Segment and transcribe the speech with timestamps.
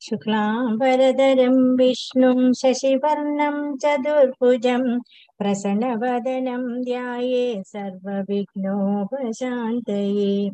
[0.00, 4.98] शुक्लाम्बरधरं विष्णुं शशिवर्णं चतुर्भुजं
[5.38, 10.50] प्रसन्नवदनं ध्याये सर्वविघ्नोपशान्तये।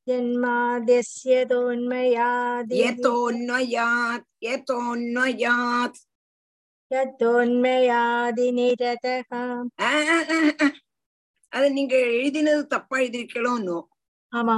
[0.07, 6.01] जन्माद्यस्य दोन्मयादि யதோன்வயாத் யதோன்வயாத்
[6.91, 9.31] यतोन्मयादिनिरतः
[9.83, 10.65] ஆ, ஆ, ஆ, ஆ.
[11.53, 13.79] அது நீங்க எழுதினது தப்பா எழுதிருக்கலோன்னு
[14.33, 14.57] ஆமா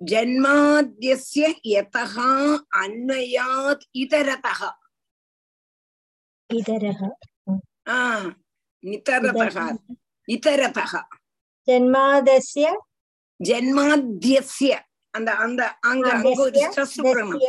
[0.00, 2.30] ஜன்மாத்தியசிய யதகா
[2.76, 4.60] அன்வயாத் இதரதக
[6.50, 7.00] இதரக
[7.90, 8.00] ஆ
[8.84, 9.56] நிதரதக
[10.28, 10.92] இதரதக
[11.68, 12.66] ஜன்மாதஸ்ய.
[13.40, 14.72] ஜன்மாத்தியசிய
[15.14, 17.42] அந்த அந்த அங்க அங்க ஒரு ஸ்ட்ரெஸ் போடணும்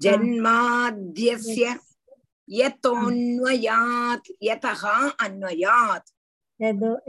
[0.00, 1.66] ஜன்மாத்தியசிய
[2.48, 6.10] யதோன்வயாத் யதகா அன்வயாத்.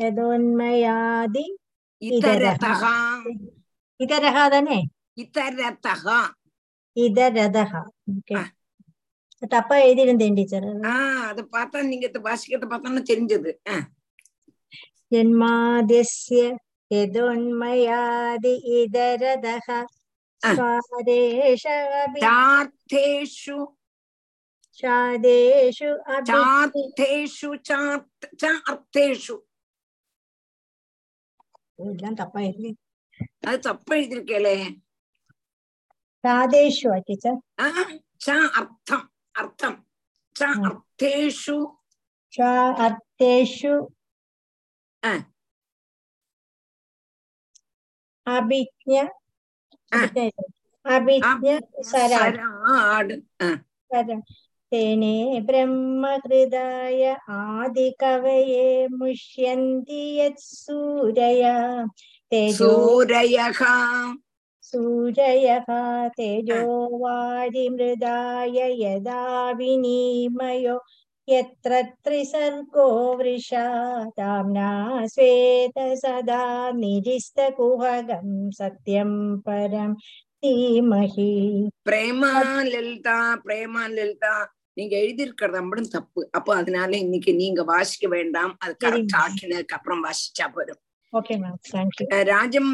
[0.02, 1.46] யதோன்மயாதி.
[2.02, 2.82] இதரதக
[4.01, 4.79] இதரதக इतरः தானே
[5.17, 6.07] இதரதக
[6.97, 7.73] இதரதः
[8.13, 8.43] ஓகே ஆ.
[9.53, 13.77] தப்பா எழுதியிருந்தேன் டீச்சர் ஆஹ் அத பார்த்தா நீங்க இந்த பாஷிக்கத்தை பார்த்தோம்னா தெரிஞ்சது ஆ,
[15.13, 16.41] जन्माद्यस्य
[16.91, 19.67] यदोन्मयादि इदरदः
[20.43, 20.51] ஆ.
[20.55, 21.63] स्वादेश
[21.99, 23.57] अभि சார்த்தேஷு
[24.79, 29.37] शादेषु अभि சார்த்தேஷு சார்த் சார்த்தேஷு
[31.85, 32.71] இதெல்லாம் தப்பா எழுதி
[33.45, 34.55] அது தப்பா எழுதிருக்கேளே
[36.25, 38.29] சாதேஷு டீச்சர் ஆஹ் ச
[38.59, 39.79] அர்த்தம் அர்த்தம்
[40.37, 40.65] ச ம்.
[40.67, 41.57] அர்த்தேஷு
[42.33, 42.51] ஷா
[42.85, 43.73] அர்த்தேஷு
[45.03, 45.13] ஆ.
[48.27, 48.93] அபிஜ்ஞ
[49.93, 50.01] ஆ.
[50.85, 51.47] அபிஜ்ஞ
[51.91, 53.49] சரா சராடு ஆ,
[53.91, 54.21] சர
[54.73, 57.01] तेने ब्रह्महृदाय
[57.37, 61.55] आदिकवये मुष्यन्ति यत्सूरया
[62.33, 63.63] तेजो சூரயக
[64.65, 65.69] सूरयः
[66.17, 66.59] तेजो
[67.03, 69.21] वारिमृदाय यदा
[69.59, 70.75] विनिमयो
[71.29, 71.73] यत्र
[72.05, 72.87] त्रिसर्गो
[73.19, 73.65] वृषा
[74.19, 74.69] ताम्ना
[75.07, 76.43] श्वेत सदा
[76.81, 79.13] निरिस्तकुहगं सत्यं
[79.47, 79.91] परं
[80.43, 81.33] धीमहि
[81.87, 82.31] பிரேமா
[82.67, 84.35] லலிதா பிரேமா லலிதா
[84.77, 89.23] நீங்க எழுதியிருக்கிறது நம்மளும் தப்பு அப்போ அதனால இன்னைக்கு நீங்க வாசிக்க வேண்டாம் அது கரெக்ட் சரிங்க.
[89.25, 90.81] ஆக்கினதுக்கு அப்புறம் வாசிச்சா போதும்
[92.30, 92.66] രാജം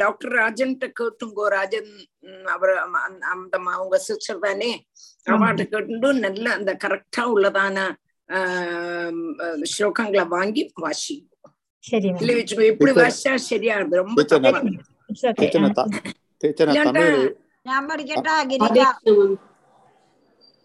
[0.00, 1.86] ഡോക്ടർ രാജൻ കേട്ടുങ്കോ രാജൻ
[2.50, 2.70] അവർ
[3.74, 4.72] അവങ്ക സിസ്റ്റർ തന്നെ
[5.26, 7.84] അവട്ട് കേട്ടു നല്ല എന്താ കറക്റ്റാ ഉള്ളതാണ്
[9.64, 11.16] ശ്ലോകങ്ങളെ വാങ്ങി വാശി.
[12.68, 13.84] എപ്പി വാശാ ശരിയാണ്.
[13.96, 14.16] രൊമ്പ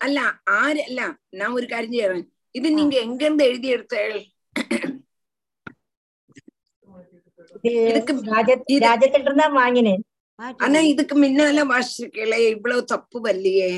[0.01, 0.19] അല്ല
[0.50, 1.01] ആരല്ല
[1.35, 2.23] ഞാൻ ഒരു കാര്യം ചെയ്യാൻ
[2.56, 4.03] ഇത് നിങ്ങ എങ്കെന്ത് എഴുതിയെടുത്തേ
[8.86, 10.04] ராஜத்துல இருந்தா வாங்கினேன்.
[10.58, 13.72] ஆனா இதுக்கு முன்னால வாசிச்சிருக்கல இவ்வளவு தப்பு வரலையே.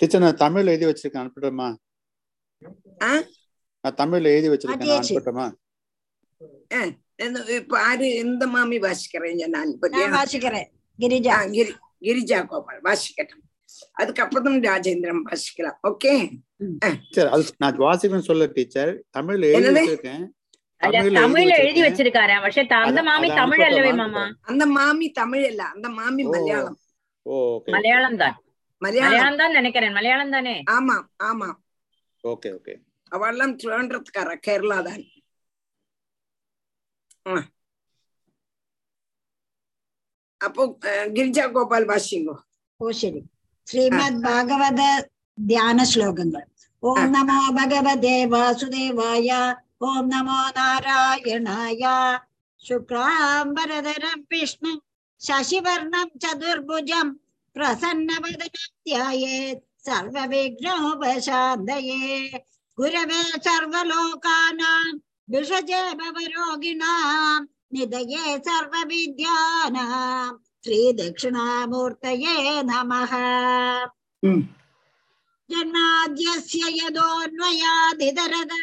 [0.00, 1.68] கிச்சன் தமிழ்ல எழுதி வச்சிருக்கேன் அனுப்பிடுமா
[3.84, 5.50] நான் தமிழ்ல எழுதி வச்சிருக்கேன்
[7.56, 9.78] இப்ப ஆறு எந்த மாமி வாசிக்கிறேன் நான்
[10.18, 11.36] வாசிக்கிறேன் கிரிஜா.
[11.56, 13.42] கிரி கிரிஜா கோபால் வாசிக்கட்டும்.
[13.92, 16.14] அதுக்கப்புறம் ராஜேந்திரன் வாசிக்கலாம் ஓகே?
[17.58, 18.92] நான் வாசிக்கணும் சொல்ல டீச்சர்.
[19.16, 20.24] தமிழ்ல எழுதி வச்சிருக்கேன்.
[20.82, 24.22] தமிழ்ல எழுதி வச்சிருக்காரு പക്ഷേ அந்த மாமி தமிழ் அல்லவே மாமா.
[24.50, 26.78] அந்த மாமி தமிழ் அல்ல அந்த மாமி மலையாளம்.
[27.74, 28.36] மலையாளம் தான்.
[28.82, 29.38] மலையாளம்.
[29.42, 30.54] தான் நினைக்கிறேன் மலையாளம் தானே?
[30.76, 30.96] ஆமா
[31.28, 31.48] ஆமா.
[32.24, 32.74] Okay okay.
[33.12, 35.02] அவெல்லாம் திருவனந்தபுரத்துக்கார கேரளா தான்.
[40.40, 40.62] അപ്പൊ
[41.16, 42.34] ഗിരിജാ ഗോപാൽ വാശിങ്കോ
[42.80, 43.20] ഓ ശരി
[43.66, 44.80] ശ്രീമദ് ഭാഗവത
[45.38, 46.42] ധ്യാന ശ്ലോകങ്ങൾ
[46.82, 49.28] ഓം നമോ ഭഗവതേ വാസുദേവായ
[49.88, 51.82] ஓம் நமோ நாராயணாய
[52.62, 54.76] शुक्लाम्बरधरं विष्णुं
[55.20, 57.08] शशिवर्णं चतुर्भुजं
[57.56, 60.82] प्रसन्नवदनं ध्यायेत् सर्वविघ्नोपशान्तये
[62.78, 64.84] गुरवे सर्वलोकानां
[65.34, 67.40] विषजे भवरोगिणां
[67.74, 69.90] निधये सर्वविद्यानां
[70.64, 72.36] श्रीदक्षिणामूर्तये
[72.70, 73.12] नमः
[75.50, 78.60] जन्माद्यस्य यदोऽन्वयादितरदा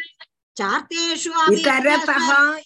[0.60, 2.56] चार्तेषु इतरतः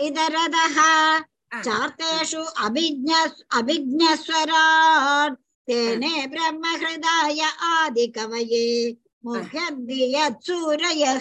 [0.00, 1.18] इतरतः।
[1.62, 3.14] चार्तेषु अभिज्ञ
[3.52, 5.34] अभिज्ञस्वराट्
[5.66, 8.96] तेने ब्रह्महृदाय आदिकवये
[9.26, 11.18] मुह्यन्ति यत्सूरयः।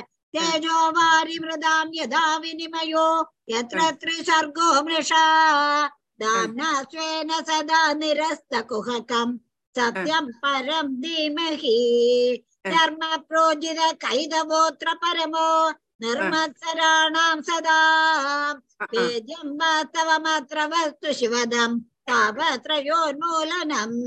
[0.00, 5.86] तेजो वारिमृदां यदा विनिमयो यत्र त्रिसर्गो मृषा।
[6.20, 9.36] दाम्ना स्वेन सदा निरस्तकुहकं
[9.78, 15.47] सत्यं परं धीमहि। धर्म प्रोजित कैदवोऽत्र परमो
[16.03, 17.79] निर्मत्सराणां सदा
[18.93, 21.79] वेद्यं वास्तवमत्र वस्तु शिवदम्
[22.11, 23.97] तापत्रयोन्मूलनम्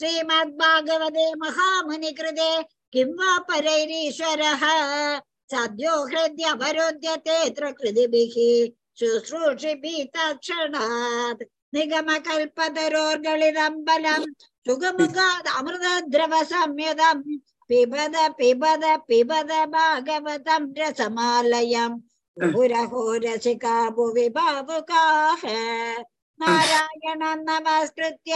[0.00, 2.50] श्रीमद्भागवते महामुनिकृते
[2.92, 4.62] किं वा परैरीश्वरः
[5.52, 8.36] सद्यो हृद्यवरुध्यतेऽत्र कृतिभिः
[9.00, 11.42] शुश्रूषिभिः तत्क्षणात्
[11.74, 14.32] निगमकल्पतरोर्गलिदं बलम्
[14.66, 17.22] सुगमुगात् अमृतद्रव संयुतम्
[17.70, 21.96] पिबद पिबद पिबद भागवतं रसमालयम्
[22.36, 25.42] पुरहो रसिका भुवि भावुकाः
[26.40, 28.34] नारायणं नमस्कृत्य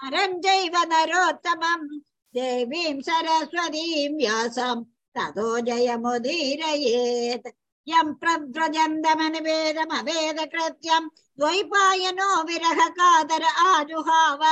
[0.00, 1.86] नरं चैव नरोत्तमम्
[2.34, 4.78] देवीं सरस्वतीं व्यासं
[5.16, 7.48] ततो जयमुदीरयेत्
[7.86, 11.04] यं प्रव्रजन्दमनिवेदमवेदकृत्यं
[11.38, 14.42] द्वैपायनो विरह कातर आजुहाव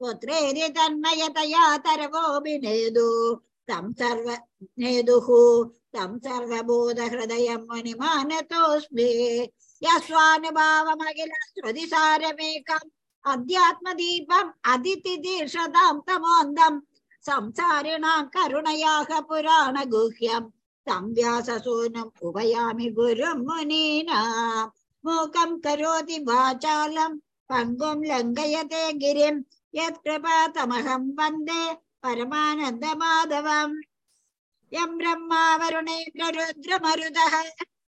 [0.00, 3.08] पुत्रेदि तन्मयतया तरवोऽभिनेदु
[3.68, 4.28] तं सर्व
[4.82, 5.28] नेदुः
[5.94, 9.10] तं सर्वबोधहृदयं मुनिमानतोऽस्मि
[9.86, 12.90] यस्वानुभावमखिल श्रुतिसारमेकम्
[13.32, 16.80] अध्यात्मदीपम् अदितिदीर्षतां तमोन्दम्
[17.28, 20.50] संसारिणां करुणयाः पुराणगुह्यम्
[20.86, 24.70] तं व्याससूनम् उपयामि गुरुं मुनीनाम्
[25.04, 27.12] मूकं करोति वाचालं
[27.50, 29.36] पङ्गुं लङ्घयते गिरिं
[29.78, 31.62] यत्कृपातमहं वन्दे
[32.04, 33.76] परमानन्दमाधवम्
[34.72, 37.34] यं ब्रह्मा वरुणेन्द्ररुद्रमरुदः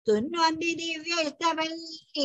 [0.08, 2.24] सुन्वन्ति दिव्यैस्तवैः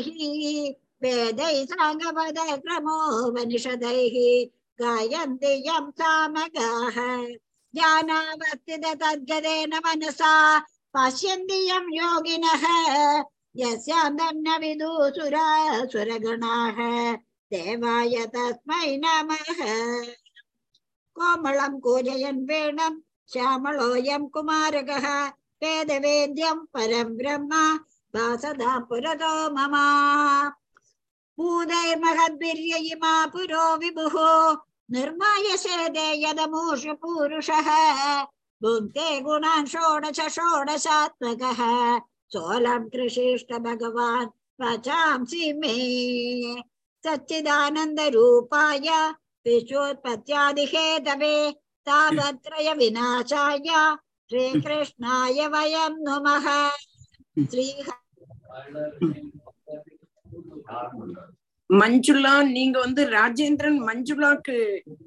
[1.03, 4.17] वेदैः साङ्गपद क्रमोपनिषदैः
[4.81, 6.99] गायन्ति यं सामगाः
[7.75, 10.35] ज्ञानावस्थित तद्गतेन मनसा
[10.97, 12.65] पश्यन्ति यं योगिनः
[13.63, 15.19] यस्यान्तं न विदुसुरासुरगणाः
[17.53, 19.61] देवाय तस्मै नमः
[21.17, 22.95] कोमलं कूजयन् वेणं
[23.33, 25.07] श्यामलोऽयं कुमारकः
[25.63, 27.53] वेदवेद्यं परं ब्रह्म
[28.15, 29.75] वासदा पुरतो मम
[31.39, 34.17] भूतैर्महद्भिर्य इमा पुरो विभुः
[34.95, 37.69] निर्माय सेदे यदमूषु पूरुषः
[38.63, 41.61] भुङ्क्ते गुणान् षोडश षोडशात्मकः
[42.33, 44.29] सोऽलं कृषिष्ट भगवान्
[44.63, 45.75] वचांसि मे
[47.05, 48.89] सच्चिदानन्दरूपाय
[49.47, 51.35] विश्वोत्पत्त्यादिहेतवे
[51.87, 53.69] तापत्रय विनाशाय
[54.31, 56.47] श्रीकृष्णाय वयं नुमः
[57.47, 57.67] श्री
[61.71, 64.55] மஞ்சுளா நீங்க வந்து ராஜேந்திரன் மஞ்சுளாக்கு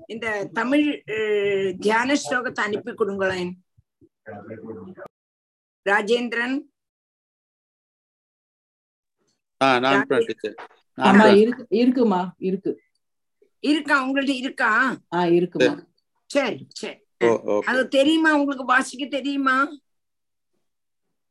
[0.08, 0.86] இந்த தமிழ்
[1.16, 3.52] அஹ், தியான ஸ்லோகத்தை அனுப்பி கொடுங்களேன்
[5.86, 6.56] ராஜேந்திரன்
[9.62, 11.27] ஆ நான் அனுப்புறேன் டீச்சர் நான் ஆமா.
[11.41, 12.35] இருக்கு இருக்குமா?
[12.39, 12.73] இருக்கு.
[13.61, 13.97] இருக்கா?
[14.07, 14.97] உங்கள்ட்ட இருக்கா?
[15.13, 15.75] ஆ இருக்குமா.
[16.27, 16.97] சரி சரி.
[17.65, 18.31] அது தெரியுமா?
[18.35, 19.57] உங்களுக்கு வாசிக்க தெரியுமா?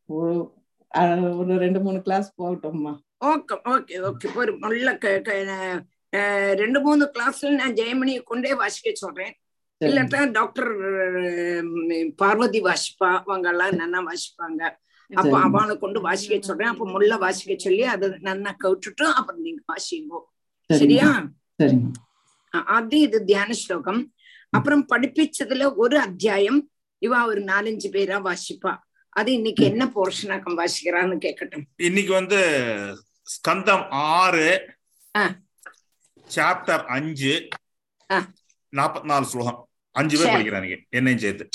[0.06, 2.94] ஒரு ரெண்டு மூணு கிளாஸ் போகட்டும்மா.
[3.26, 4.28] Okay okay okay.
[4.36, 4.98] ஒரு நல்ல
[6.54, 9.34] ரெண்டு மூணு கிளாஸ்ல நான் ஜெயமணியை கொண்டே வாசிக்க சொல்றேன்.
[9.86, 10.70] இல்லாட்டா டாக்டர்
[12.16, 13.10] பார்வதி வாசிப்பா.
[13.26, 14.62] அவங்க எல்லாம் நல்லா வாசிப்பாங்க?
[15.16, 15.40] அப்ப.
[15.40, 16.68] அவனை கொண்டு வாசிக்க சொல்றேன்.
[16.68, 20.20] அப்ப முள்ள வாசிக்க சொல்லி அது நல்லா கவுட்டுட்டு அப்புறம் நீங்க வாசிங்கோ.
[20.76, 21.30] சரியா?
[22.66, 24.14] அது இது தியான ஸ்லோகம்.
[24.50, 26.70] அப்புறம் படிப்பிச்சதுல ஒரு அத்தியாயம்.
[27.06, 28.78] இவா ஒரு நாலஞ்சு பேரா வாசிப்பா.
[29.10, 32.40] அது இன்னைக்கு என்ன போர்ஷனாக்கம் வாசிக்கிறான்னு கேட்கட்டும் இன்னைக்கு வந்து
[33.24, 34.74] ஸ்கந்தம் ஆறு.
[36.36, 37.48] சாப்டர் அஞ்சு.
[38.76, 39.70] நாற்பத்தி நாலு ஸ்லோகம்.
[39.92, 40.34] அஞ்சு பேர்.
[40.34, 41.50] படிக்கிறாங்க என்னையும் சேர்த்து.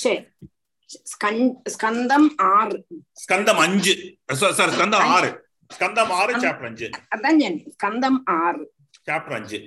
[1.68, 2.87] ஸ்கந்தம் ஆறு.
[3.14, 3.94] ஸ்கந்தம் அஞ்சு.
[4.32, 5.30] சார் ஸ்கந்தம் ஆறு.
[5.70, 6.90] ஸ்கந்தம் ஆறு சாப்டர் அஞ்சு.
[7.16, 8.72] அதான் ஸ்கந்தம் ஆறு.
[9.11, 9.61] சாப்டர் அஞ்சு.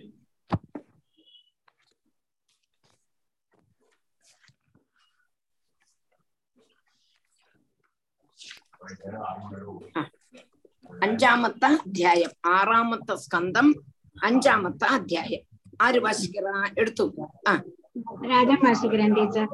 [11.02, 13.68] അഞ്ചാമത്തെ അധ്യായം ആറാമത്തെ സ്കന്ധം
[14.24, 15.44] അഞ്ചാമത്തെ അധ്യായം
[15.82, 17.06] ആര് വാശിക്കറ എടുത്തു
[17.48, 17.56] ആ
[18.30, 19.48] രാജാ വാശിക്കരൻ ടീച്ചർ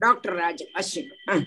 [0.00, 1.46] டாக்டர் ராஜன் அஸ்வின்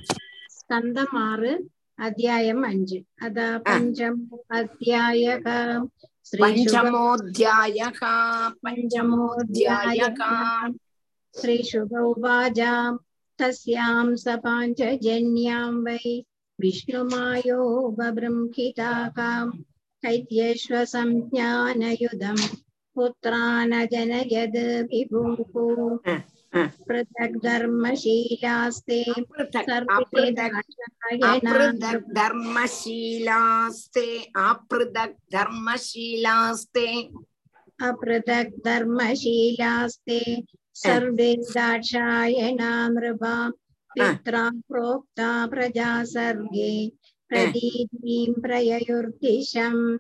[0.58, 1.52] ஸ்கந்தம் ஆறு
[2.00, 4.22] அத்தியாயம் அஞ்சு அதா பஞ்சம்
[4.60, 5.40] அத்தியாய
[6.34, 7.90] பஞ்சமோத்தியாய
[8.66, 10.00] பஞ்சமோத்தியாய
[11.36, 12.98] श्रीशुभ उवाजाम्
[13.40, 16.04] तस्यां स पाञ्चजन्यां वै
[16.60, 17.60] विष्णुमायो
[18.00, 19.54] बभृंखिताकाम्
[20.04, 22.44] कैत्येष्वसंज्ञानयुधम्
[22.96, 24.60] पुत्रानजनयद्
[26.54, 29.70] पृथक् धर्मशीलास्ते अपृथक्
[32.16, 34.08] धर्मशीलास्ते
[37.82, 40.20] अपृथक् धर्मशीलास्ते
[40.84, 42.72] सर्वे दाक्षायणा
[43.92, 46.74] पित्रा प्रोक्ता प्रजा सर्गे
[47.32, 49.98] प्रदीपीं प्रययुर्दिशम्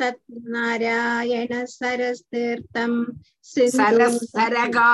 [0.00, 0.20] तत्
[0.54, 2.92] नारायण सरस्तीर्थं
[3.44, 4.92] सरगा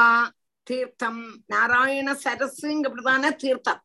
[0.70, 3.82] தீர்த்தம் நாராயண சரஸ்ங்க பிரதான தீர்த்தம்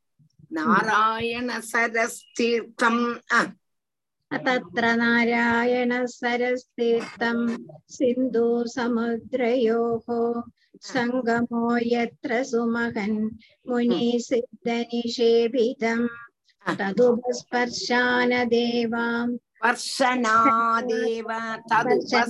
[0.59, 3.41] நாராயண சரஸ் தீர்த்தம் ஆ,
[4.31, 7.39] तत्र नारायण सरस्तीर्थं
[7.89, 8.43] सिन्धु
[8.75, 10.07] समुद्रयोः
[10.85, 13.19] सङ्गमो यत्र सुमहन्
[14.73, 16.07] मुनिसिद्धनिषेवितम्
[16.67, 19.27] तदुपस्पर्शान देवां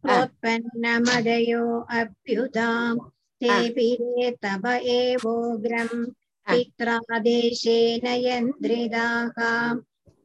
[0.04, 1.66] प्रोत्पन्नमदयो
[2.00, 2.96] अभ्युदां
[3.44, 4.66] तेभिरे तव
[4.98, 6.06] एवोग्रम्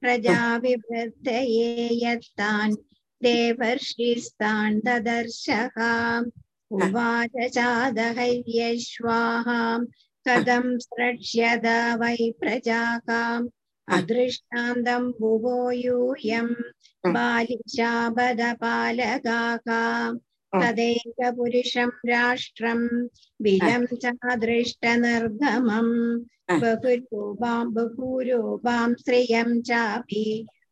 [0.05, 2.75] प्रजाविवृद्धये यत्तान्
[3.25, 5.77] देवर्षिस्तान् ददर्शः
[6.77, 7.35] उवाच
[10.27, 11.67] तदं स्रक्ष्यद
[12.01, 13.49] वै प्रजाकाम्
[13.89, 16.49] अदृष्टान्तं भुवो यूयं
[17.15, 18.63] बालिशाबदपालगाका
[20.53, 22.81] तदेकपुरुषं राष्ट्रं
[23.45, 25.89] बिलं चादृष्टनिर्गमं
[26.63, 30.25] बहुरूपां बहुरूपां श्रियं चापि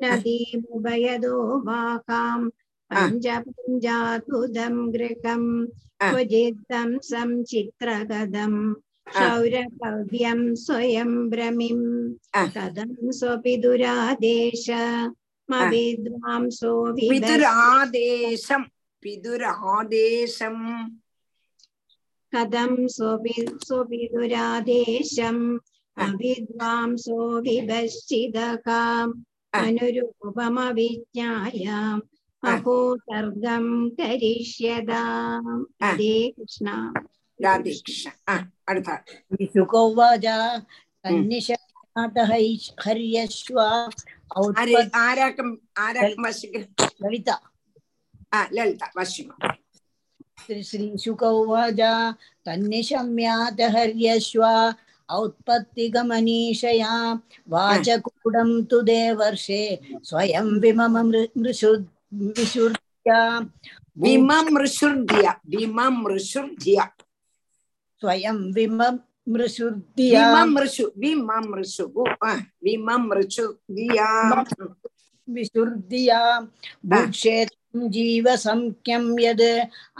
[0.00, 1.36] नदीमुभयदो
[4.94, 5.44] गृहं
[9.18, 11.78] शौरभव्यं स्वयं भ्रमिं
[12.56, 14.66] कदं स्वपि दुरादेश
[15.48, 18.62] मविद्वांसो विदुरादेशं
[19.04, 20.64] विदुरादेशम्
[22.96, 23.34] स्वपि
[23.66, 24.00] स्वपि
[26.06, 29.12] अविद्वांसो विभश्चिदकाम्
[29.60, 32.02] अनुरूपमविज्ञायाम्
[32.42, 33.64] अहो सर्गं
[33.98, 36.68] करिष्यदाम् हरे कृष्ण
[37.40, 40.26] राधेकृष्णोवाच
[41.04, 42.30] तन्निषातः
[42.84, 45.52] हर्यश्व आराकम्
[45.84, 46.54] आराकं वशिक
[47.02, 47.36] ललिता
[48.56, 48.86] ललिता
[50.46, 51.80] श्री श्रीशुक उवाच
[52.46, 54.52] तन्निशम्यात हर्यश्वा
[55.16, 56.92] औत्पत्तिगमनीषया
[57.54, 59.62] वाचकूडं तु देवर्षे
[60.08, 61.72] स्वयं विममृशु
[62.36, 63.20] विशुर्ध्या
[64.02, 66.84] विममृशुर्ध्या विममृशुर्ध्या
[68.02, 71.86] स्वयं विममृशुर्ध्या विममृशु विममृशु
[72.64, 74.08] विममृशुर्ध्या
[75.28, 76.20] विशुर्ध्या
[76.92, 79.46] भुक्षेत्रं जीवसङ्ख्यं यद्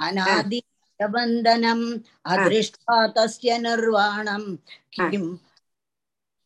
[0.07, 0.61] अनादि
[1.01, 1.85] बन्धनम्
[2.33, 4.45] अदृष्ट्वा तस्य निर्वाणं
[5.11, 5.37] किम्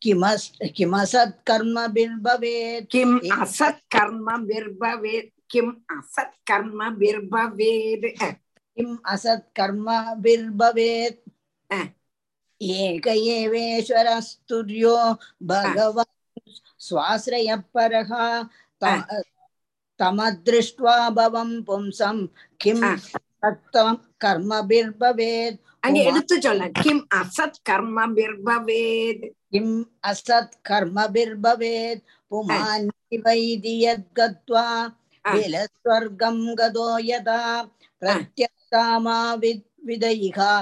[0.01, 8.05] किमसत्कर्म बिर्भवेत् किम् असत्कर्म बिर्भवेत् किम् असत्कर्म बिर्भवेत्
[8.77, 8.97] किम्
[10.23, 11.19] बिर्भवेत्
[12.61, 14.95] एक एवेश्वरस्तुर्यो
[15.43, 16.51] भगवान्
[16.87, 18.11] स्वाश्रयपरः
[19.99, 22.25] तमदृष्ट्वा भवं पुंसं
[22.61, 22.83] किम्
[23.43, 32.87] சத்தம் கர்ம பிர்பவேத் அங்க எடுத்து சொல்ல கிம் அசத் கர்ம பிர்பவேத் கிம் அசத் கர்ம பிர்பவேத் புமான்
[33.25, 34.67] வைதியத் கத்வா
[35.25, 37.41] விலஸ்வர்கம் கதோ யதா
[38.01, 40.53] பிரத்யதாமா வித் விதைகா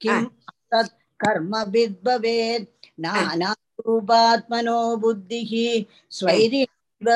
[0.00, 2.68] கிம் அசத் கர்ம பிர்பவேத்
[2.98, 5.68] நானா ரூபாத்மனோ புத்திஹி.
[6.12, 7.08] ஸ்வைரிவ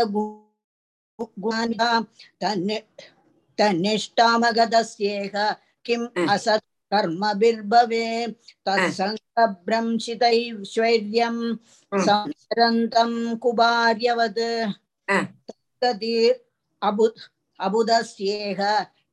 [1.39, 1.91] குணா
[2.39, 2.65] தன்
[3.60, 5.34] तन्निष्ठामगतस्येह
[5.86, 6.20] किम् अ.
[6.34, 11.38] असत् कर्मभिर्भवेत् तत्सङ्गभ्रंशितैश्वर्यं
[11.94, 12.02] Mm.
[12.08, 14.40] संसरन्तं कुमार्यवत्
[15.10, 15.12] अ.
[15.48, 16.38] तद्गतिर्
[16.82, 17.06] अबु
[17.60, 18.60] अबुधस्येह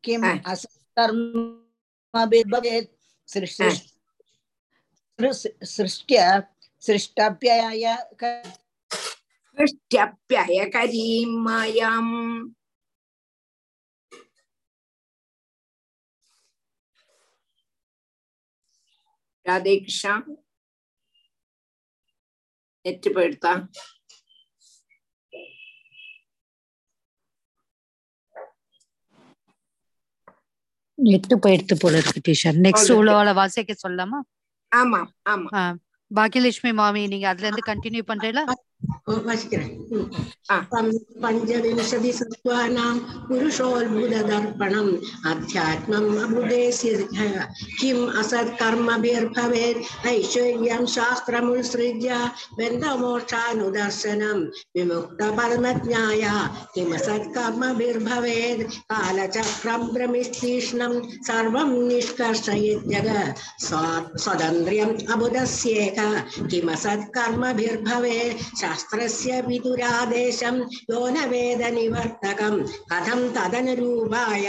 [0.04, 0.26] किम् अ.
[0.52, 2.90] असत्कर्मभिर्भवेत्
[3.28, 3.70] सृष्टि
[5.18, 6.16] सृ- सृष्ट्य
[6.86, 7.84] सृष्टप्यय
[9.58, 12.14] सृष्ट्यप्ययकरीं मायाम्
[19.45, 20.13] ராதே கிருஷ்ணா
[22.85, 23.53] எட்டு போயிடுதா
[30.97, 32.91] எட்டு போயிடுத்து போல இருக்கு டீச்சர் நெக்ஸ்ட்.
[32.95, 34.19] உள்ளவள வாசிக்க சொல்லலாமா
[34.71, 35.49] ஆமா ஆமா
[36.11, 38.43] பாக்கியலட்சுமி மாமி நீங்க அதுல இருந்து கண்டினியூ பண்றீங்களா
[41.21, 42.93] पञ्चविंशति सत्त्वानां
[43.27, 44.91] पुरुषोद्भुतदर्पणम्
[45.31, 46.91] अध्यात्मम् अबुदेस्य
[47.79, 52.09] किम् असत्कर्मभिर्भवेत् ऐश्वर्यं शास्त्रमुत्सृज्य
[52.57, 54.39] बन्धमोक्षानुदर्शनं
[54.75, 56.23] विमुक्तपरमज्ञाय
[56.75, 60.93] किमसत्कर्मभिर्भवेत् कालचक्रं भ्रमिस्तीक्ष्णं
[61.29, 63.09] सर्वं निष्कर्षयेत् जग
[63.65, 65.99] स्वतन्त्र्यम् अबुधस्येक
[66.51, 68.39] किमसत्कर्मभिर्भवेत्
[68.71, 70.57] शास्त्रस्य विदुरादेशं
[70.89, 72.53] यो न वेद निवर्तकं
[72.91, 74.47] कथं तदनुरूपाय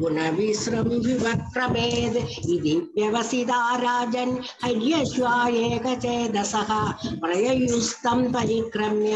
[0.00, 2.18] गुणविश्रं विवक्रमेद्
[2.54, 6.70] इति व्यवसिता राजन् हर्यश्वा एकचेदसः
[7.22, 9.14] प्रययुस्तं परिक्रम्य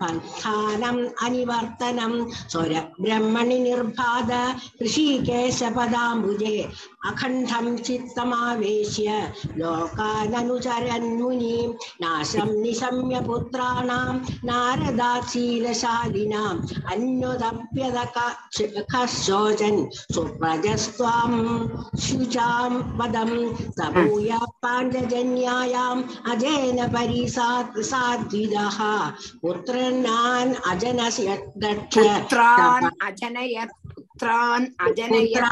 [0.00, 2.14] पन्थानम् अनिवर्तनं
[2.52, 4.30] स्वरब्रह्मणि निर्बाध
[4.82, 6.56] ऋषिकेशपदाम्बुजे
[7.10, 9.08] अखण्डं चित्तमावेश्य
[9.58, 10.56] लोकाननुचरन्मुनिं
[12.02, 13.95] नाशं निशम्य पुत्राणां
[14.49, 16.59] नारदाशीलशालिनाम्
[16.93, 19.79] अन्युदप्यदकशोचन्
[20.15, 21.31] सुप्रजस्त्वां
[22.05, 23.31] शुचां पदं
[23.77, 24.31] सबूय
[24.63, 26.01] पाण्डजन्यायाम्
[26.33, 28.77] अजेन परिसात् साद्विदः
[29.41, 31.29] पुत्रनान् अजनस्य
[31.65, 35.51] दक्ष पुत्रान् अजनयत् पुत्रान् अजनयत्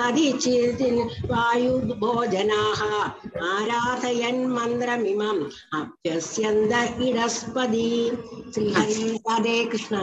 [0.00, 0.96] കതിചിതിൻ
[1.30, 2.80] വായുഭോജനാഹ.
[3.52, 5.38] ആരാധയൻ മന്ത്രമിമം.
[5.72, 6.72] അഭ്യസ്യന്ത
[7.08, 7.90] ഇടസ്പതി.
[8.54, 9.96] ശ്രീഹരി രാധേ കൃഷ്ണ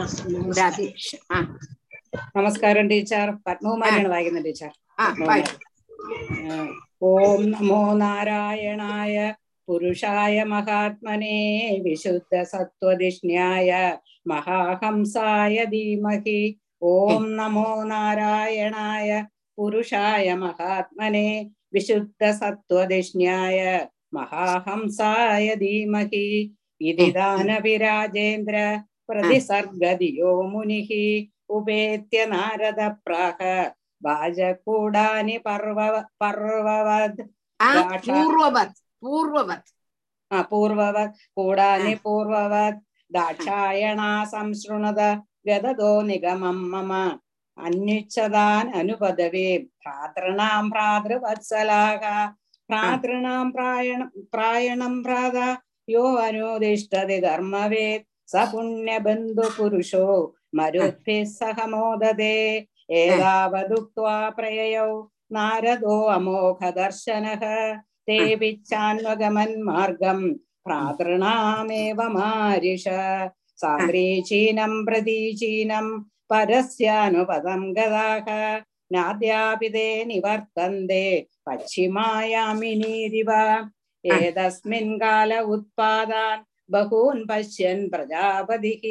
[2.36, 3.30] നമസ്കാരം ടീച്ചർ.
[3.46, 4.70] പത്മകുമാരിയാണ് വായിക്കുന്നത് ടീച്ചർ.
[7.02, 9.14] ഓം നമോ നാരായണായ
[9.68, 11.36] പുരുഷായ മഹാത്മനെ
[11.82, 13.70] വിശുദ്ധ സത്വതിഷ്ണ്യായ
[14.26, 16.40] മഹാഹംസായ ധീമഹി.
[16.82, 19.08] ഓം നമോ നാരായണായ
[19.56, 21.26] पुरुषाय महात्मने
[21.74, 23.58] विशुद्धसत्त्वधिष्ण्याय
[24.14, 26.26] महाहंसाय धीमहि
[26.80, 28.56] इति दानविराजेन्द्र
[29.08, 30.90] प्रतिसर्गदियो मुनिः
[31.56, 33.40] उपेत्य नारदप्राह
[34.02, 35.78] भाजकूडानि पर्व
[36.20, 37.20] पर्ववद्
[37.60, 39.70] पूर्ववत् पूर्ववत्
[40.50, 45.00] पूर्ववत् कूडानि पूर्ववत् दाक्षायणा संशृणद
[45.46, 46.92] व्यददो निगमं मम
[47.56, 49.46] अन्विच्छतान् अनुपदवे
[49.84, 52.04] भ्रातॄणां भ्रातृवत्सलाः
[52.70, 55.48] भ्रातॄणां प्रायण प्रायणं भ्राता
[55.88, 60.04] यो अनुदिष्टति कर्मवेत् स पुण्यबन्धुपुरुषो
[60.56, 62.34] मरुद्भिः सह मोदते
[63.00, 64.88] एतावदुक्त्वा प्रययौ
[65.36, 67.44] नारदो अमोघदर्शनः
[68.08, 70.24] तेऽपिच्छान्वगमन्मार्गम्
[70.66, 72.86] भ्रातॄणामेव मारिष
[73.62, 75.92] सान्द्रीचीनम् प्रतीचीनम्
[76.31, 78.27] परस्यानुपदं गदाः
[78.93, 81.03] नाद्यापि ते निवर्तन्ते
[81.49, 83.31] पश्चिमायामिनीरिव
[84.15, 86.43] एतस्मिन् काल उत्पादान्
[86.73, 88.83] बहून् पश्यन् प्रजापतिः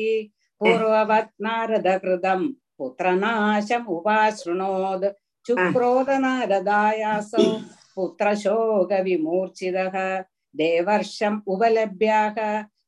[0.60, 2.40] पूर्ववत् नारदकृतं
[2.78, 5.06] पुत्रनाशमुपाशृणोत्
[5.46, 7.44] चुक्रोध नारदायासौ
[7.96, 9.96] पुत्रशोकविमूर्छितः
[10.60, 12.38] देवर्षम् उपलभ्याः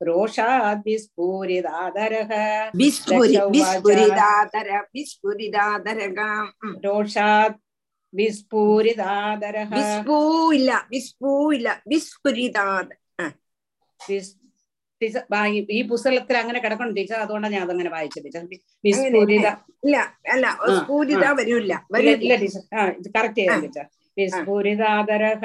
[0.02, 2.32] रोषाद् विस्फूरिदादरः
[2.74, 6.74] വിസ്ഫുരി दक्ष उवाच, വിസ്ഫുരിതാതര വിസ്ഫുരിതാതരകാം ഉം.
[6.84, 7.56] रोषात्
[8.12, 10.18] विस्फूरिदादरः വിസ്ഫൂ
[10.54, 12.88] ഇല്ല വിസ്ഫൂ ഇല്ല വിസ്ഫുരിതാത
[13.18, 13.26] ആ,
[14.00, 14.36] വിസ്-
[15.00, 18.86] ടീച്ചർ വാ- ഈ- ഈ പുസ്തകത്തിൽ അങ്ങനെ കിടക്കണം ടീച്ചർ അതുകൊണ്ടാണ് ഞാൻ അതങ്ങനെ വായിച്ചത് ടീച്ചർ വി- അങ്ങനെ
[18.86, 19.48] വിസ്ഫുരിത
[19.84, 19.96] ഇല്ല
[20.32, 21.36] അല്ല ആ, സ്ഫൂരിത ആ.
[21.38, 23.62] വരൂല്ല ഇല്ല വരൂല്ല ഇല്ല ടീച്ചർ ആ ഇത് കറക്റ്റ് ചെയ്യാം ആ.
[23.64, 23.86] ടീച്ചർ
[24.16, 25.44] വിസ്ഫുരിതാദരः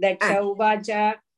[0.00, 0.88] ദക്ഷ ഉവാച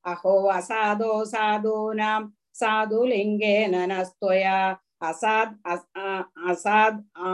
[0.06, 2.22] അഹോ അസാധോ സാധൂനാം
[2.56, 4.56] സാധുലിംഗേന നസ്ത്വയാ
[5.02, 6.08] അസാദ് അസ്- ആ,
[6.48, 7.28] അസാദ് ആ,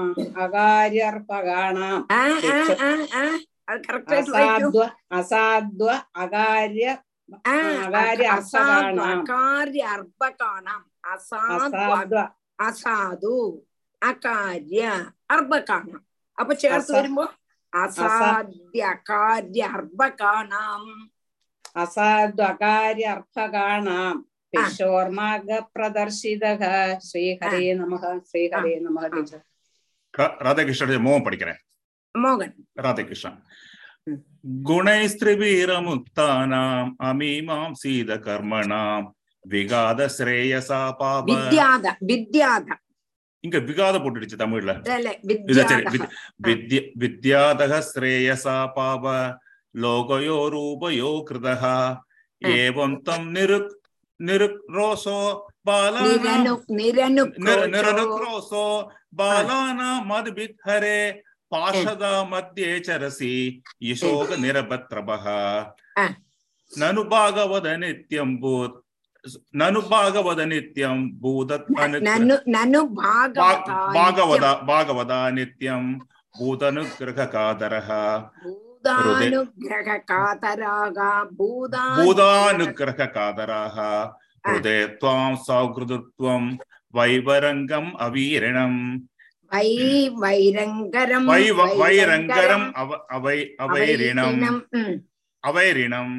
[0.44, 3.24] അകാര്യർപ്പകാണാം ആ ആ ദക്ഷ- ആ ആ
[3.68, 4.84] അത് കറക്റ്റ് ആയിട്ട് വായിക്കൂ അസാധ്വ
[5.18, 6.86] അസാധ്വ അകാര്യ
[7.46, 10.80] ആ അകാര്യ അസാധു അർത്ഥകാണാം അകാര്യ അർപ്പ കാണാം
[11.12, 12.22] അസാധു അസാധ്വ
[12.58, 13.34] അസാധു
[14.02, 14.82] അകാര്യ
[15.30, 16.02] അർബ കാണാം
[16.38, 17.26] അപ്പൊ ചേർത്ത് അസ- വരുമ്പോ
[17.72, 20.84] അസാധ്യ അകാര്യ അർബ കാണാം
[21.76, 24.16] അസാധ്വ അകാര്യ അർത്ഥകാണാം
[24.53, 26.61] கிஷோர்மார்கப்பிரதர்ஷிதக
[27.07, 29.41] ஸ்ரீஹரே நமக ஸ்ரீஹரே நமக
[30.43, 31.57] ராதாகிருஷ்ணன் மோகம் படிக்கிறேன்
[32.15, 33.39] மோகன் ராதாகிருஷ்ணன்
[34.67, 39.07] குணைஸ்திரிபீரமுக்தானாம் அமீமாம் சீத கர்மணாம்
[39.45, 42.67] விகாத ஸ்ரேயசா பாப வித்யாத வித்யாத
[43.43, 44.73] இங்க விகாத போட்டுடுச்சு தமிழ்ல
[47.01, 49.05] வித்யாதக ஸ்ரேயசா பாப
[49.75, 52.03] லோகயோ ரூபயோ கிருதா
[52.41, 53.73] ஏவம் தம் நிருக்
[54.19, 55.17] நிருக்ரோசோ
[55.65, 56.13] பாலானாம்
[56.77, 58.65] நிரனு நிர- நிரனுக்ரோஷோ நிரனுக்ரோசோ
[59.17, 60.99] பாலானாம் மதுபித்ஹரே
[61.51, 63.33] பாஷதா மத்தியே சரசி
[63.81, 65.25] யசோக நிரபத்ரபः
[65.97, 66.05] ஆ.
[66.71, 68.77] நனு பாகவத நித்யம் பூத்
[69.53, 71.67] நனு பாகவத நித்யம் பூதத்
[79.39, 80.97] भूतानुग्रहकातराः
[82.03, 83.77] भूतानुग्रहकातराः
[84.47, 86.43] हृदे त्वां सौहृदत्वं
[86.97, 88.79] वैवरङ्गम् अवीरणम्
[89.51, 89.69] वै
[90.23, 91.45] वैरङ्गरं वै
[91.81, 92.67] वैरङ्गरम्
[93.17, 94.43] अवै अवैरिणम्
[95.43, 96.13] अवैरिणम्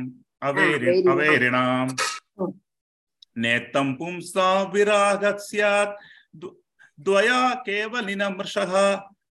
[0.49, 1.93] अवैरि अवैरिणाम्
[3.45, 5.95] नेत्तं पुंसा विरागः स्यात्
[7.07, 8.75] द्वया केवलिनमृषः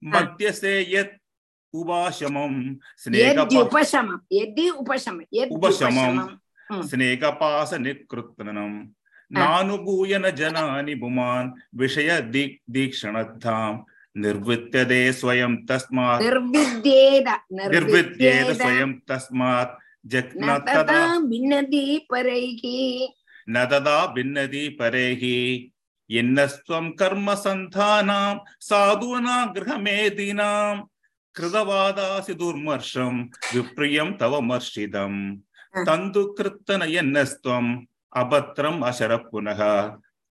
[0.02, 1.14] मध्यसे यत्
[1.75, 2.57] उपाशमम्
[3.03, 6.19] स्नेहप यद्युपशमम् यदि उपशमम् उपशमम् यद्युपशमम्
[6.69, 6.83] ம்.
[6.89, 8.75] स्नेहपासनिकृत्तनम्
[9.31, 13.79] नानुभूय न जनानि पुमान् विषय दीक् दीक्षणद्धाम्
[14.15, 17.27] निर्वृत्यते स्वयं तस्मात् निर्विद्येद
[17.59, 20.99] निर्विद्येत स्वयं तस्मात् जग्न न तदा तदा
[21.31, 22.63] भिन्नति परैः
[23.47, 25.23] न तदा भिन्नति परेः
[26.09, 28.35] यन्नस्त्वं कर्म सन्धानां
[28.69, 30.75] साधूनां गृहमेदिनां
[31.36, 33.18] கிருதவாதாசி துர்மர்ஷம்
[33.54, 35.20] விப்ரியம் தவமர்ஷிதம்
[35.86, 37.72] தந்து கிருத்தனயன்னஸ்துவம்
[38.12, 39.62] அபத்ரம் அசர புனக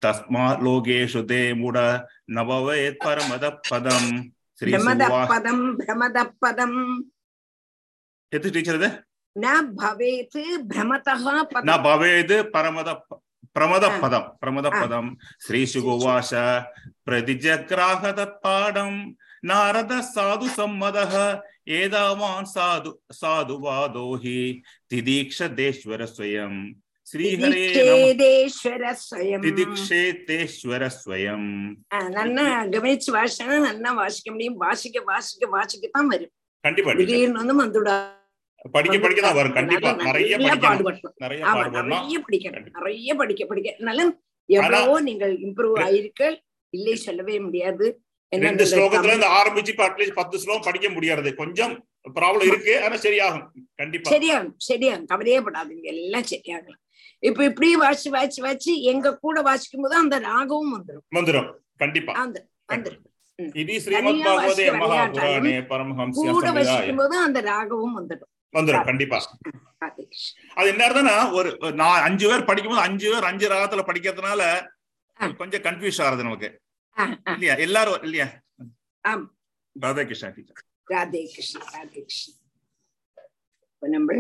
[0.02, 1.78] தஸ்மா லோகேஷு தேமுட
[2.38, 4.10] நபவேத் பரமத பதம்
[4.62, 6.80] பிரமதப்பதம் பிரமதப்பதம்
[8.32, 8.82] எது டீச்சர்
[9.36, 10.40] ந பவேத்
[10.70, 12.90] பிரமதஹ பதம் ந பவேத் பரமத
[13.56, 15.10] பிரமத பதம் பிரமத பதம்
[15.44, 16.32] ஸ்ரீ சுகுவாச
[17.06, 18.98] பிரதிஜக்ராக தத்பாடம்
[19.50, 21.00] ನಾರದ ಸಾಧು ಸಮ್ಮದ
[21.68, 24.40] ಏದಾವಾನ್ ಸಾಧು ಸಾಧುವಾದೋ ಹಿ
[24.88, 26.56] ತಿದೀಕ್ಷತೇಶ್ವರ ಸ್ವಯಂ
[30.96, 31.50] ஸ்வயம்
[32.18, 34.58] நல்லா கவனிச்சு வாசிச்சா நல்லா வாசிக்க முடியும்.
[34.58, 36.32] வாசிக்க வாசிக்க வாசிக்கத்தான் வரும்.
[36.64, 37.96] கண்டிப்பா திடீர்னு வந்து வந்துடா
[38.72, 39.54] படிக்க படிக்க தான் வரும்.
[39.54, 39.90] கண்டிப்பா.
[40.08, 41.16] நிறைய பாடுபடணும்.
[41.24, 42.66] நிறைய படிக்கணும்.
[42.80, 43.70] நிறைய படிக்க படிக்க.
[44.50, 46.22] எவ்வளவோ நீங்கள் இம்ப்ரூவ் ஆயிருக்க
[46.74, 47.86] இல்லை சொல்லவே முடியாது.
[48.30, 51.36] ரெண்டு ஸ்லோகத்துல இருந்து ஆரம்பிச்சு இப்ப அட்லீஸ்ட் பத்து ஸ்லோகம் படிக்க முடியாது.
[51.36, 51.74] கொஞ்சம்
[52.16, 52.84] ப்ராப்ளம் இருக்கு.
[52.84, 53.46] ஆனா சரியாகும்.
[53.76, 54.12] கண்டிப்பா.
[54.12, 55.06] சரியாகும் சரியாகும்.
[55.06, 55.82] கவலையே படாதீங்க.
[55.82, 56.80] எல்லாம் சரியாகும்
[57.20, 61.50] இப்ப இப்படி வாசி வாசி வாசி எங்க கூட வாசிக்கும் போது அந்த ராகமும் வந்துடும் வந்துரும்.
[61.78, 62.14] கண்டிப்பா.
[62.74, 63.04] வந்துடும்
[63.62, 68.86] இது ஸ்ரீமத் பாகவதே மகாபுராணே பரமஹம்சிய கூட வசிக்கும் போது அந்த ராகமும் வந்துடும் வந்துரும்.
[68.86, 69.18] கண்டிப்பா.
[70.56, 74.42] அது என்ன இருந்ததுன்னா ஒரு அஞ்சு பேர் படிக்கும்போது அஞ்சு பேர் அஞ்சு ராகத்துல படிக்கிறதுனால
[75.38, 76.50] கொஞ்சம் கன்ஃபியூஸ் ஆகுது நமக்கு.
[77.32, 78.28] இல்லையா எல்லாரும் இல்லையா
[79.76, 82.34] ராதே கிருஷ்ணா டீச்சர் ராதே கிருஷ்ண ராதே கிருஷ்ண
[83.72, 84.12] இப்ப நம்ம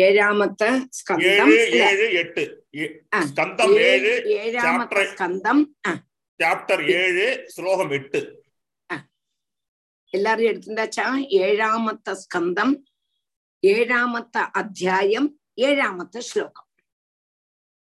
[0.00, 1.48] ഏഴാമത്തെ സ്കന്ധം
[1.84, 2.42] ഏഴ് എട്ട്
[3.28, 5.58] സ്കന്ധം ഏഴ് ഏഴാമത്തെ സ്കന്ധം
[6.40, 8.20] ചാപ്റ്റർ ഏഴ് ശ്ലോകം എട്ട്
[10.12, 11.06] എല്ലാരും എടുത്തിണ്ടാച്ചാ
[11.40, 12.70] ഏഴാമത്തെ സ്കന്ധം
[13.62, 15.24] ഏഴാമത്തെ അധ്യായം
[15.58, 16.64] ഏഴാമത്തെ ശ്ലോകം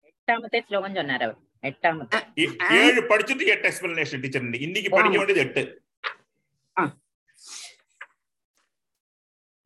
[0.09, 2.09] എട്ടാമത്തെ ശ്ലോകം ചൊന്നാരവർ எட்டாம்
[2.81, 5.83] ஏழு படிச்சுட்டு எட்டு எக்ஸ்பிளனேஷன் டீச்சர் இன்னைக்கு படிக்க வேண்டியது எட்டு.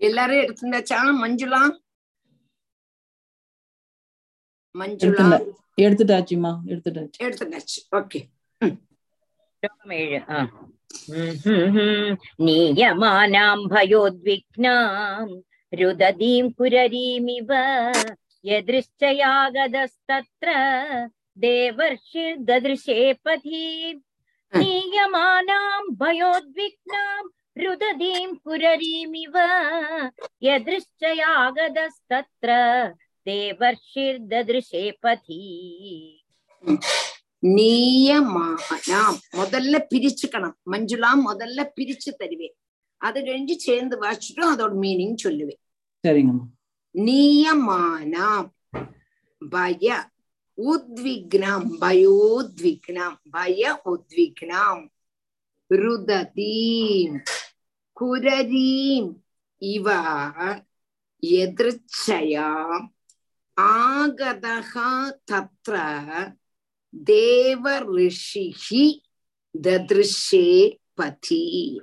[0.00, 0.98] எல்லாரும் எடுத்துட்டாச்சா?
[1.22, 1.80] மஞ்சுளா?
[4.74, 5.40] மஞ்சுளா?
[5.80, 6.58] எடுத்துட்டாச்சுமா.
[6.66, 7.20] எடுத்துட்டாச்சு.
[7.20, 7.80] எடுத்துட்டாச்சு.
[7.96, 8.28] ஓகே.
[12.46, 17.50] நியமானாம் பயோத்விக்னாம் ருததீம் புரரீமிவ
[18.44, 20.48] யதிருஷ்டயாகதஸ்தத்ர
[21.36, 23.62] देवर्षि ददृशे पथि
[24.52, 27.22] नीयमानां भयोद्विग्नां
[27.64, 29.34] रुदतीं पुररीमिव।
[30.48, 32.50] यदृश्चयागदस्तत्र
[33.26, 35.42] தேவர்ஷிர்தே பதி
[37.56, 40.56] நீயமானாம் முதல்ல பிரிச்சுக்கணும்.
[40.70, 42.56] மஞ்சுளா முதல்ல பிரிச்சு தருவேன்
[42.96, 45.60] அது கழிஞ்சு சேர்ந்து வாசிச்சுட்டும் அதோட மீனிங் சொல்லுவேன்
[46.06, 46.34] சரிங்க
[46.94, 48.48] நீயமானாம்
[49.52, 49.86] பய
[50.56, 54.88] உத்விக்னம் பயோத்விக்னம் பய உத்விக்னம்
[55.70, 57.22] ருததீம்
[58.00, 59.14] குரரீம்
[59.58, 59.92] இவ
[61.26, 62.86] எதிர்ச்சயா
[63.60, 66.34] ஆகதகா தத்ர
[67.04, 69.00] தேவ ரிஷிஹி
[69.62, 71.82] ததிருஷே பதி.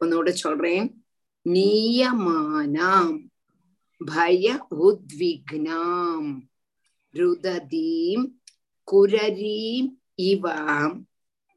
[0.00, 1.04] ஒன்னோட சொல்றேன்.
[1.44, 3.18] நீயமானாம்
[3.98, 6.49] பய உத்விக்னாம்.
[7.14, 8.26] ருததீம்
[8.88, 9.90] குரரீம்
[10.24, 10.96] இவாம்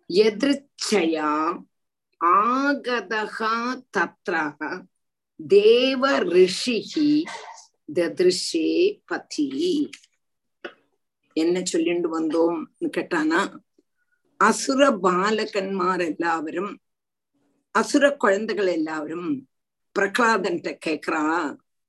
[0.09, 1.31] எதிர்ச்சயா
[2.39, 3.37] ஆகதः
[3.91, 4.33] தத்ர
[5.39, 7.09] தேவ ரிஷிஹி
[7.89, 8.69] ததிருஷே
[9.05, 9.47] பதி
[11.35, 12.59] என்ன சொல்லிண்டு வந்தோம்
[12.95, 13.41] கேட்டானா
[14.39, 16.71] அசுர பாலகன்மார் எல்லாவரும்
[17.75, 19.27] அசுர குழந்தைகள் எல்லாரும்
[19.95, 21.23] பிரகலாதன்ட்ட கேக்குறா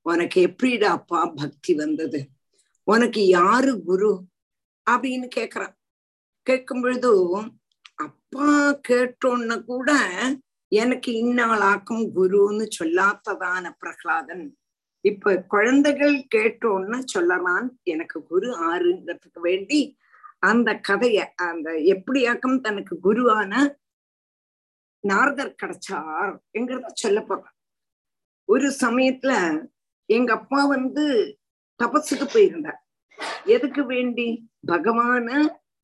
[0.06, 2.20] உனக்கு எப்படிடாப்பா பக்தி வந்தது
[2.88, 4.10] உனக்கு யாரு குரு?
[4.90, 5.74] அப்படின்னு கேக்குறான்.
[6.46, 7.10] கேட்கும் பொழுது
[7.96, 8.48] அப்பா
[8.88, 9.90] கேட்டோன்னு கூட
[10.72, 14.44] எனக்கு இன்னாளாக்கும் குருன்னு சொல்லாததான பிரகலாதன்.
[15.04, 19.80] இப்ப குழந்தைகள் கேட்டோன்னு சொல்லலாம் எனக்கு குரு ஆறுங்கிறதுக்கு வேண்டி
[20.38, 23.52] அந்த கதைய அந்த எப்படியாக்கும் தனக்கு குருவான
[25.04, 27.54] நாரதர் கிடைச்சார் என்கிறத சொல்ல போறான்.
[28.48, 29.32] ஒரு சமயத்துல
[30.08, 31.04] எங்க அப்பா வந்து
[31.82, 32.80] தபஸுக்கு போயிருந்தார்.
[33.44, 34.28] எதுக்கு வேண்டி?
[34.66, 35.28] பகவான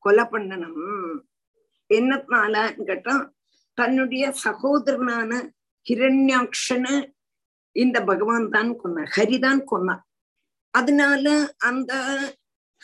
[0.05, 1.17] கொலை பண்ணணும்.
[1.89, 3.15] என்னத்தினால கேட்டா
[3.77, 5.31] தன்னுடைய சகோதரனான
[5.89, 6.95] ஹிரண்யாக்ஷனை
[7.75, 9.11] இந்த பகவான் தான் கொன்னார்.
[9.17, 10.03] ஹரிதான் கொன்னார்.
[10.73, 11.93] அதனால அந்த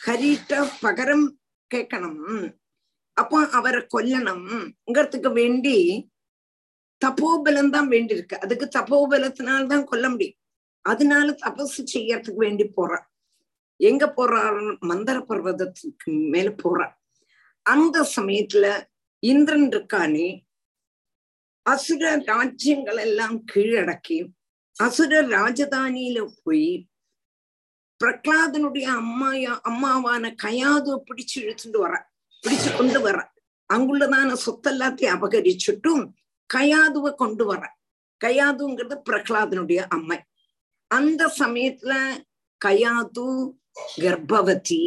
[0.06, 1.26] ஹரிட்ட பகரம்
[1.74, 2.54] கேட்கணும்.
[3.12, 5.76] அப்போ அவரை கொல்லணும்ங்கிறதுக்கு வேண்டி
[7.04, 10.38] தபோபலம் தான் வேண்டி இருக்கு அதுக்கு தபோபலத்தினால்தான் கொல்ல முடியும்.
[10.82, 13.02] அதனால தபசு செய்யறதுக்கு வேண்டி போறா.
[13.76, 14.78] எங்க போறார்?
[14.78, 16.92] மந்திர பர்வதத்துக்கு மேல போறா.
[17.62, 18.82] அந்த சமயத்துல
[19.18, 20.40] இந்திரன் இருக்கானே
[21.62, 24.28] அசுர ராஜ்யங்கள் எல்லாம் கீழடக்கி
[24.72, 26.88] அசுர ராஜதானியில போய்
[28.04, 32.10] பிரகலாதனுடைய அம்மாயா அம்மாவான கயாது பிடிச்சு இழுத்துட்டு வர.
[32.46, 33.32] பிடிச்சு கொண்டு வர.
[33.74, 36.10] அங்குள்ளதான சொத்தெல்லாத்தையும் அபகரிச்சுட்டும்
[36.54, 37.76] கயாதுவை கொண்டு வர.
[38.24, 40.22] கயாதுங்கிறது பிரகலாதனுடைய அம்மை.
[40.90, 41.92] அந்த சமயத்துல
[42.64, 43.28] கயாது
[43.96, 44.84] கர்ப்பவதி.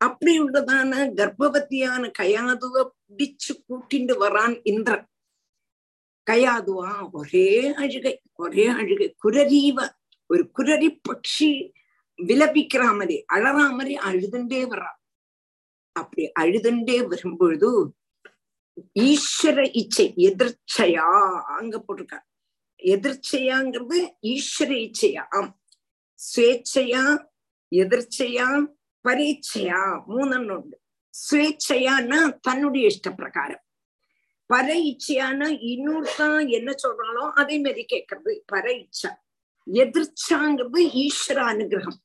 [0.00, 2.76] அப்படி உள்ளதான கர்ப்பவத்தியான கயாதுவ
[3.08, 5.06] பிடிச்சு கூட்டிண்டு வரான் இந்திரன்.
[6.30, 9.08] கயாதுவா ஒரே அழுகை ஒரே அழுகை.
[9.24, 9.78] குரரீவ
[10.26, 11.50] ஒரு குரரி பட்சி
[12.18, 14.92] விலபிக்கிற மாதிரி அழறா மாதிரி அழுதுண்டே வர்றா.
[15.92, 17.70] அப்படி அழுதுண்டே வரும்பொழுது
[19.00, 21.08] ஈஸ்வர இச்சை எதிர்ச்சையா
[21.58, 22.20] அங்க போட்டிருக்கா.
[22.92, 23.98] எதிர்ச்சையாங்கிறது
[24.32, 25.24] ஈஸ்வர இச்சையா
[26.20, 27.04] ஸ்வேச்சையா
[27.72, 28.48] எதிர்ச்சையா
[29.04, 30.76] பரீட்சையா மூணுன்னு உண்டு.
[31.14, 33.62] ஸ்வேச்சையான்னா தன்னுடைய இஷ்ட பிரகாரம்
[34.50, 38.32] பர இச்சையானா இன்னொருத்தான் என்ன சொல்றாங்களோ அதே மாதிரி கேட்கறது.
[38.52, 39.10] பர இச்சா
[39.66, 42.00] எதிர்ச்சாங்கிறது ஈஸ்வர அனுகிரகம்.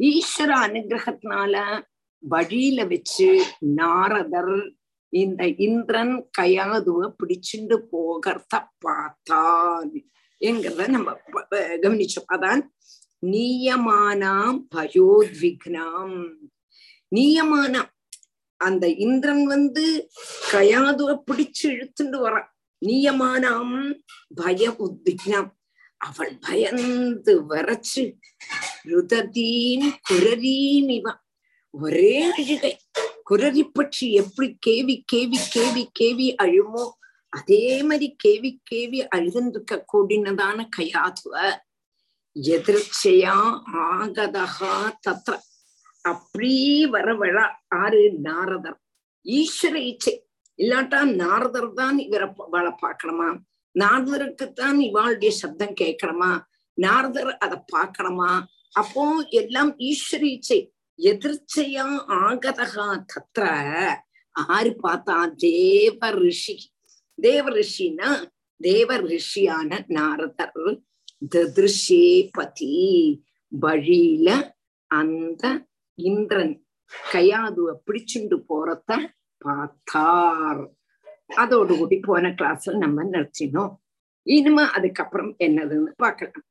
[0.00, 1.54] ஈஸ்வர அனுகிரகத்தினால
[2.22, 3.28] வழியில வச்சு
[3.80, 4.56] நாரதர்
[5.12, 9.92] இந்த இந்திரன் கயாதுவ பிடிச்சுண்டு போகிறத பார்த்தான்.
[10.40, 11.12] என்கிறத நம்ம
[11.82, 12.28] கவனிச்சோம்.
[12.34, 12.62] அதான்
[13.26, 16.18] நீயமானாம் பயோத்விக்னாம்.
[17.16, 17.74] நீயமான
[18.60, 19.84] அந்த இந்திரன் வந்து
[20.52, 22.34] கயாதுவ பிடிச்சு இழுத்துண்டு வர
[22.86, 23.74] நீயமானாம்
[24.34, 25.50] பய உத்விக்னாம்
[26.00, 28.02] அவள் பயந்து வரைச்சு
[28.90, 31.20] ருததீன் குரரீன் இவன்
[31.70, 32.74] ஒரே அழுகை.
[33.30, 36.84] குரரி பற்றி எப்படி கேவி கேவி கேவி கேவி அழுமோ?
[37.32, 41.34] அதே மாதிரி கேவி கேவி அழுதுருக்க கூடினதான கயாதுவ
[42.36, 43.36] எதிர்ச்சையா
[43.84, 44.74] ஆகதகா
[45.08, 45.38] தத்த
[46.04, 47.36] அப்படி வரவழ
[47.68, 48.78] ஆறு நாரதர்.
[49.26, 50.14] ஈஸ்வர இச்சை.
[50.58, 53.28] இல்லாட்டா நாரதர் தான் இவரை வாழ பாக்கணுமா
[53.74, 56.30] நாரதருக்குத்தான் இவாளுடைய சப்தம் கேட்கணுமா?
[56.78, 58.30] நாரதர் அதை பார்க்கணுமா?
[58.72, 60.60] அப்போ எல்லாம் ஈஸ்வர இச்சை.
[60.98, 63.44] எதிர்ச்சையா ஆகதகா தத்திர
[64.30, 66.56] ஆறு பார்த்தா தேவ ரிஷி.
[67.26, 68.10] தேவ ரிஷின்னா
[68.60, 70.76] தேவ ரிஷியான நாரதர்
[71.34, 72.74] திருஷே பதி
[73.52, 74.28] வழியில
[74.90, 75.44] அந்த
[75.98, 76.56] இந்திரன்
[77.12, 78.90] கையாதுவ பிடிச்சுண்டு போறத
[79.44, 80.62] பார்த்தார்.
[81.42, 83.74] அதோடு கூடி போன கிளாஸ் நம்ம நிறுத்தினோம்.
[84.26, 86.44] இனிமே அதுக்கப்புறம் என்னதுன்னு பார்க்கலாம்.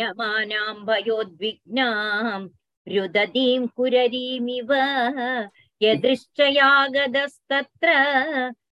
[0.00, 2.46] யமானாம் பயோத்விக்னாம்
[2.86, 4.70] ருததீம் குரரீமிவ
[5.80, 7.88] யதிருஷ்டயாகதஸ்தத்ர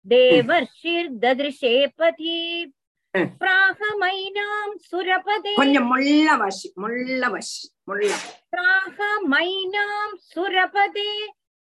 [0.10, 2.74] தேவர்ஷிர்ததிருஷே பதி
[3.18, 5.54] பிராகமைனாம் சுரபதே.
[5.56, 8.14] கொஞ்சம் முள்ள வாசி முள்ள வாசி முள்ள.
[8.52, 11.12] பிராகமைனாம் சுரபதே.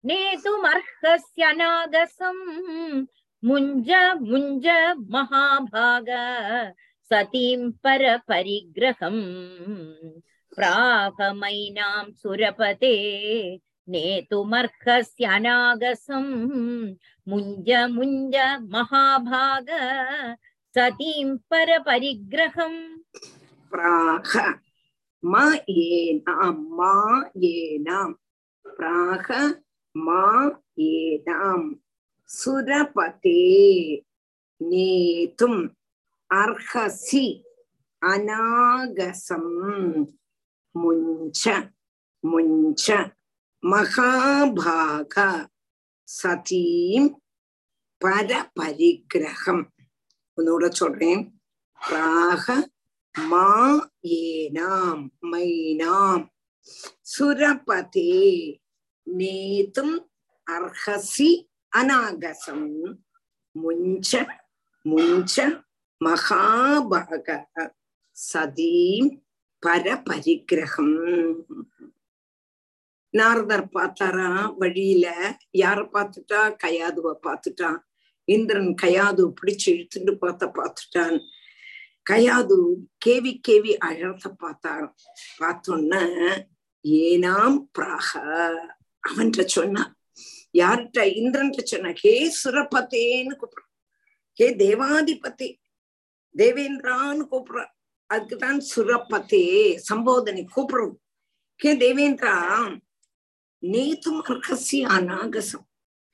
[0.07, 2.43] நேதும் அர்ஹஸ்ய நாகசம்
[3.47, 3.89] முஞ்ச
[4.31, 6.09] முஞ்ச மகாபாக.
[7.09, 9.23] சதீம் பர பரிகிரகம்
[10.55, 12.95] பிராகமைனாம் சுரபதே.
[13.92, 16.32] नेतुमर्हस्यनागसम्
[17.28, 18.36] मुञ्ज मुञ्ज
[18.74, 19.68] महाभाग
[20.76, 22.78] सतीं परपरिग्रहम्
[23.72, 24.30] प्राह
[25.32, 26.94] मा येनां मा
[27.44, 28.08] येनां
[28.78, 29.26] प्राह
[30.06, 30.22] मा
[30.78, 31.60] येनां
[32.30, 33.40] सुरपते
[34.60, 35.60] नेतुम्
[36.30, 37.26] अर्हसि
[38.02, 39.50] अनागसम्
[40.74, 41.42] मुञ्च
[42.24, 42.86] मुञ्च
[43.65, 45.47] மகாபாக
[46.23, 47.09] சதீம்
[48.05, 49.63] பர பரிகிரகம்
[50.37, 51.41] உன்னோட சொல்றேன்.
[51.91, 52.69] ராக
[53.27, 56.29] மா ஏனாம் மைனாம்.
[57.19, 58.57] சுரபதே
[59.17, 60.07] நேதும்
[60.51, 62.95] அர்ஹசி அநாகசம்.
[63.63, 64.11] முஞ்ச
[64.85, 65.65] முஞ்ச
[66.05, 67.71] மகாபாக
[68.33, 69.09] சதீம்
[69.65, 70.95] பரபரிகிரகம்
[73.09, 76.55] நாரதர் பார்த்தாரா வழியில யார பார்த்துட்டா?
[76.63, 77.77] கயாதுவ பார்த்துட்டான்.
[78.25, 81.19] இந்திரன் கயாது பிடிச்சு இழுத்துட்டு பார்த்த பார்த்துட்டான்.
[82.09, 84.95] கயாது கேவி கேவி அழறத பார்த்தார்
[85.39, 85.95] பார்த்தோன்ன
[86.83, 88.19] ஏனாம் பிராக?
[89.03, 89.97] அவன்கிட்ட சொன்னான்
[90.53, 91.15] யார்கிட்ட?
[91.15, 93.73] இந்திரன் சொன்ன ஹே சுரபத்தேன்னு கூப்பிடுறான்.
[94.33, 95.59] ஹே தேவாதிபதி
[96.37, 97.73] தேவேந்திரான்னு கூப்பிடுறான்.
[98.13, 100.95] அதுக்குதான் சுரப்பத்தே சம்போதனை கூப்பிடுறோம்.
[101.55, 102.35] ஹே தேவேந்திரா
[103.62, 105.66] நேத்தும் அர்ஹசி அநாகசம்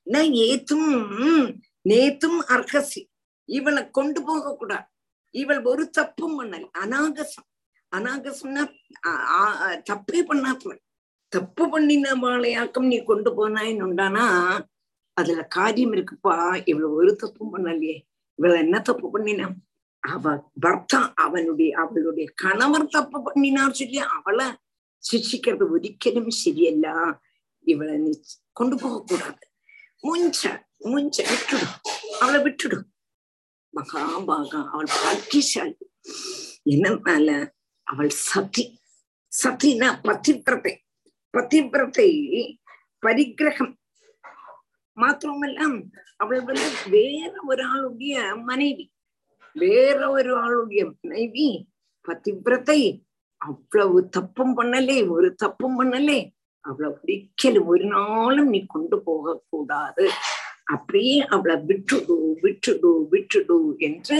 [0.06, 0.90] நான் ஏத்தும்
[1.84, 3.02] நேத்தும் அர்ஹசி
[3.48, 4.86] இவளை கொண்டு போக கூடாது
[5.34, 7.46] இவள் ஒரு தப்பும் பண்ணல அநாகசம்
[7.92, 8.62] அநாகசம்னா
[9.86, 10.74] தப்பே பண்ணாப்புல
[11.32, 14.26] தப்பு பண்ணினவாளையாக்கம் நீ கொண்டு போனாயின்னு உண்டானா
[15.16, 16.36] அதுல காரியம் இருக்குப்பா
[16.70, 17.96] இவள் ஒரு தப்பும் பண்ணலையே
[18.38, 19.46] இவள் என்ன தப்பு பண்ணினா
[20.02, 20.34] அவ
[20.64, 24.46] பர்த்தா அவனுடைய அவளுடைய கணவர் தப்பு பண்ணினார் சொல்லி அவளை
[25.04, 26.86] சிக்ஷிக்கிறது ஒரிக்கலும் ശരിയല്ല
[27.63, 28.11] இவளை நீ
[28.51, 29.47] கொண்டு போக கூடாது
[30.03, 31.75] முஞ்ச முஞ்ச விட்டுடும்
[32.19, 32.85] அவளை விட்டுடும்
[33.77, 35.75] மகாபாகா அவள் பாக்கியசாலி.
[36.63, 38.79] என்னால அவள் சதி?
[39.43, 40.77] சதினா பதிவிரத்தை
[41.37, 42.09] பதிவிரத்தை
[43.01, 43.73] பரிகிரகம்
[44.97, 45.81] மாத்திரமல்ல
[46.17, 48.93] அவள் வந்து வேற ஒரு ஆளுடைய மனைவி
[49.53, 51.71] வேற ஒரு ஆளுடைய மனைவி
[52.07, 53.05] பதிவிரத்தை
[53.37, 56.32] அவ்வளவு தப்பும் பண்ணலே ஒரு தப்பும் பண்ணலே.
[56.63, 60.09] அவளை ஒரிக்கலும் ஒரு நாளும் நீ கொண்டு போக கூடாது.
[60.65, 64.17] அப்படியே அவளை விட்டுடு விட்டுடு விட்டுடு என்று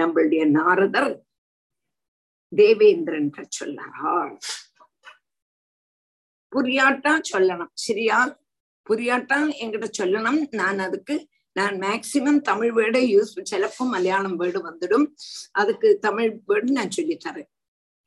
[0.00, 1.12] நம்மளுடைய நாரதர்
[2.56, 4.38] தேவேந்திரன் சொல்லார்
[6.52, 7.72] புரியாட்டா சொல்லணும்.
[7.74, 8.18] சரியா?
[8.90, 10.40] புரியாட்டா என்கிட்ட சொல்லணும்.
[10.50, 15.06] நான் அதுக்கு நான் மேக்சிமம் தமிழ் வேர்டை யூஸ் சிலப்போ மலையாளம் வேர்டு வந்துடும்.
[15.52, 17.50] அதுக்கு தமிழ் வேர்டு நான் சொல்லி தரேன்.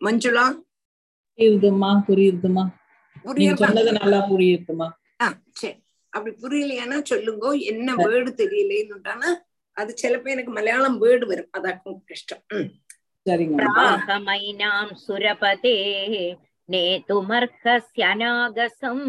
[0.06, 0.46] மஞ்சுளா?
[1.38, 2.66] புரியுதுமா புரியுதுமா
[3.61, 4.89] சொன்னது நல்லா புரியுதுமா
[5.21, 5.27] ஆ
[5.61, 5.77] சரி
[6.13, 9.31] அப்படி புரியலையானா சொல்லுங்க என்ன வேர்டு தெரியலேன்னுட்டானா
[9.77, 12.69] அது சிலப்போ எனக்கு மலையாளம் வேர்டு வரும் அதாக்கும் கஷ்டம் ம்.
[13.27, 15.73] சரிங்க प्राहमैनां सुरपते
[17.71, 19.03] नेतुमर्हस्यनागसम्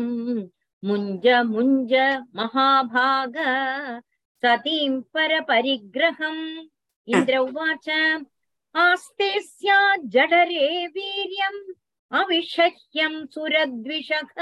[0.84, 1.94] मुञ्ज मुञ्ज
[2.34, 3.36] महाभाग
[4.44, 6.44] सतीं परपरिग्रहम्
[7.08, 7.88] इन्द्र उवाच
[8.76, 11.62] आस्ते स्यात् जठरे वीर्यम्
[12.20, 14.40] अविषह्यं सुरद्विषः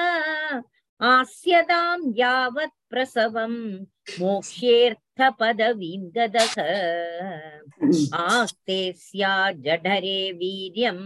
[1.01, 3.59] आस्यतां यावत् प्रसवम्
[4.19, 6.55] मोक्ष्येऽर्थपदवीं गदः
[8.23, 11.05] आस्ते स्यात् जठरे वीर्यम्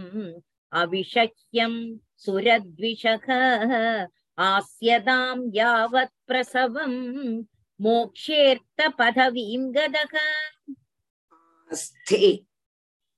[0.82, 1.74] अविषह्यं
[2.26, 3.28] सुरद्विषः
[4.50, 6.98] आस्यतां यावत् प्रसवम्
[7.80, 10.18] मोक्षेऽर्थपदवीं गदः
[11.72, 12.32] अस्ते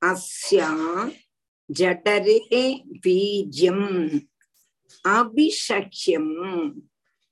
[0.01, 0.69] अस्या
[1.69, 2.63] जठरे
[3.05, 4.19] वीर्यम्
[5.05, 6.31] अभिषह्यम्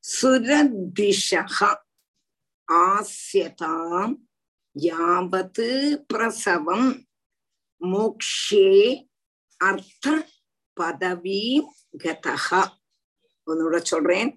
[0.04, 1.58] सुरद्विषः
[2.68, 4.16] आस्यताम्
[4.76, 5.62] यावत्
[6.10, 6.94] प्रसवम्
[7.82, 8.70] मोक्षे
[9.60, 10.08] अर्थ
[10.78, 11.62] पदवीं
[12.04, 12.48] गतः
[13.48, 14.30] ஒன்னோட சொல்றேன்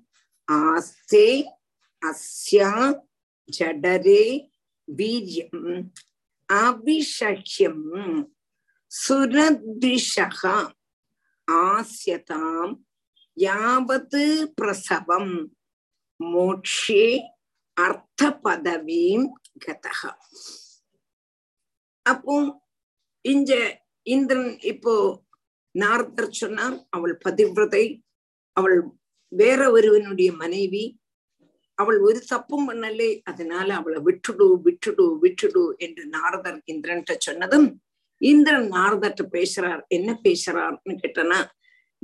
[0.49, 1.27] ஆஸ்தே
[2.03, 2.71] அஸ்யா
[3.49, 4.23] ஜடரே
[4.89, 5.69] வீரியம்
[6.49, 7.85] அபிஷக்யம்
[8.92, 10.42] சுரத்விஷக
[11.48, 12.74] ஆஸ்யதாம்
[13.38, 14.22] யாவத்
[14.58, 15.34] பிரசவம்
[16.20, 17.04] மோட்சே
[17.78, 19.28] அர்த்த பதவீம்
[19.58, 20.02] கதக
[22.06, 22.36] அப்போ
[23.26, 23.52] இங்க
[24.08, 24.94] இந்திரன் இப்போ
[25.76, 27.86] நார்தர் சொன்னார் அவள் பதிவிரதை
[28.58, 28.78] அவள்
[29.32, 30.84] வேற ஒருவனுடைய மனைவி
[31.78, 37.70] அவள் ஒரு தப்பும் பண்ணலே அதனால அவளை விட்டுடு விட்டுடு விட்டுடு என்று நாரதர் இந்திரன்ட்ட சொன்னதும்
[38.22, 41.40] இந்திரன் நாரதர்ட்ட பேசுறார் என்ன பேசுறார்னு கேட்டனா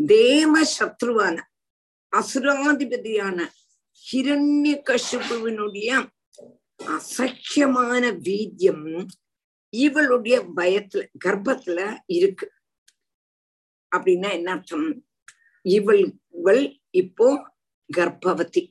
[0.05, 1.41] தேவ சத்ருவான
[2.11, 3.47] அசுராதிபதியான
[4.11, 5.89] ஹிரண்ய கஷிபுவினுடைய
[6.83, 9.07] அசக்கியமான வீரியம்
[9.69, 12.51] இவளுடைய பயத்துல கர்ப்பத்துல இருக்கு.
[13.95, 15.05] அப்படின்னா என்ன அர்த்தம்?
[15.61, 17.53] இவள் இவள் இப்போ
[17.97, 18.63] கர்ப்பவதி.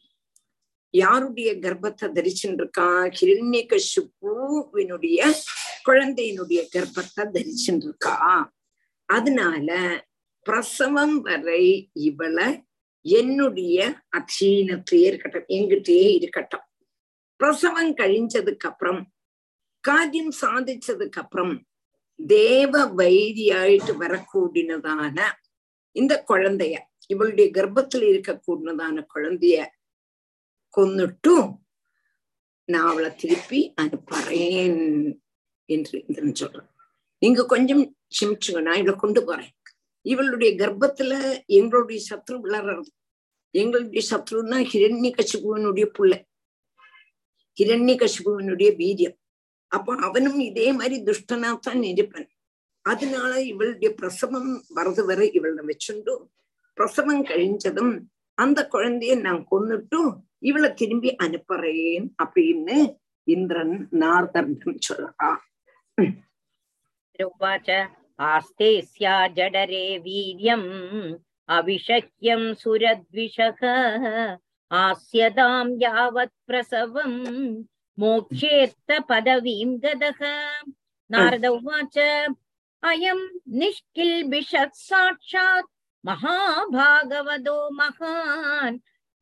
[0.97, 2.89] யாருடைய கர்ப்பத்தை தரிச்சுருக்கா இருக்கா
[3.19, 3.61] ஹிரண்ய
[5.87, 8.15] குழந்தையினுடைய கர்ப்பத்தை தரிச்சுருக்கா
[9.09, 9.71] அதனால
[10.47, 11.65] பிரசவம் வரை
[12.01, 12.49] இவளை
[13.05, 13.77] என்னுடைய
[14.17, 16.65] அச்சீனத்திலேயே இருக்கட்டும் எங்கிட்டயே இருக்கட்டும்.
[17.41, 19.01] பிரசவம் கழிஞ்சதுக்கு அப்புறம்
[19.85, 21.55] காரியம் சாதிச்சதுக்கு அப்புறம்
[22.19, 25.17] தேவ வைரியாயிட்டு வரக்கூடினதான
[25.97, 26.77] இந்த குழந்தைய
[27.07, 29.57] இவளுடைய கர்ப்பத்துல இருக்கக்கூடியதான குழந்தைய
[30.77, 31.57] கொன்னுட்டும்
[32.65, 35.19] நான் அவளை திருப்பி அனுப்புறேன்
[35.65, 36.71] என்று இந்திரன் சொல்றான்.
[37.19, 39.51] நீங்க கொஞ்சம் சிமிச்சுங்க நான் இவளை கொண்டு போறேன்.
[40.01, 42.87] இவளுடைய கர்ப்பத்துல எங்களுடைய சத்ரு விளர்றது
[43.51, 46.27] எங்களுடைய சத்ருன்னா ஹிரண்ய கசிபுவனுடைய பிள்ளை.
[47.61, 49.17] ஹிரண்ய கசிபுவனுடைய வீரியம்.
[49.67, 52.29] அப்ப அவனும் இதே மாதிரி துஷ்டனாத்தான் இருப்பன்.
[52.81, 56.25] அதனால இவளுடைய பிரசவம் வரது வரை இவளை வச்சுண்டும்
[56.75, 58.01] பிரசவம் கழிஞ்சதும்
[58.35, 62.77] அந்த குழந்தைய நான் கொன்னுட்டும் இவளை திரும்பி அனுப்புறேன் அப்படின்னு
[63.27, 65.43] இந்திரன் நார்தர்கம் சொல்றான்
[68.19, 70.69] ஆஸ்தே ஸ்யா ஜடரே வீரியம்
[71.49, 73.63] அவிஷக்யம் சுரத்விஷக
[74.71, 77.19] ஆஸ்யதாம் யாவத் பிரசவம்
[77.99, 80.21] மோக்ஷேர்த்த பதவீம் கதக.
[81.11, 81.99] நாரத உவாச்ச
[82.83, 83.25] அயம்
[83.59, 85.71] நிஷ்கில் பிஷத் சாட்சாத்
[86.05, 88.77] மகாபாகவதோ மகான்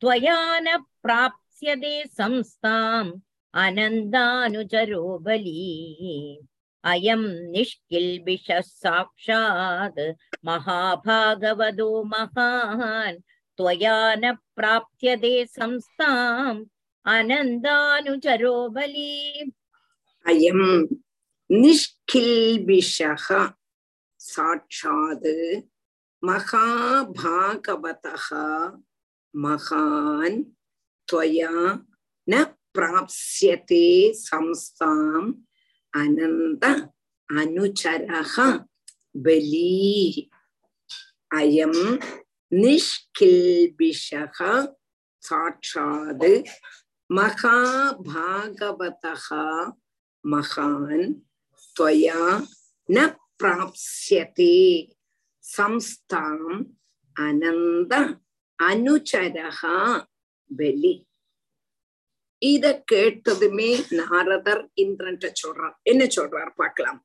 [0.04, 3.12] त्वया न प्राप्स्यते संस्थाम्
[3.62, 5.62] अनन्दानुचरो बली
[6.92, 10.00] अयम् निष्किल्बिषः साक्षात्
[10.46, 13.22] महाभागवतो महान्
[13.58, 16.64] त्वया न प्राप्यते संस्थाम्
[17.06, 19.50] अनन्दानुचरो बली
[20.26, 20.86] अयम्
[21.50, 23.26] निष्किल्बिषः
[24.20, 25.30] साक्षात्
[26.22, 28.28] महाभागवतः
[29.45, 30.37] மகான்
[31.07, 31.51] त्वया
[32.27, 32.43] न
[32.75, 35.31] प्राप्स्यते संस्थाम्
[35.93, 36.65] अनन्त
[37.29, 38.35] अनुचरः
[39.25, 40.29] बली
[41.39, 41.73] अयं
[42.51, 44.37] निष्किल्बिषः
[45.23, 46.25] साक्षात्
[47.17, 48.47] महाभागवतः
[50.23, 51.13] महान्
[51.75, 52.21] त्वया
[52.89, 53.07] न
[53.39, 54.55] प्राप्स्यते
[55.43, 56.63] संस्थाम्
[57.15, 57.93] अनन्त
[58.68, 59.78] அனுச்சரகா
[60.50, 60.94] பலி
[62.42, 65.74] இத கேட்டதுமே நாரதர் இந்திரன் சொல்றார்.
[65.82, 67.00] என்ன சொல்றார் பார்க்கலாம்.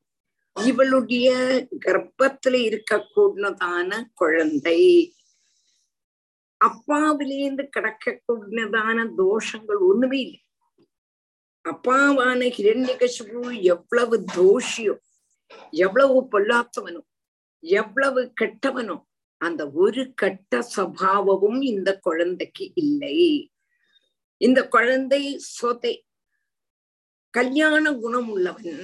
[0.56, 1.30] இவளுடைய
[1.86, 4.82] கர்ப்பத்துல இருக்கக்கூடியதான குழந்தை.
[6.62, 10.42] அப்பாவிலேந்து கிடக்கக்கூடியதான தோஷங்கள் ஒண்ணுமே இல்லை.
[11.66, 13.42] அப்பாவான ஹிரண்யகசிபு
[13.74, 14.96] எவ்வளவு தோஷியோ
[15.86, 17.02] எவ்வளவு பொல்லாத்தவனோ
[17.64, 18.98] எவ்வளவு கெட்டவனோ
[19.42, 23.18] அந்த ஒரு கட்ட சபாவமும் இந்த குழந்தைக்கு இல்லை.
[24.42, 25.94] இந்த குழந்தை சொதை
[27.34, 28.78] கல்யாண குணம் உள்ளவன்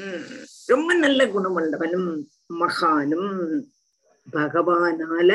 [0.67, 2.09] ரொம்ப நல்ல குணம் உள்ளவனும்
[2.53, 3.31] மகானும்
[4.27, 5.31] பகவானால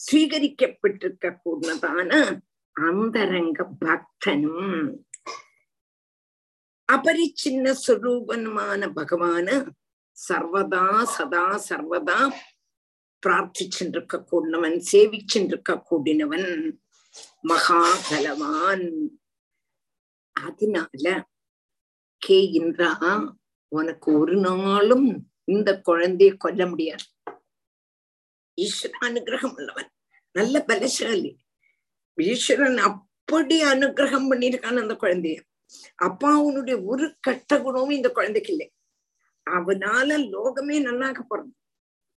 [0.00, 2.10] ஸ்வீகரிக்கப்பட்டிருக்க கூடதான
[2.76, 4.70] அந்தரங்க பக்தனும்
[6.88, 9.48] அபரிச்சின்ன சுரூபனுமான பகவான
[10.16, 10.84] சர்வதா
[11.16, 12.18] சதா சர்வதா
[13.26, 16.78] பிரார்த்திச்சென்றிருக்க கூடினவன் சேவிச்சென்றிருக்க கூடினவன்
[17.40, 18.86] மகா பலவான்
[20.32, 21.28] அதனால
[22.16, 22.92] கே இன்றா
[23.68, 27.04] உனக்கு ஒரு நாளும் இந்த குழந்தைய கொல்ல முடியாது.
[28.56, 29.90] ஈஸ்வர அனுகிரகம் உள்ளவன்
[30.32, 31.36] நல்ல பலசாலி.
[32.16, 35.38] ஈஸ்வரன் அப்படி அனுகிரகம் பண்ணிருக்கான் அந்த குழந்தைய.
[36.02, 38.72] அப்பாவுனுடைய ஒரு கட்ட குணமும் இந்த குழந்தைக்கு இல்லை.
[39.50, 41.52] அவனால லோகமே நன்னாக போறது.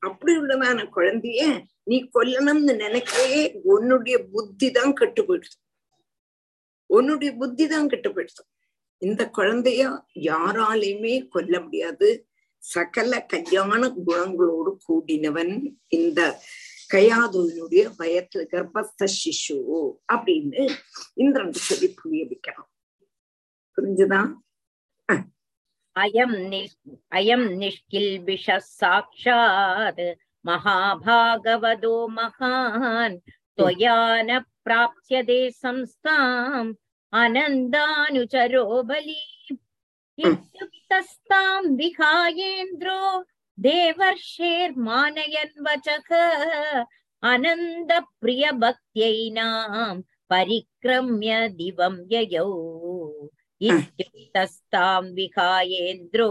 [0.03, 1.42] அப்படி உள்ளதான குழந்தைய
[1.84, 5.57] நீ கொல்லணும்னு நினைக்கவே உன்னுடைய புத்தி தான் கெட்டு போயிடுது
[6.90, 8.42] உன்னுடைய புத்தி தான் கெட்டு போயிடுது
[9.03, 9.82] இந்த குழந்தைய
[10.22, 12.09] யாராலையுமே கொல்ல முடியாது.
[12.62, 15.55] சகல கல்யாண குணங்களோடு கூடினவன்
[15.88, 16.20] இந்த
[16.94, 19.59] கயாதுனுடைய வயத்துல கர்ப்பஸ்த சிசு
[20.12, 20.62] அப்படின்னு
[21.14, 22.68] இந்திரன் சொல்லி புரிய வைக்கிறான்.
[23.78, 24.30] புரிஞ்சுதான்
[25.95, 26.61] अयं नि
[27.19, 30.01] अयं निष्किल्बिषः साक्षात्
[30.47, 33.17] महाभागवतो महान्
[33.57, 33.97] त्वया
[34.29, 34.31] न
[34.65, 36.73] प्राप्स्यते संस्थाम्
[37.21, 39.21] अनन्दानुचरो बली
[40.17, 43.01] इत्युक्तस्तां विहायेन्द्रो
[43.65, 46.09] देवर्षेर्मानयन् वचः
[47.31, 49.95] अनन्दप्रियभक्त्यैनां
[50.29, 52.49] परिक्रम्य दिवं ययौ
[53.69, 56.29] इत्युक्तस्तां विहायेन्द्रो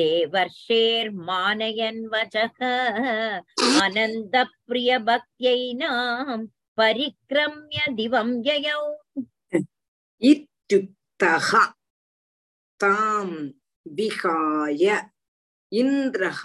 [0.00, 2.58] देवर्षेर्मानयन् वचः
[3.84, 6.38] अनन्दप्रियभक्त्यैनां
[6.80, 8.82] परिक्रम्य दिवं ययौ
[10.32, 11.48] इत्युक्तः
[12.84, 13.28] तां
[13.98, 14.84] विहाय
[15.80, 16.42] इन्द्रः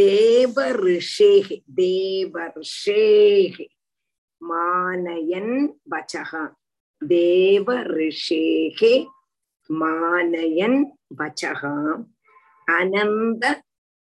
[0.00, 1.48] देवऋषेः
[1.80, 3.56] देवर्षेः
[4.50, 5.54] मानयन्
[5.94, 6.32] वचः
[7.07, 8.93] தேவ ரிஷேகே
[9.69, 10.79] மானயன்
[11.17, 11.75] வச்சகா
[12.67, 13.43] அனந்த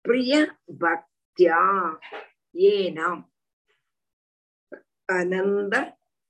[0.05, 0.35] பிரிய
[0.81, 1.63] பக்தியா
[2.55, 3.23] ஏனாம்.
[5.09, 5.75] அனந்த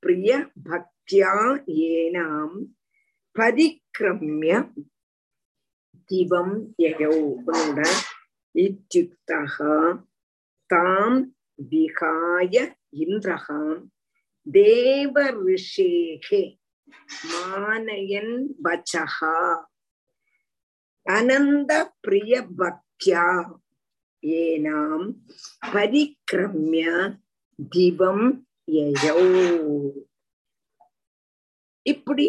[0.02, 0.30] பிரிய
[0.68, 1.32] பக்தியா
[1.88, 2.56] ஏனாம்.
[3.36, 4.52] பதிக்கிரமிய
[6.10, 7.78] திவம் யயோ உன்னோட
[8.54, 9.74] இத்தியுக்தகா
[10.70, 11.18] தாம்
[11.70, 12.54] விகாய
[13.04, 13.80] இந்திரகாம்
[14.46, 15.14] தேவ
[15.46, 16.42] ரிஷேகே
[17.30, 19.36] மானயன் வச்சகா
[21.06, 23.26] அனந்த பிரிய பக்தியா
[24.22, 25.06] ஏனாம்
[25.72, 26.88] பரிக்கிரமிய
[27.58, 28.26] திவம்
[28.80, 29.16] எயோ
[31.86, 32.26] இப்படி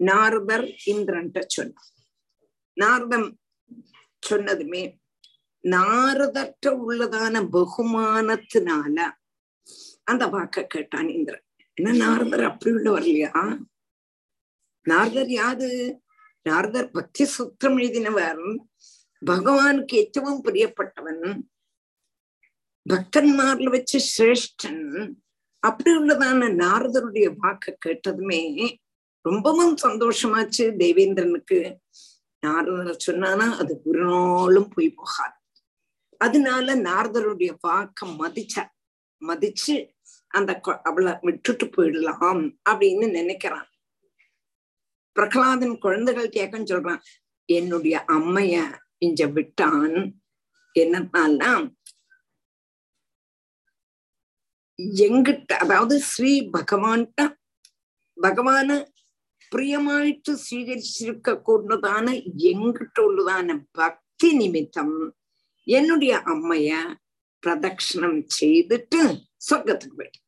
[0.00, 1.90] நாரதர் இந்திரன்ட்ட சொன்னார்.
[2.76, 3.28] நாரதம்
[4.22, 4.82] சொன்னதுமே
[5.64, 8.96] நாரதற்ற உள்ளதான பகுமானத்தினால
[10.10, 11.44] அந்த வாக்க கேட்டான் இந்திரன்.
[11.80, 13.58] ஏன்னா நாரதர் அப்படி உள்ளவர் இல்லையா?
[14.82, 16.00] நாரதர் யாது?
[16.42, 18.56] நாரதர் பக்தி சூத்திரம் எழுதினவர்.
[19.26, 21.40] பகவானுக்கு ஏற்றவும் பிரியப்பட்டவன்.
[22.90, 25.12] பக்தன்மார்ல வச்சு சிரேஷ்டன்.
[25.58, 28.74] அப்படி உள்ளதான நாரதருடைய வாக்க கேட்டதுமே
[29.20, 31.76] ரொம்பவும் சந்தோஷமாச்சு தேவேந்திரனுக்கு.
[32.40, 35.34] நாரதர் சொன்னானா அது ஒரு நாளும் போய் போகாது.
[36.16, 38.78] அதனால நாரதருடைய வாக்க மதிச்சார்
[39.20, 39.88] மதிச்சு
[40.31, 40.51] அந்த
[40.83, 43.69] அவளை விட்டுட்டு போயிடலாம் அப்படின்னு நினைக்கிறான்
[45.15, 47.03] பிரகலாதன் குழந்தைகள் கேட்கன்னு சொல்றான்
[47.49, 48.55] என்னுடைய அம்மைய
[48.99, 49.95] இஞ்ச விட்டான்
[50.75, 51.53] என்னன்னா
[54.99, 57.21] எங்கிட்ட அதாவது ஸ்ரீ பகவான்கிட்ட
[58.17, 58.69] பகவான
[59.51, 62.05] பிரியமாயிட்டு സ്വീകരിച്ചിരിക്ക கூடதான
[62.51, 64.95] எங்கிட்ட உள்ளதான பக்தி நிமித்தம்
[65.67, 66.71] என்னுடைய அம்மைய
[67.42, 69.00] பிரதட்சணம் செய்துட்டு
[69.50, 70.20] சொர்க்கத்துக்கு போயிட்டு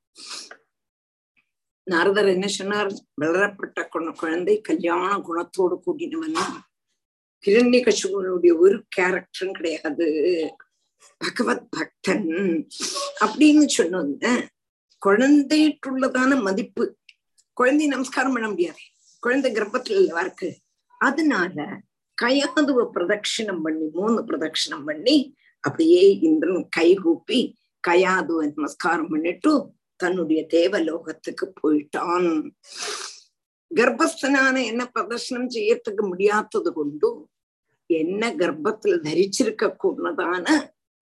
[1.86, 6.36] நாரதர் என்ன சொன்னார் வளரப்பட்ட குழந்தை கல்யாண குணத்தோடு கூட்டினவன்
[7.44, 10.06] கிரண்ய கசுவனுடைய ஒரு கேரக்டரும் கிடையாது
[11.20, 12.28] பகவத் பக்தன்
[13.20, 14.34] அப்படின்னு சொன்ன
[15.02, 16.96] குழந்தைட்டுள்ளதான மதிப்பு
[17.56, 18.82] குழந்தை நமஸ்காரம் பண்ண முடியாது
[19.22, 20.50] குழந்தை கர்ப்பத்துல இல்லவா இருக்கு
[21.00, 21.66] அதனால
[22.18, 25.16] கயாதுவ பிரதட்சிணம் பண்ணி மூணு பிரதட்சிணம் பண்ணி
[25.64, 27.40] அப்படியே இந்திரன் கைகூப்பி
[27.88, 29.52] கயாது நமஸ்காரம் பண்ணிட்டு
[29.96, 32.52] தன்னுடைய தேவலோகத்துக்கு போயிட்டான்.
[33.70, 37.10] கர்ப்பஸ்தனான என்ன பிரதர்ஷனம் செய்யறதுக்கு முடியாதது கொண்டு
[37.86, 40.46] என்ன கர்ப்பத்துல தரிச்சிருக்க கூடதான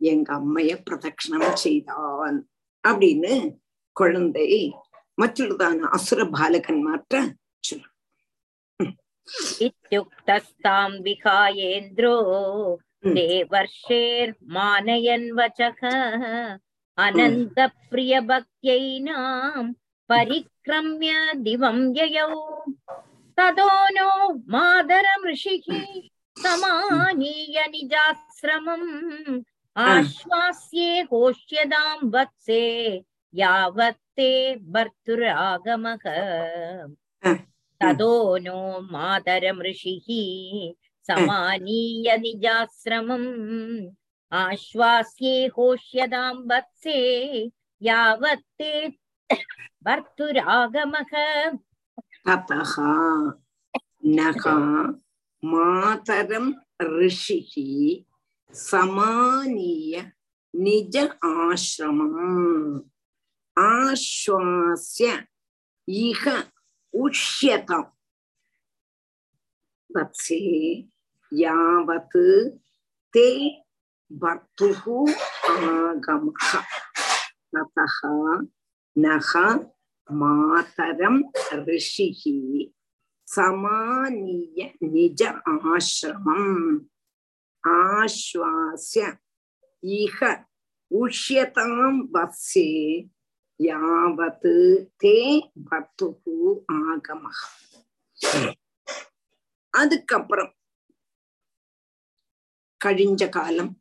[0.00, 2.38] எங்க அம்மைய பிரதட்சணம் செய்தான்
[2.84, 3.32] அப்படின்னு
[3.96, 4.48] குழந்தை
[5.22, 7.14] மற்றொருதான அசுர பாலகன் மாற்ற
[7.60, 7.90] சொல்லும்
[13.17, 15.79] देवर्षेर्मानयन् वचः
[16.97, 19.63] अनन्तप्रियभक्त्यैनां
[20.09, 21.11] परिक्रम्य
[21.47, 22.29] दिवं ययौ
[23.37, 24.09] ततो नो
[24.53, 25.67] मादरं ऋषिः
[26.37, 29.41] समानीय निजाश्रमम्
[29.75, 32.63] आश्वास्ये होष्यदां वत्से
[33.33, 34.29] यावत्ते
[34.73, 36.05] भर्तुरागमः
[37.81, 38.13] ततो
[38.45, 38.57] नो
[38.91, 40.07] मातरं ऋषिः
[41.09, 43.27] समानीय निजाश्रमम्
[44.41, 46.99] आश्वास्ये होष्यदां वत्से
[47.81, 48.71] यावत्ते
[49.85, 51.11] भर्तुरागमः
[52.27, 52.73] ततः
[54.17, 54.43] नः
[55.51, 56.51] मातरं
[56.99, 57.53] ऋषिः
[58.53, 60.01] समानीय
[60.53, 62.79] निज आश्रमम्
[63.57, 65.17] आश्वास्य
[66.03, 66.23] इह
[66.93, 67.91] उष्यताम्
[69.89, 70.39] वत्से
[71.32, 72.20] யாவத்
[73.14, 73.28] தே
[74.10, 74.98] பர்துகு
[75.50, 76.48] ஆகமஹ.
[77.52, 77.98] ததஹ
[78.96, 79.32] நஹ
[80.08, 81.20] மாதரம்
[81.66, 82.38] ரிஷிகி
[83.28, 84.58] சமானிய
[84.92, 85.20] நிஜ
[85.52, 86.78] ஆசிரமம்.
[87.64, 89.04] ஆஸ்வாசிய
[89.82, 90.18] இஹ
[90.90, 92.68] உஷ்யதாம் வத்சே
[93.60, 94.50] யாவத்
[95.02, 95.16] தே
[95.70, 96.38] பர்துகு
[96.72, 97.38] ஆகமஹ.
[99.74, 100.52] அதுக்கப்புறம்
[102.84, 103.78] கழிஞ்ச காலம்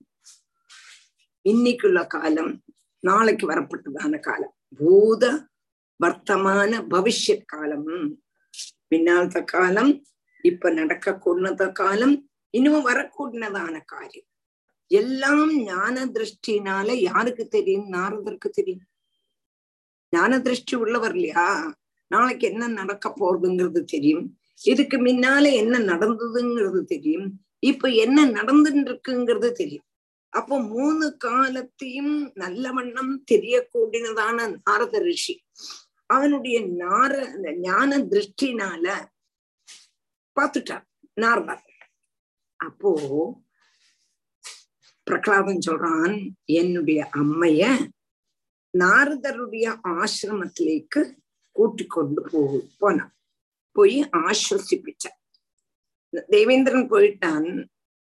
[1.49, 2.63] இன்னைக்குள்ள காலம்
[2.99, 4.55] நாளைக்கு வரப்பட்டதான காலம்.
[4.77, 5.47] பூத
[6.03, 8.21] வர்த்தமான பவிஷ்யத் காலம்.
[8.87, 10.05] பின்னாலத்த காலம்
[10.41, 14.25] இப்ப நடக்க கூடினத காலம் இன்னும் வரக்கூடியதான காரியம்.
[14.87, 17.87] எல்லாம் ஞான திருஷ்டினால யாருக்கு தெரியும்?
[17.87, 18.85] நாரதற்கு தெரியும்.
[20.09, 21.77] ஞான திருஷ்டி உள்ளவர் இல்லையா?
[22.07, 24.39] நாளைக்கு என்ன நடக்க போறதுங்கிறது தெரியும்.
[24.63, 27.45] இதுக்கு முன்னால என்ன நடந்ததுங்கிறது தெரியும்.
[27.59, 29.85] இப்ப என்ன நடந்துட்டு இருக்குங்கிறது தெரியும்.
[30.33, 35.35] அப்போ மூணு காலத்தையும் நல்ல வண்ணம் தெரியக்கூடியதான நாரத ரிஷி.
[36.05, 38.85] அவனுடைய நார அந்த ஞான திருஷ்டினால
[40.37, 41.63] பார்த்துட்டார் நாரதர்
[42.59, 42.91] அப்போ
[45.07, 47.63] பிரகலாதன் சொல்றான் என்னுடைய அம்மைய
[48.73, 49.67] நாரதருடைய
[49.99, 51.01] ஆசிரமத்திலேக்கு
[51.51, 52.39] கூட்டி கொண்டு போ
[52.77, 53.13] போனான்.
[53.75, 55.18] போய் ஆஸ்வசிப்பிச்சான்.
[56.27, 57.67] தேவேந்திரன் போயிட்டான்.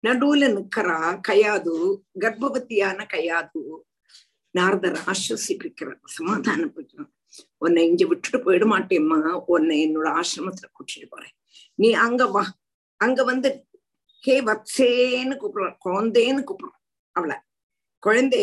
[0.06, 1.74] நடுவுல நிக்கிறா கயாது
[2.20, 3.62] கர்ப்பவத்தியான கயாது.
[4.50, 7.10] நாரதர் ஆஸ்வசிப்பிக்கிறார் சமாதானப்படுத்துறான்
[7.56, 9.32] உன்னை இங்க விட்டுட்டு போயிட மாட்டேம்மா.
[9.46, 11.34] உன்னை என்னோட ஆசிரமத்துல கூட்டிட்டு போறேன்.
[11.74, 12.44] நீ அங்க வா.
[12.96, 13.66] அங்க வந்து
[14.20, 16.80] ஹே வத்சேன்னு கூப்பிடுற குழந்தேன்னு கூப்பிடுறான்
[17.12, 17.36] அவளை.
[17.98, 18.42] குழந்தை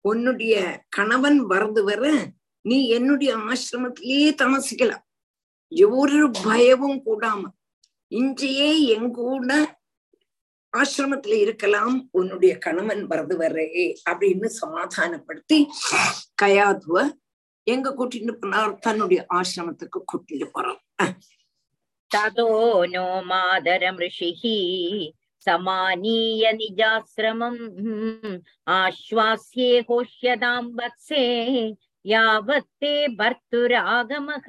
[0.00, 2.30] உன்னுடைய கணவன் வரது வர
[2.60, 5.04] நீ என்னுடைய ஆசிரமத்திலேயே தமசிக்கலாம்.
[5.90, 7.42] ஒரு பயமும் கூடாம
[8.12, 9.52] இன்றையே எங்கூட
[10.72, 13.66] ஆசிரமத்துல இருக்கலாம் உன்னுடைய கணவன் வரது வரே
[14.10, 15.58] அப்படின்னு சமாதானப்படுத்தி
[16.42, 16.96] கயாதுவ
[17.66, 20.80] எங்க கூட்டிட்டு போனார் தன்னுடைய ஆசிரமத்துக்கு கூட்டிட்டு போறோம்.
[22.10, 22.48] ததோ
[22.94, 24.58] நோ மாதரம் ரிஷிஹி
[25.46, 27.62] சமானீய நிஜாசிரமம்
[28.78, 31.24] ஆஸ்வாசியே ஹோஷ்யதாம் வத்சே
[32.04, 34.48] யாவத்தே பர்த்துராகமக.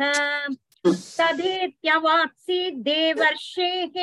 [0.79, 3.97] भर्तुरागमः तदेत्यवात्सीत् देवर्षेः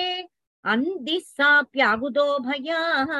[0.72, 3.12] अन्दिसाप्यागुदो भयाः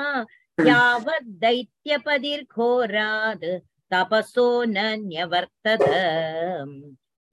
[0.68, 3.46] यावत् दैत्यपदिर्घोरात्
[3.92, 5.84] तपसो न न्यवर्तत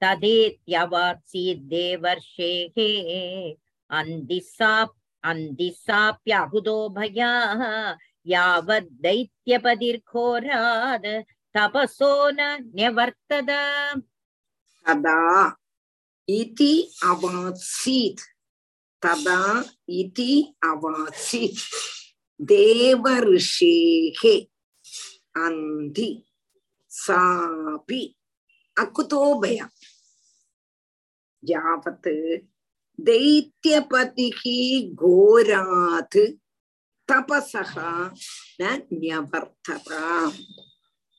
[0.01, 2.77] तदेत्यवात्सीद्देवर्षेः
[3.99, 4.73] अन्दिसा
[5.23, 7.61] अन्दिसाप्याहुदो भयाः
[8.33, 11.07] यावत् दैत्यपदिर्घोरात्
[11.57, 12.41] तपसो न
[12.75, 13.49] न्यवर्तत
[14.85, 15.19] तदा
[16.27, 16.73] इति
[17.09, 18.21] अवात्सीत्
[19.03, 19.41] तदा
[19.99, 20.31] इति
[20.69, 21.59] अवात्सीत्
[22.51, 24.21] देवऋषेः
[25.45, 26.11] अन्धि
[26.91, 28.01] सापि
[28.77, 29.69] अकुतो भया
[31.43, 32.07] यावत्
[32.99, 34.41] दैत्यपतिः
[34.95, 36.17] घोरात्
[37.09, 37.73] तपसः
[38.61, 39.89] न न्यवर्तत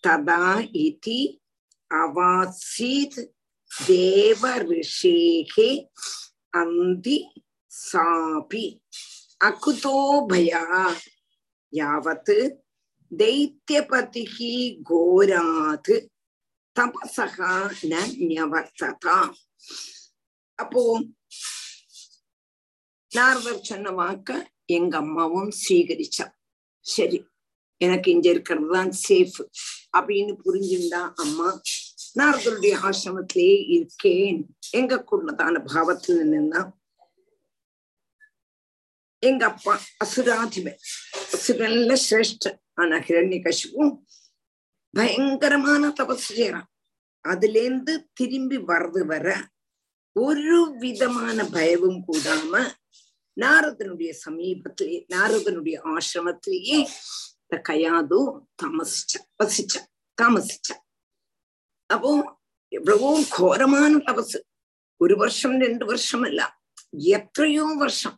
[0.04, 0.42] तदा
[0.84, 1.20] इति
[1.90, 3.18] अवासीत्
[3.75, 5.69] தேவ ரிஷேகே
[6.53, 7.17] அந்தி
[7.71, 8.65] சாபி
[9.41, 9.99] அகுதோ
[10.29, 10.63] பயா
[11.73, 12.35] யாவத்
[13.11, 14.53] தைத்தியபதிகி
[14.89, 15.95] கோராத்
[16.75, 17.53] தபசகா
[18.29, 19.19] நவர்த்ததா
[20.59, 20.83] அப்போ
[23.11, 24.29] நாரதர் சொன்ன வாக்க
[24.69, 26.25] எங்க அம்மாவும் ஸ்வீகரிச்சா
[26.85, 27.19] சரி
[27.81, 29.39] எனக்கு இங்க இருக்கிறது தான் சேஃப்
[29.97, 31.49] அப்படின்னு புரிஞ்சுண்டா அம்மா
[32.19, 34.57] நாரதருடைய ஆசிரமத்திலேயே இருக்கேன்.
[34.71, 36.71] எங்க கூடதான பாவத்துல நின்னா?
[39.19, 39.73] எங்க அப்பா
[40.05, 40.79] அசுராதிபன்
[41.35, 43.93] அசுரன்ல சிரேஷ்ட ஆனா ஹிரண்ய கசிவும்
[44.89, 46.69] பயங்கரமான தபசு செய்யறான்.
[47.27, 49.47] அதுலேருந்து திரும்பி வர்றது வர
[50.11, 52.71] ஒரு விதமான பயமும் கூடாம
[53.41, 56.79] நாரதனுடைய சமீபத்திலே நாரதனுடைய ஆசிரமத்திலேயே
[57.69, 58.19] கயாது
[58.63, 59.13] தாமசிச்ச
[59.43, 59.75] வசிச்ச
[60.21, 60.69] தாமசிச்ச.
[61.89, 62.37] അപ്പോ
[62.71, 64.37] എവ്വളവോ ഘോരമാണ് തപസ്.
[65.01, 66.59] ഒരു വർഷം രണ്ടു വർഷമല്ല
[67.13, 68.11] എത്രയോ വർഷം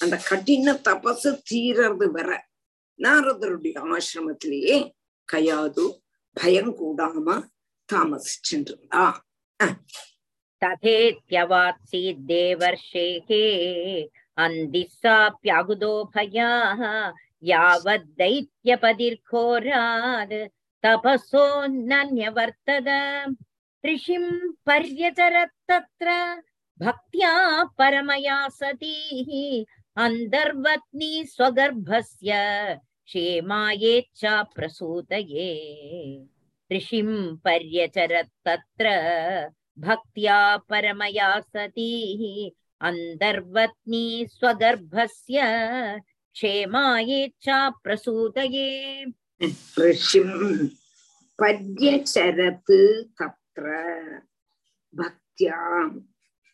[0.00, 2.46] அந்த கடின தபசு தீரது வர
[2.98, 4.94] நாரதருடைய ஆசிரமத்திலேயே
[5.28, 6.02] கயாது
[6.36, 7.42] பயம் கூடாம
[7.88, 9.22] தாமசிச்சுருந்தா
[10.62, 13.44] ததேத்யவாத்சி தேவர்ஷேகே
[14.38, 16.50] அந்திசாப்யகுதோ பயா
[17.42, 20.38] யாவத் தைத்யபதிர்கோராத்
[21.91, 22.87] नन्यवर्तत
[23.83, 24.25] ऋषिं
[24.65, 26.11] पर्यचरत्तत्र
[26.79, 27.31] भक्त्या
[27.79, 29.29] परमया सतीः
[30.03, 32.33] अन्तर्वत्नी स्वगर्भस्य
[33.05, 35.49] क्षेमायेच्छा प्रसूतये
[36.71, 38.89] ऋषिं पर्यचरत्तत्र
[39.85, 40.39] भक्त्या
[40.69, 42.49] परमया सतीः
[42.87, 45.41] अन्तर्वत्नी स्वगर्भस्य
[46.35, 48.69] क्षेमायेच्छा प्रसूतये
[49.79, 50.67] ऋषिं
[51.39, 52.71] पर्यचरत्
[53.19, 53.71] तत्र
[54.93, 55.59] भक्त्या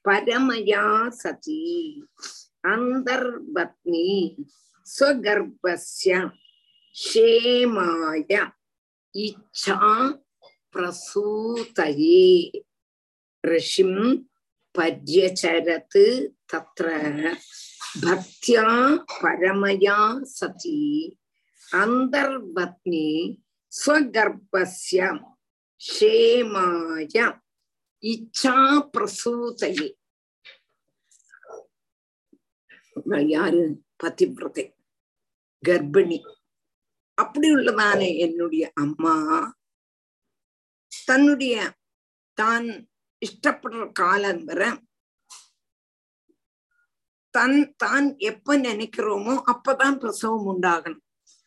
[0.05, 0.83] परमया
[1.21, 1.61] सती
[2.71, 4.07] अन्तर्वत्नी
[4.87, 6.19] स्वगर्भस्य
[6.95, 8.33] क्षेमाय
[9.25, 9.79] इच्छा
[10.73, 12.25] प्रसूतये
[13.43, 13.95] ऋषिं
[14.75, 15.97] पर्यचरत्
[16.53, 16.87] तत्र
[18.05, 18.65] भक्त्या
[19.23, 20.81] परमया सती
[21.75, 23.07] अन्तर्वत्नी
[23.73, 25.09] स्वगर्भस्य
[25.81, 27.17] क्षेमाय
[28.03, 28.57] इच्छा
[28.93, 29.89] प्रसूतये
[33.31, 33.61] யாரு
[34.01, 34.63] பதிவிரதை
[35.63, 36.17] கர்ப்பிணி
[37.17, 39.15] அப்படி உள்ளதான என்னுடைய அம்மா
[40.91, 41.55] தன்னுடைய
[42.37, 42.67] தான்
[43.21, 44.61] இஷ்டப்படுற காலம் வர
[47.33, 51.04] தன் தான் எப்ப நினைக்கிறோமோ அப்பதான் பிரசவம் உண்டாகணும்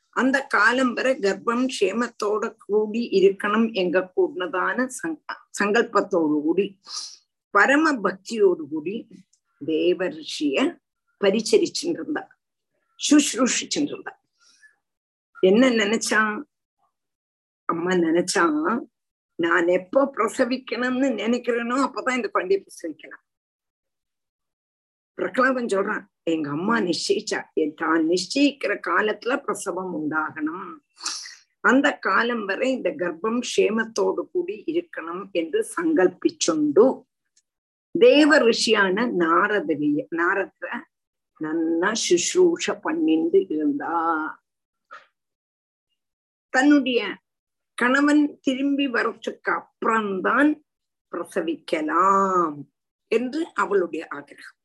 [0.10, 4.88] அந்த காலம் வரை கர்ப்பம் க்ஷேமத்தோட கூடி இருக்கணும் எங்க கூடதான
[5.60, 6.80] சங்கல்பத்தோடு கூடி
[7.50, 9.08] பரம பக்தியோடு கூடி
[9.66, 10.78] தேவ ரிஷிய
[11.82, 12.38] இருந்தா
[13.10, 14.14] சுஷ்ரூஷிச்சுட்டு
[15.42, 16.44] என்ன நினைச்சான்?
[17.66, 18.80] அம்மா நினைச்சான்
[19.36, 23.29] நான் எப்போ பிரசவிக்கணும்னு நினைக்கிறேனோ அப்பதான் இந்த குழந்தைய பிரசவிக்கலாம்.
[25.20, 27.40] பிரகலாதன் சொல்றான் எங்க அம்மா நிச்சயிச்சா
[27.82, 30.72] தான் நிச்சயிக்கிற காலத்துல பிரசவம் உண்டாகணும்.
[31.70, 36.86] அந்த காலம் வரை இந்த கர்ப்பம் க்ஷேமத்தோடு கூடி இருக்கணும் என்று சங்கல்பிச்சுண்டு.
[37.96, 40.66] தேவ ரிஷியான நாரதரிய நாரத
[41.42, 43.96] நன்னா சுஷ்ரூஷ பண்ணிண்டு இருந்தா.
[46.54, 47.02] தன்னுடைய
[47.78, 50.50] கணவன் திரும்பி வரத்துக்கு அப்புறம்தான்
[51.14, 52.58] பிரசவிக்கலாம்
[53.12, 54.59] என்று அவளுடைய ஆகிரகம்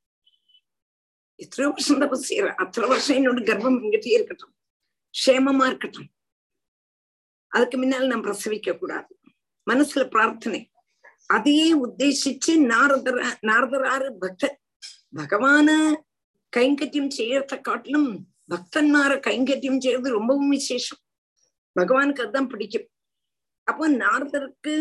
[1.37, 2.49] எத்தனையோ வருஷம் தபஸ் செய்யற.
[2.55, 4.55] அத்தனை வருஷம் என்னோட கர்ப்பம் இங்கிட்டே இருக்கட்டும்.
[5.14, 6.09] க்ஷேமமா இருக்கட்டும்.
[7.49, 9.18] அதுக்கு முன்னால் நான் பிரசவிக்க கூடாது.
[9.70, 10.70] மனசுல பிரார்த்தனை.
[11.26, 14.61] அதையே உத்தேசிச்சு நாரதர நாரதராறு பக்தர்
[15.16, 15.95] பகவான
[16.57, 20.99] கைங்கரியம் செய்யறத காட்டிலும் பக்தன்மார கைங்கரியம் செய்யறது ரொம்பவும் விசேஷம்.
[21.80, 22.89] பகவானுக்கு அதுதான் பிடிக்கும்.
[23.62, 24.74] அப்போ நாரதருக்கு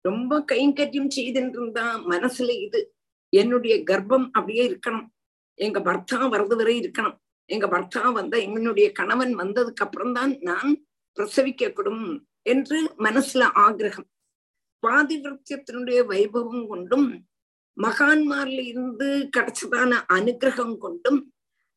[0.00, 2.94] ரொம்ப கைங்கரியம் செய்துட்டு இருந்தா மனசுல இது
[3.28, 5.08] என்னுடைய கர்ப்பம் அப்படியே இருக்கணும்.
[5.54, 7.16] எங்க பர்த்தா வரது வரை இருக்கணும்.
[7.44, 10.72] எங்க பர்த்தா வந்த என்னுடைய கணவன் வந்ததுக்கு அப்புறம் தான் நான்
[11.16, 12.04] பிரசவிக்கக்கூடும்
[12.42, 14.08] என்று மனசுல ஆகிரகம்.
[14.86, 17.08] பாதிவிருத்தியத்தினுடைய வைபவம் கொண்டும்
[17.76, 21.32] மகான்மார்ல இருந்து கிடைச்சதான அனுகிரகம் கொண்டும்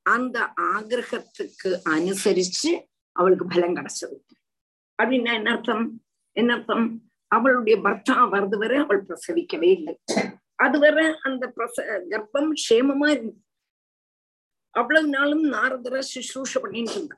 [0.05, 2.71] அந்த ஆகிரகத்துக்கு அனுசரிச்சு
[3.11, 4.15] அவளுக்கு பலம் கிடைச்சது.
[5.03, 6.01] அப்படின்னா என்ன அர்த்தம்?
[6.32, 7.01] என்ன அர்த்தம்?
[7.28, 9.99] அவளுடைய பர்த்தா வரது வரை அவள் பிரசவிக்கவே இல்லை.
[10.55, 11.78] அதுவரை அந்த பிரச
[12.09, 13.43] கர்ப்பம் க்ஷேமமா இருந்துச்சு.
[14.76, 17.17] அவ்வளவு நாளும் நாரதரை சுசூஷ பண்ணிட்டு இருந்தா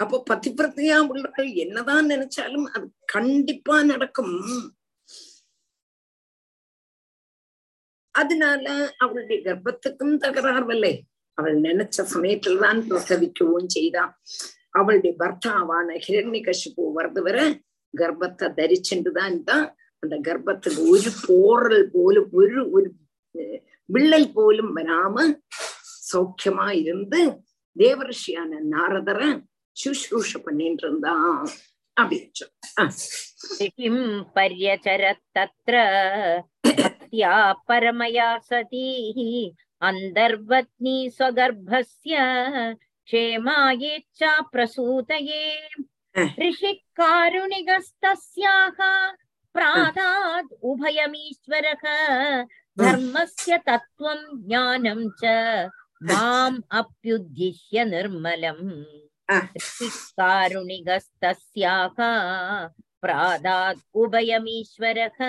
[0.00, 4.34] அப்போ பதிவிரத்தையா உள்ளவர்கள் என்னதான் நினைச்சாலும் அது கண்டிப்பா நடக்கும்.
[8.14, 8.66] அதனால
[8.98, 10.94] அவளுடைய கர்ப்பத்துக்கும் தகராறுவல்லை
[11.38, 14.12] அவள் நினைச்ச சமயத்துலதான் பிரசவிக்கவும் செய்தான்
[14.70, 17.38] அவளுடைய பர்த்தாவான ஹிரண்ய கஷிப்பு வரது வர
[17.94, 19.66] கர்ப்பத்தை தரிச்சுட்டுதான் தான்
[20.02, 22.88] அந்த கர்ப்பத்துக்கு ஒரு போரல் போல ஒரு ஒரு
[23.89, 25.15] விள்ளல் போலும் வராம
[26.11, 27.21] சௌக்கியமா இருந்து
[27.75, 29.21] தேவரிஷியான நாரதர
[29.77, 31.51] சுஷ்ரூஷ பண்ணிட்டு இருந்தான்
[33.61, 33.95] ऋषिं
[34.35, 35.75] पर्यचरत्तत्र
[36.67, 37.31] भक्त्या
[37.69, 39.17] परमया सतीः
[39.81, 42.15] अन्तर्वत्नी स्वगर्भस्य
[43.07, 45.43] क्षेमायेच्छा प्रसूतये
[46.39, 48.79] ऋषिः कारुणिकस्तस्याः
[49.55, 51.83] प्रादात् उभयमीश्वरः
[52.79, 55.23] धर्मस्य तत्त्वं ज्ञानं च
[56.11, 58.69] माम् अप्युद्दिश्य निर्मलम्
[60.19, 61.97] कारुणिकस्तस्याः
[63.03, 65.19] प्रादात् उभयमीश्वरः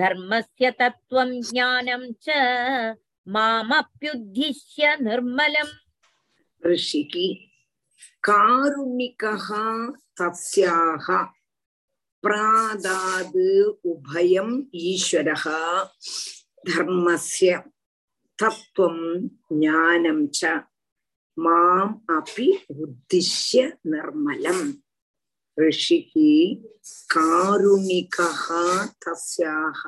[0.00, 2.96] धर्मस्य तत्त्वं ज्ञानं च
[3.36, 5.74] मामप्युद्दिश्य निर्मलम्
[6.70, 7.14] ऋषिः
[8.28, 9.48] कारुणिकः
[10.20, 11.06] तस्याः
[12.23, 13.47] பிராதாது
[13.93, 14.53] உபயம்
[14.89, 15.61] ஈஸ்வரகா
[16.69, 17.51] தர்மஸ்ய
[18.39, 20.41] தத்துவம் ஞானம் ச.
[21.37, 22.47] மாம் அப்படி
[22.83, 24.65] உத்திஷ்ய நிர்மலம்.
[25.57, 26.31] ரிஷிகி
[27.13, 28.29] காருணிகா
[29.05, 29.81] தஸ்யாக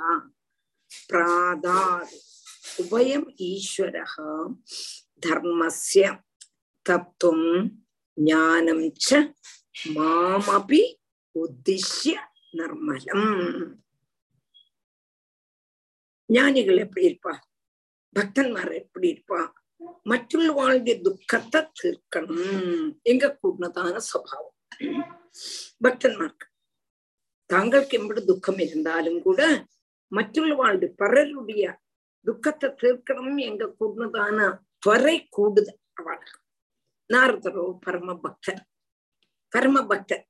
[1.09, 2.17] பிராதாது
[2.81, 4.31] உபயம் ஈஸ்வரகா
[5.27, 6.03] தர்மஸ்ய
[6.85, 7.49] தத்துவம்
[8.13, 9.09] ஞானம் ச.
[9.95, 10.83] மாமபி
[11.41, 12.15] உத்திஷ்ய
[12.51, 13.27] நர்மலம்
[16.29, 17.33] ஞானிகள் எப்படி இருப்பா?
[18.15, 19.39] பக்தன்மார் எப்படி இருப்பா?
[20.03, 22.95] மற்றுள்ள வாழ்ந்த துக்கத்தை தீர்க்கணும்.
[23.01, 24.55] எங்க கூடதான சுவாவம்.
[25.85, 26.47] பக்தன்மார்க்கு
[27.49, 29.41] தாங்களுக்கு எம்படி துக்கம் இருந்தாலும் கூட
[30.11, 31.63] மற்றுள்ள வாழ்ந்து பலருடைய
[32.25, 33.37] துக்கத்தை தீர்க்கணும்.
[33.49, 34.39] எங்க கூடதான
[34.79, 35.73] துறை கூடுது.
[35.99, 36.39] அவளுக்கு
[37.13, 38.61] நாரதரோ பரம பக்தர்
[39.53, 40.23] பரம பக்தர்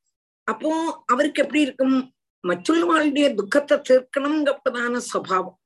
[0.48, 0.72] அப்போ
[1.06, 1.98] அவருக்கு எப்படி இருக்கும்?
[2.44, 5.60] மற்றுள்ளவாளுடைய துக்கத்தை தீர்க்கணுங்கிறதான சுவாவம்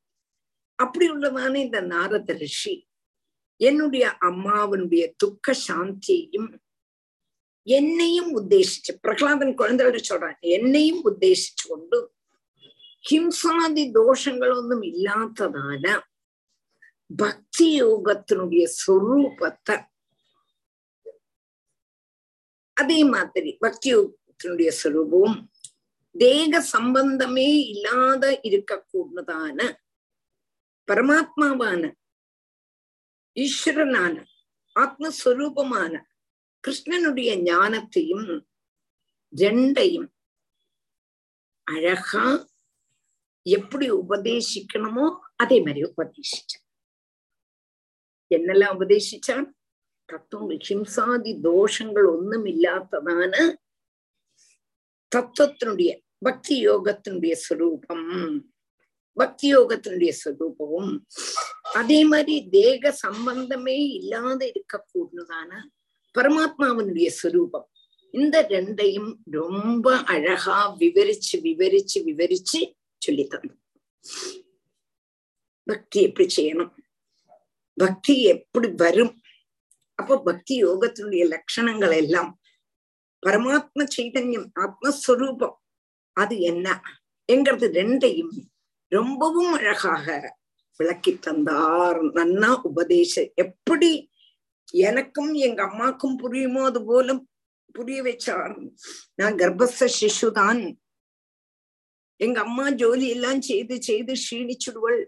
[0.80, 2.76] அப்படி உள்ளதான இந்த நாரத ரிஷி
[3.62, 6.50] என்னுடைய அம்மாவனுடைய துக்க சாந்தியையும்
[7.68, 11.98] என்னையும் உத்தேசிச்சு பிரகலாதன் குழந்தையோட சொல்றான் என்னையும் உத்தேசிச்சு கொண்டு
[13.06, 15.84] ஹிம்சாதி தோஷங்கள் ஒன்றும் இல்லாததான
[17.10, 19.76] பக்தி யோகத்தினுடைய சொரூபத்தை
[22.78, 23.90] அதே மாதிரி பக்தி
[24.40, 25.36] யோகத்தினுடைய சொரூபம்
[26.16, 29.60] தேக சம்பந்தமே இல்லாத இருக்கக்கூடதான
[30.88, 31.82] பரமாத்மாவான
[33.38, 34.16] ஈஸ்வரனான
[34.76, 35.94] ஆத்மஸ்வரூபமான
[36.64, 38.28] கிருஷ்ணனுடைய ஞானத்தையும்
[39.34, 40.10] ரெண்டையும்
[41.68, 42.26] அழகா
[43.46, 46.66] எப்படி உபதேசிக்கணுமோ அதே மாதிரி உபதேசிச்சான்.
[48.32, 49.48] என்னெல்லாம் உபதேசிச்சான்?
[50.10, 53.34] தத்துவங்கள் ஹிம்சாதி தோஷங்கள் ஒன்றும் இல்லாததான
[55.12, 55.92] தத்துவத்தினுடைய
[56.24, 58.08] பக்தி யோகத்தினுடைய ஸ்வரூபம்
[59.18, 60.92] பக்தி யோகத்தினுடைய ஸ்வரூபமும்
[61.74, 65.52] அதே மாதிரி தேக சம்பந்தமே இல்லாத இருக்கக்கூடியதான
[66.16, 67.68] பரமாத்மாவினுடைய ஸ்வரூபம்
[68.14, 72.60] இந்த ரெண்டையும் ரொம்ப அழகா விவரிச்சு விவரிச்சு விவரிச்சு
[73.02, 73.60] சொல்லி தந்தோம்
[75.68, 76.72] பக்தி எப்படி செய்யணும்?
[77.78, 79.14] பக்தி எப்படி வரும்?
[80.00, 82.39] அப்போ பக்தி யோகத்தினுடைய லட்சணங்கள் எல்லாம்
[83.24, 85.58] பரமாத்ம சைதன்யம் ஆத்மஸ்வரூபம்
[86.18, 86.68] அது என்ன
[87.30, 88.36] என்கிறது ரெண்டையும்
[88.92, 90.06] ரொம்பவும் அழகாக
[90.80, 93.92] விளக்கி தந்தார் நன்னா உபதேச எப்படி
[94.84, 97.16] எனக்கும் எங்க அம்மாக்கும் புரியுமோ அது போல
[97.76, 98.54] புரிய வச்சார்
[99.16, 100.62] நான் கர்ப்பஸ்த சிசுதான்
[102.20, 105.00] எங்க அம்மா ஜோலி எல்லாம் செய்து செய்து க்ஷீணிச்சுடுவள்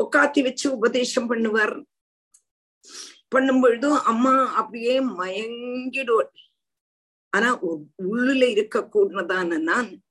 [0.00, 1.76] உட்காத்தி வச்சு உபதேசம் பண்ணுவார்
[3.30, 6.30] பண்ணும் பொழுதும் அம்மா அப்படியே மயங்கிடுவாள்.
[7.30, 7.62] ஆனா
[7.98, 10.02] உள்ளுல இருக்க கூடதான நான்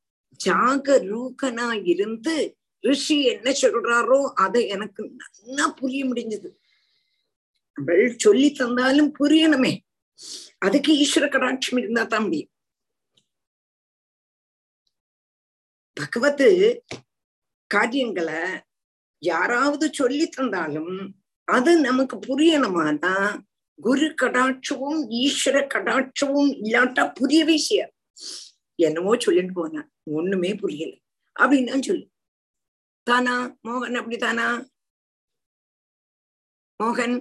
[0.44, 5.12] ஜாகரூகனா இருந்து ரிஷி என்ன சொல்றாரோ அதை எனக்கு
[5.44, 6.50] நல்லா புரிய முடிஞ்சது.
[7.74, 9.80] அவள் சொல்லி தந்தாலும் புரியணுமே.
[10.58, 12.50] அதுக்கு ஈஸ்வர கடாட்சம் இருந்தா தான் முடியும்.
[15.94, 16.84] பகவத்
[17.68, 18.36] காரியங்களை
[19.20, 21.19] யாராவது சொல்லி தந்தாலும்
[21.56, 23.14] அது நமக்கு புரியணுமானா
[23.82, 27.94] குரு கடாட்சமும் ஈஸ்வர கடாட்சமும் இல்லாட்டா புரியவே செய்யாது.
[28.86, 29.82] என்னமோ சொல்லிட்டு போனா
[30.18, 30.94] ஒண்ணுமே புரியல.
[31.40, 32.06] அப்படின்னு சொல்லு
[33.10, 33.36] தானா?
[33.68, 34.48] மோகன் அப்படித்தானா?
[36.84, 37.16] மோகன்?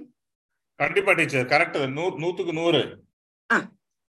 [0.83, 1.79] கண்டிப்பா டீச்சர் கரெக்ட்
[2.23, 2.83] நூத்துக்கு நூறு.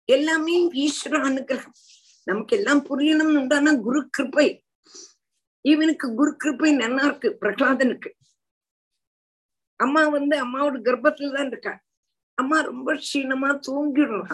[0.09, 0.55] எல்லாமே
[0.85, 1.77] ஈஸ்வர அனுகிரகம்.
[2.25, 4.49] நமக்கு எல்லாம் புரியணும்னு உண்டானா குரு கிருப்பை
[5.64, 8.11] இவனுக்கு குரு கிருப்பை நல்லா இருக்கு பிரகலாதனுக்கு.
[9.79, 11.81] அம்மா வந்து அம்மாவோட கர்ப்பத்துல தான் இருக்கா?
[12.35, 14.33] அம்மா ரொம்ப க்ஷீணமா தூங்கிடுறா.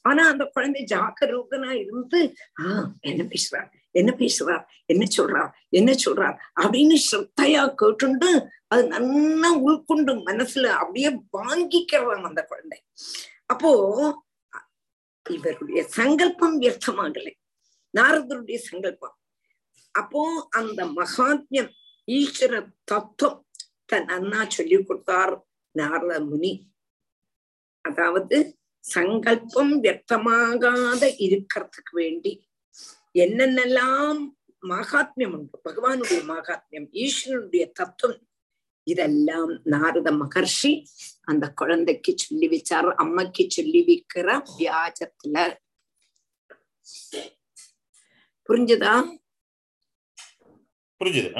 [0.00, 3.72] ஆனா அந்த குழந்தை ஜாக்கரூகனா இருந்து ஆஹ் என்ன பேசுறா?
[3.90, 4.64] என்ன பேசுறா?
[4.86, 5.50] என்ன சொல்றா?
[5.68, 6.38] என்ன சொல்றா?
[6.60, 12.84] அப்படின்னு ஸ்ரத்தையா கேட்டுண்டு அது நல்லா உள்கொண்டு மனசுல அப்படியே வாங்கிக்கிறான் அந்த குழந்தை.
[13.46, 14.22] அப்போ
[15.30, 17.32] இவருடைய சங்கல்பம் வியர்த்தமாகலை.
[17.98, 19.16] நாரதருடைய சங்கல்பம்.
[19.90, 21.70] அப்போ அந்த மகாத்மியம்
[22.06, 23.43] ஈஸ்வர தத்துவம்
[23.88, 25.34] நன்னா அண்ணா சொல்லி கொடுத்தார்.
[25.74, 26.52] நாரத முனி
[27.84, 28.36] அதாவது
[28.84, 32.32] சங்கல்பம் வியர்த்தமாகாத இருக்கிறதுக்கு வேண்டி
[33.14, 34.20] என்னென்னலாம்
[34.62, 35.56] மகாத்மியம் உண்டு?
[35.68, 38.22] பகவானுடைய மகாத்மியம் ஈஸ்வரனுடைய தத்துவம்
[38.86, 40.72] இதெல்லாம் நாரத மகர்ஷி
[41.24, 44.28] அந்த குழந்தைக்கு சொல்லி வச்சார் அம்மைக்கு சொல்லி வைக்கிற
[44.58, 45.36] வியாஜத்துல.
[48.48, 48.94] புரிஞ்சுதா?
[51.00, 51.30] புரிஞ்சுது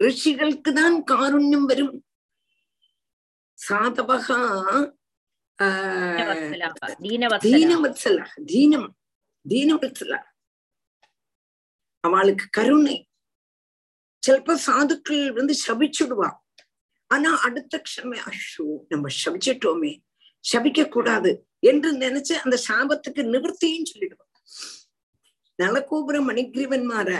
[0.00, 1.94] ரிஷிகளுக்கு தான் காருண்யம் வரும்
[3.58, 4.40] சாதவகா
[7.44, 8.88] தீனவத்சல தீனம்
[9.46, 10.14] தீனவத்சல
[12.04, 12.96] அவளுக்கு கருணை
[14.22, 16.28] சிலப்ப சாதுக்கள் வந்து சபிச்சுடுவா
[17.10, 19.92] ஆனா அடுத்த க்ஷமே அஷோ நம்ம சபிச்சிட்டோமே
[20.44, 21.30] சபிக்க கூடாது
[21.62, 24.32] என்று நினைச்சு அந்த சாபத்துக்கு நிவர்த்தியும் சொல்லிடுவான்
[25.58, 27.10] நலகோபுர மணிகிரிவன்மார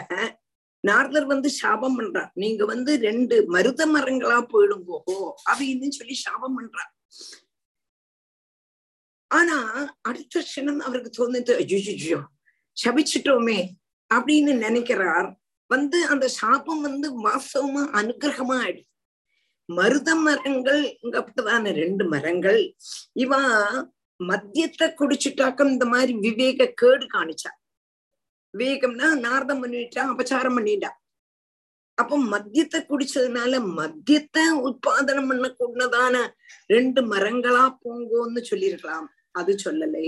[0.89, 2.31] நாரதர் வந்து சாபம் பண்றார்.
[2.43, 4.99] நீங்க வந்து ரெண்டு மருத மரங்களா போயிடுங்கோ
[5.51, 6.93] அப்படின்னு சொல்லி சாபம் பண்றார்.
[9.31, 9.59] ஆனா
[10.09, 11.55] அடுத்த க்ஷணம் அவருக்கு தோணுது
[12.77, 13.59] சபிச்சிட்டோமே
[14.11, 15.29] அப்படின்னு நினைக்கிறார்.
[15.71, 18.93] வந்து அந்த சாபம் வந்து வாசவமா அனுகிரகமா ஆயிடுச்சு
[19.69, 20.83] மருத மரங்கள்
[21.21, 22.61] அப்படிதான ரெண்டு மரங்கள்
[23.23, 23.41] இவா
[24.21, 27.51] மத்தியத்தை குடிச்சுட்டாக்க இந்த மாதிரி விவேக கேடு காணிச்சா.
[28.57, 30.91] விவேகம்னா நார்தம் பண்ணிட்டா அபச்சாரம் பண்ணிட்டா.
[31.99, 36.17] அப்போ மத்தியத்தை குடிச்சதுனால மத்தியத்தை உற்பாதனம் பண்ண கூடதான
[36.75, 39.07] ரெண்டு மரங்களா போங்கோன்னு சொல்லியிருக்கலாம்.
[39.41, 40.07] அது சொல்லலை.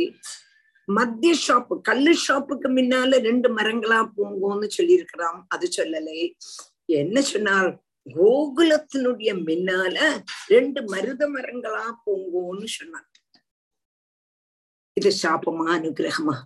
[0.97, 6.21] மத்திய ஷாப்பு கல்லு ஷாப்புக்கு முன்னால ரெண்டு மரங்களா பூங்கோன்னு சொல்லியிருக்கிறான் அது சொல்லலை.
[7.01, 7.71] என்ன சொன்னார்
[8.07, 9.97] கோகுலத்தினுடைய முன்னால
[10.55, 13.09] ரெண்டு மருத மரங்களா பூங்கோன்னு சொன்னார்.
[14.97, 16.37] இது சாபமா அனுகிரகமா?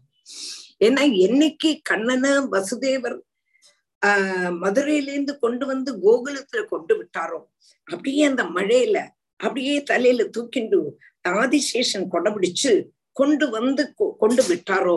[0.83, 3.19] ஏன்னா என்னைக்கு கண்ணனை வசுதேவர்
[4.03, 7.41] ஆஹ் மதுரையிலேருந்து கொண்டு வந்து கோகுலத்துல கொண்டு விட்டாரோ
[7.89, 8.99] அப்படியே அந்த மழையில
[9.41, 10.79] அப்படியே தலையில தூக்கிண்டு
[11.39, 12.73] ஆதிசேஷன் கொடைபிடிச்சு
[13.17, 13.83] கொண்டு வந்து
[14.19, 14.97] கொண்டு விட்டாரோ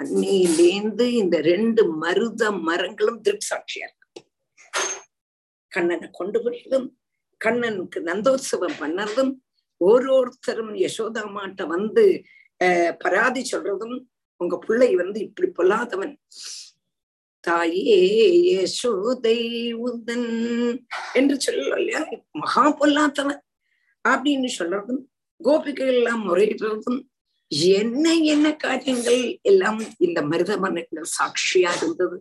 [0.00, 4.22] அன்னையிலேந்து இந்த ரெண்டு மருத மரங்களும் திருப்சாட்சியா இருக்கு.
[5.72, 6.88] கண்ணனை கொண்டு போயதும்
[7.40, 9.32] கண்ணனுக்கு நந்தோத்சவம் பண்ணறதும்
[9.80, 12.04] ஒருத்தரும் யசோதாமாட்ட வந்து
[13.00, 13.96] பராதி சொல்றதும்
[14.40, 16.14] உங்க பிள்ளை வந்து இப்படி பொல்லாதவன்.
[17.44, 17.98] தாயே
[18.50, 19.38] யசோதை
[19.86, 20.28] உதன்
[21.14, 22.00] என்று சொல்லலாம் இல்லையா?
[22.36, 23.40] மகா பொல்லாதவன்
[24.04, 25.02] அப்படின்னு சொல்றதும்
[25.40, 27.00] கோபிகள் எல்லாம் முறையிடுறதும்
[27.76, 32.16] என்ன என்ன காரியங்கள் எல்லாம் இந்த மருதமனங்கள் சாட்சியா இருந்தது.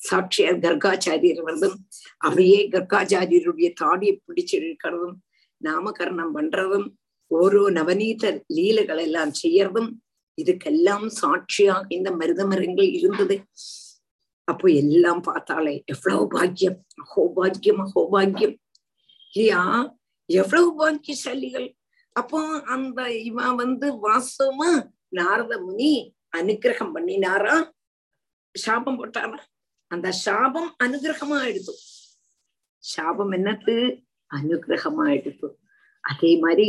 [0.00, 1.82] சாட்சியா கர்காச்சாரியர் வந்ததும்
[2.18, 5.16] அப்படியே கர்காச்சாரியருடைய தாடியை பிடிச்சு இழுக்கிறதும்
[5.60, 6.86] நாமகரணம் பண்றதும்
[7.30, 8.24] ஓரோ நவநீத
[8.56, 9.90] லீலைகள் எல்லாம் செய்யறதும்
[10.38, 13.36] இதுக்கெல்லாம் சாட்சியாக இந்த மருத மரங்கள் இருந்தது.
[14.48, 16.78] அப்போ எல்லாம் பார்த்தாலே எவ்வளவு பாக்கியம்.
[17.02, 18.56] அஹோபாக்கியம் அஹோபாக்கியம்
[19.32, 19.62] இல்லையா?
[20.28, 21.68] எவ்வளவு பாக்கியசாலிகள்.
[22.16, 24.70] அப்போ அந்த இவன் வந்து வாசமா
[25.08, 25.92] நாரத முனி
[26.36, 27.54] அனுகிரகம் பண்ணினாரா?
[28.54, 29.40] சாபம் போட்டாரா?
[29.90, 31.74] அந்த சாபம் அனுகிரகமா எடுத்து
[32.84, 33.76] சாபம் என்னது?
[34.30, 35.48] அனுகிரகமா எடுத்து
[36.04, 36.68] அதே மாதிரி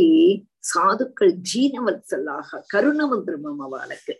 [0.68, 4.14] சாதுக்கள் ஜீனவத்சலாக கருணவந்திரமம் அவளுக்கு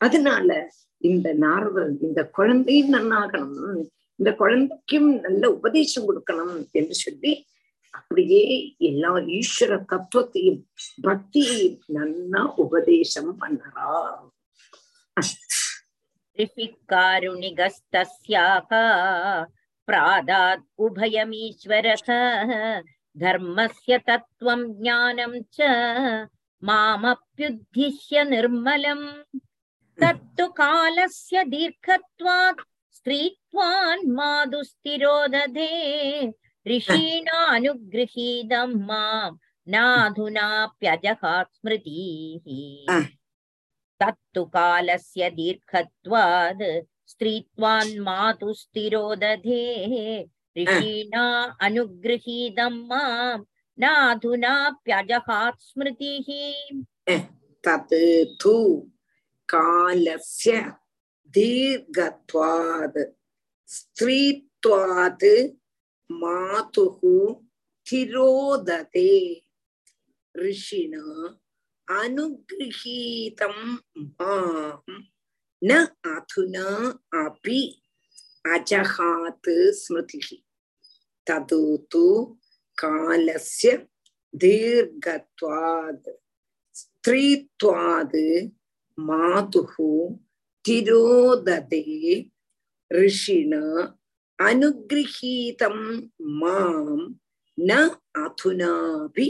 [0.00, 0.70] அதனால
[1.02, 3.86] இந்த நாரதன் இந்த குழந்தையும் நன்னாகணும்
[4.18, 7.46] இந்த குழந்தைக்கும் நல்ல உபதேசம் கொடுக்கணும் என்று சொல்லி
[7.94, 8.42] அப்படியே
[8.88, 10.58] எல்லா ஈஸ்வர தத்துவத்தையும்
[11.04, 13.92] பக்தியையும் நன்னா உபதேசம் பண்ணறா
[16.38, 18.70] ऋषिकारुणिगस्तस्याः
[19.88, 22.08] प्रादात् उभयमीश्वरः
[23.22, 25.68] धर्मस्य तत्त्वं ज्ञानं च
[26.68, 29.06] मामप्युद्दिश्य निर्मलम्
[30.02, 32.60] तत्तु कालस्य दीर्घत्वात्
[32.96, 35.70] स्त्रीत्वान् मादुस्तिरोदधे
[36.72, 39.30] ऋषीणानुगृहीतं मां
[39.74, 42.46] नाधुनाप्यजहात् स्मृतिः
[44.02, 46.64] तत्तु कालस्य दीर्घत्वाद्
[47.12, 49.64] स्त्रीत्वान् मातु स्थिरोदधे
[50.58, 51.24] ऋषीणा
[51.66, 53.38] अनुगृहीतं मां
[53.82, 56.28] नाधुनाप्यजहात् स्मृतिः
[57.64, 57.94] तत्
[58.42, 58.54] तु
[59.48, 60.60] कालस्य
[61.34, 62.98] दीर्घत्वाद्
[63.76, 65.24] स्त्रीत्वात्
[66.20, 67.00] मातुः
[67.86, 69.10] तिरोदते
[70.34, 71.04] ऋषिणा
[71.88, 73.56] अनुगृहीतं
[74.20, 74.94] मां
[75.62, 75.84] न
[76.14, 76.66] अधुना
[77.24, 77.60] अपि
[78.45, 80.37] அஜகாத்து ஸ்மிருதி
[81.27, 81.61] தது
[81.91, 82.05] து
[82.77, 83.71] காலசிய
[84.33, 86.09] தீர்கத்வாத்
[86.75, 88.25] ஸ்திரீத்வாது
[88.97, 89.91] மாதுகு
[90.65, 91.83] திரோததே
[92.91, 93.53] ரிஷிண
[94.39, 95.85] அனுகிரகீதம்
[96.41, 97.05] மாம்
[97.57, 97.71] ந
[98.19, 99.27] அதுனாபி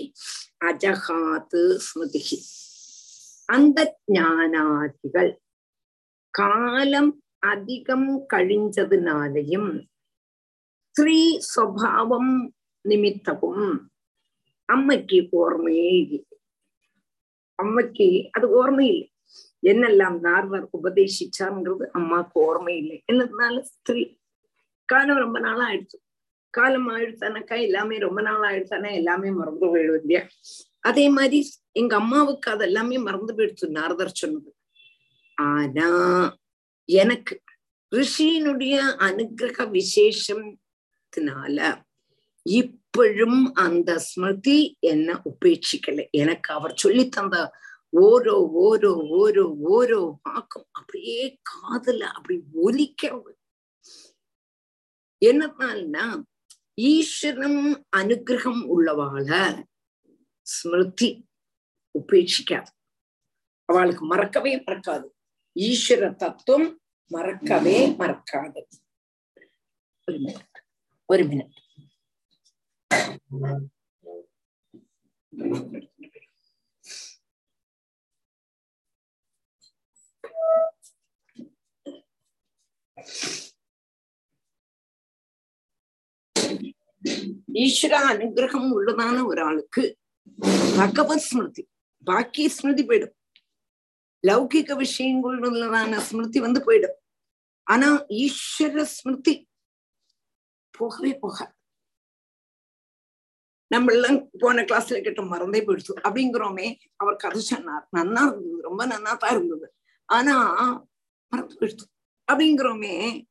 [0.70, 2.38] அஜகாத்து ஸ்மிருதி
[3.49, 3.78] அந்த
[4.14, 5.32] ஞானாதிகள்
[6.34, 9.70] காலம் அதிகம் கழிஞ்சதுனாலையும்
[10.96, 12.34] ஸ்ரீ சுவாவம்
[12.86, 13.68] நிமித்தவும்
[14.70, 16.24] அம்மைக்கு ஓர்மையே
[17.60, 19.08] அம்மைக்கு அது ஓர்மையில்லை
[19.64, 23.04] என்னெல்லாம் நார்வர் உபதேசிச்சாங்கிறது அம்மாவுக்கு ஓர்மை இல்லை.
[23.12, 24.04] என்னதுனால ஸ்திரீ?
[24.86, 25.98] காலம் ரொம்ப நாளா ஆயிடுச்சு.
[26.50, 30.24] காலம் ஆயிடுத்தானாக்கா எல்லாமே ரொம்ப நாள் ஆயிடுத்தானே எல்லாமே மறந்து போயிடும் இல்லையா?
[30.80, 34.56] அதே மாதிரி எங்க அம்மாவுக்கு அது எல்லாமே மறந்து போயிடுச்சு நாரதர் சொன்னது.
[35.38, 35.90] ஆனா
[36.90, 37.42] எனக்கு
[37.96, 38.76] ரிஷியினுடைய
[39.08, 41.86] அனுகிரக விசேஷத்தினால
[42.44, 46.10] இப்பழும் அந்த ஸ்மிருதி என்ன உபேட்சிக்கல.
[46.12, 47.52] எனக்கு அவர் சொல்லி தந்த
[48.02, 53.26] ஓரோ ஓரோ ஓரோ ஓரோ வாக்கும் அப்படியே காதுல அப்படி ஒலிக்க
[55.26, 56.26] என்னன்னா
[56.74, 59.66] ஈஸ்வரம் அனுகிரகம் உள்ளவாள
[60.42, 61.28] ஸ்மிருதி
[62.00, 62.70] உபேட்சிக்காது.
[63.66, 65.18] அவளுக்கு மறக்கவே மறக்காது.
[65.56, 66.68] ஈஸ்வர தத்துவம்
[67.12, 68.62] மறக்கவே மறக்காது.
[70.08, 70.47] ஒரு மினிட்
[71.10, 71.58] ஒரு மினிட்
[87.64, 89.84] ஈஸ்வர அனுகிரகம் உள்ளதான ஒரு ஆளுக்கு
[90.80, 91.64] பகவத் ஸ்மிருதி
[92.06, 93.16] பாக்கி ஸ்மிருதி போயிடும்.
[94.28, 96.97] லௌகிக விஷயங்களான ஸ்மிருதி வந்து போயிடும்.
[97.63, 99.49] ஆனா ஈஸ்வர ஸ்மிருதி
[100.72, 101.57] போகவே போக.
[103.67, 105.93] நம்ம எல்லாம் போன கிளாஸ்ல கேட்ட மறந்தே போயிடுச்சு.
[106.03, 107.88] அப்படிங்கிறோமே அவர் கதை சொன்னார்.
[107.97, 109.74] நன்னா இருந்தது ரொம்ப நன்னா தான் இருந்தது.
[110.05, 110.36] ஆனா
[111.28, 111.88] மறந்து போயிடுச்சு.
[112.32, 113.26] அப்படிங்கிறோமே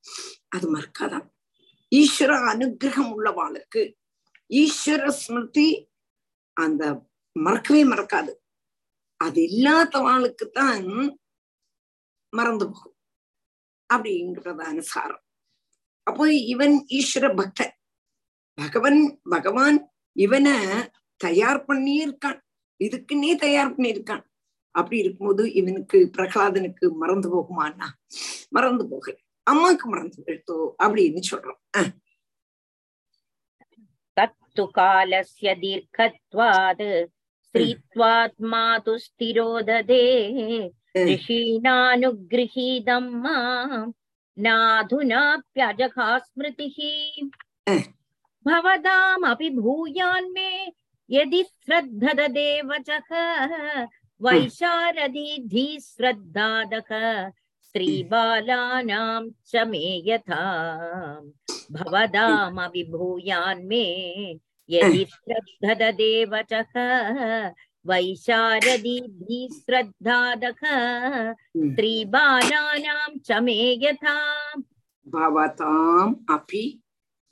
[0.48, 1.26] அது மறக்காதான்
[1.96, 3.94] ஈஸ்வர அனுகிரகம் உள்ளவாளுக்கு
[4.48, 5.90] ஈஸ்வர ஸ்மிருதி
[6.52, 8.32] அந்த மறக்கவே மறக்காது.
[9.24, 10.86] அது இல்லாதவாளுக்குத்தான்
[12.32, 12.96] மறந்து போகும்.
[13.90, 15.24] அப்படிங்கிறது சாரம்
[16.06, 17.74] அப்போ இவன் ஈஸ்வர பக்தன்.
[18.58, 19.00] பகவன்
[19.34, 19.78] பகவான்
[20.16, 20.54] இவனை
[21.20, 22.40] தயார் பண்ணியிருக்கான்.
[22.84, 24.24] இதுக்குன்னே தயார் பண்ணியிருக்கான்.
[24.74, 27.88] அப்படி இருக்கும்போது இவனுக்கு பிரகலாதனுக்கு மறந்து போகுமானா
[28.50, 29.16] மறந்து போகல.
[29.50, 31.60] அம்மாக்கு மறந்து போயிட்டோ அப்படின்னு சொல்றோம்.
[34.16, 36.88] தத்து காலசிய தீர்க்கத்வாது.
[37.56, 40.04] दीर्घत्वात् स्त्रीत्वात् मातु स्थिरोदधे
[41.08, 43.92] ऋषीणानुगृहीतं माँ
[44.44, 46.76] नाधुनाप्यजघा स्मृतिः
[48.46, 50.50] भवतामपि भूयान्मे
[51.10, 53.10] यदि श्रद्धददे वचः
[54.24, 56.90] वैशारदीधि श्रद्धादः
[57.68, 60.42] स्त्रीबालानां च मे यथा।
[61.72, 63.84] भवदामपि भूयान्मे
[64.70, 66.72] यदि श्रद्धददे वचः
[67.86, 70.60] वैशारदीधि श्रद्धादः
[71.32, 74.16] स्त्रीबालानां च मे यथा।
[75.08, 76.80] भवताम् अपि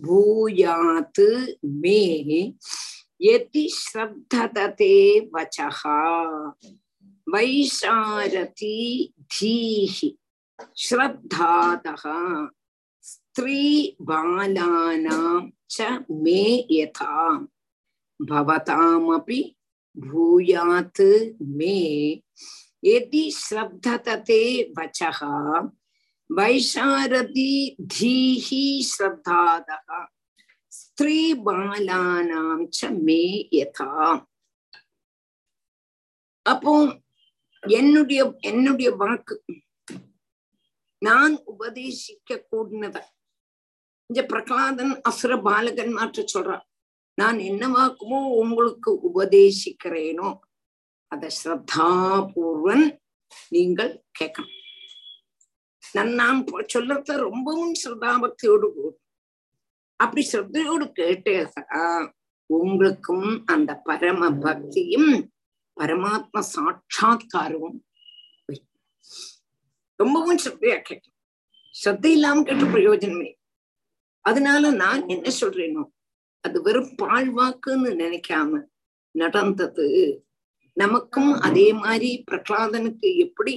[0.00, 1.20] भूयात्
[1.64, 2.52] मे।
[3.22, 5.82] यदि श्रद्धदते वचः
[7.28, 10.10] वैशारति धीः
[10.76, 12.02] श्रद्धातः
[13.38, 15.08] ஸ்திரீபாலானாம்
[15.74, 15.86] ச
[16.22, 16.42] மே
[16.74, 17.16] யதா
[18.20, 19.40] பவதாமபி
[19.96, 21.02] பூயாத்
[21.58, 21.74] மே
[22.88, 24.44] எதி ஸ்ரப்தததே
[24.78, 25.20] வச்சக
[26.30, 27.52] வைஷாரதி
[27.94, 28.62] தீஹி
[28.92, 29.90] ஸ்ரத்தாதக
[30.72, 33.20] ஸ்திரீபாலானாம் ச மே
[33.56, 33.90] யதா
[36.46, 36.74] அப்போ
[37.62, 39.36] என்னுடைய என்னுடைய வாக்கு
[41.02, 43.04] நான் உபதேசிக்க கூடினதை
[44.10, 46.64] இந்த பிரகலாதன் அசுர பாலகன் மாற்ற சொல்றான்.
[47.14, 50.38] நான் என்னவாக்குமோ உங்களுக்கு உபதேசிக்கிறேனோ
[51.12, 52.98] அத ஸ்ரத்தாபூர்வன்
[53.50, 54.54] நீங்கள் கேட்கணும்.
[55.94, 56.44] நான் நான்
[57.26, 58.68] ரொம்பவும் ஸ்ரத்தாபக்தியோடு
[59.96, 61.84] அப்படி ஸ்ரத்தையோடு கேட்டா
[62.46, 65.10] உங்களுக்கும் அந்த பரம பக்தியும்
[65.80, 67.78] பரமாத்ம சாட்சா்காரமும்
[69.96, 71.18] ரொம்பவும் ஸ்ரத்தையா கேட்கணும்.
[71.74, 73.30] ஸ்ரத்தை இல்லாம கேட்டு பிரயோஜனமே
[74.26, 75.84] அதனால நான் என்ன சொல்றேனோ
[76.44, 78.60] அது வெறும் பாழ்வாக்குன்னு நினைக்காம
[79.14, 79.86] நடந்தது.
[80.76, 83.52] நமக்கும் அதே மாதிரி பிரகலாதனுக்கு எப்படி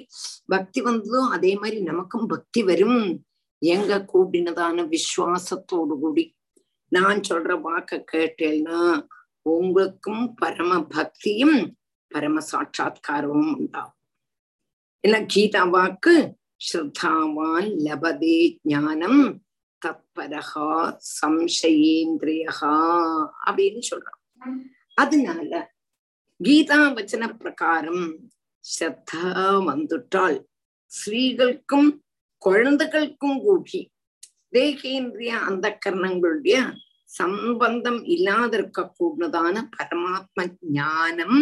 [0.45, 3.01] பக்தி வந்ததோ அதே மாதிரி நமக்கும் பக்தி வரும்.
[3.61, 6.25] எங்க கூடினதான விசுவாசத்தோடு கூடி
[6.91, 8.79] நான் சொல்ற வாக்க கேட்டேன்னா
[9.49, 11.57] உங்களுக்கும் பரம பக்தியும்
[12.11, 13.97] பரம சாட்சா்காரமும் உண்டாகும்.
[15.03, 16.15] என்ன கீதா வாக்கு?
[16.61, 19.21] ஸ்ரத்தாவான் லபதே ஞானம்
[19.81, 20.67] தத்பரகா
[21.19, 22.73] சம்சயேந்திரியகா
[23.45, 24.19] அப்படின்னு சொல்றான்
[24.97, 25.51] அதனால
[26.39, 28.03] கீதா வச்சன பிரகாரம்
[28.65, 29.23] ஸ்ரத்தா
[29.69, 30.37] வந்துட்டால்
[30.91, 31.89] ஸ்ரீகளுக்கும்
[32.41, 33.81] குழந்தைகளுக்கும் கூடி
[34.53, 36.59] தேகேந்திரிய அந்த கரணங்களுடைய
[37.09, 41.39] சம்பந்தம் இல்லாத இருக்கக்கூடதான பரமாத்ம ஞானம்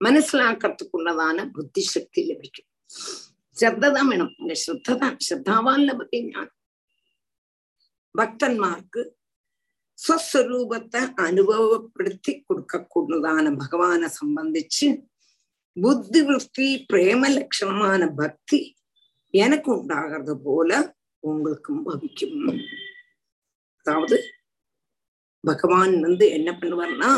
[0.00, 1.82] மனசிலாக்கிறதுக்குள்ளதான புத்தி
[2.28, 2.68] லபிக்கும்.
[3.57, 6.47] താൻ വേണം ശ്രദ്ധ താൻ ശ്രദ്ധാവാൻ ലഭത്തെ ഞാൻ
[8.15, 9.01] ഭക്തന്മാർക്ക്
[9.99, 14.87] സ്വസ്വരൂപത്തെ അനുഭവപ്പെടുത്തി കൊടുക്കക്കൂടുന്നതാണ് ഭഗവാനെ സംബന്ധിച്ച്
[15.77, 18.59] புத்திவிருத்தி பிரேம லட்சணமான பக்தி
[19.33, 20.71] எனக்கு உண்டாகிறது போல
[21.23, 22.39] உங்களுக்கும் பவிக்கும்
[23.85, 24.17] அதாவது
[25.43, 27.11] பகவான் வந்து என்ன பண்ணுவார்னா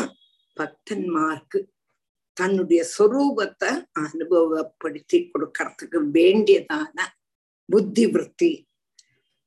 [0.56, 1.58] பக்தன்மார்க்கு
[2.41, 3.69] தன்னுடைய சொரூபத்தை
[4.03, 7.07] அனுபவப்படுத்தி கொடுக்கறதுக்கு வேண்டியதான
[7.69, 8.51] புத்தி விற்பி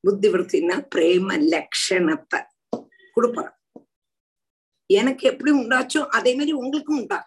[0.04, 2.40] புத்தி விற்த்தின்னா பிரேம லட்சணத்தை
[3.16, 3.52] கொடுப்பான்
[4.90, 7.20] எனக்கு எப்படி உண்டாச்சோ அதே மாதிரி உங்களுக்கும் உண்டா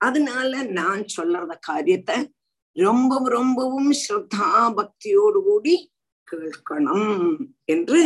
[0.00, 2.16] அதனால நான் சொல்றத காரியத்தை
[2.76, 5.74] ரொம்பவும் ரொம்பவும் ஸ்ரத்தா பக்தியோடு கூடி
[6.28, 7.12] கேட்கணும்
[7.64, 8.00] என்று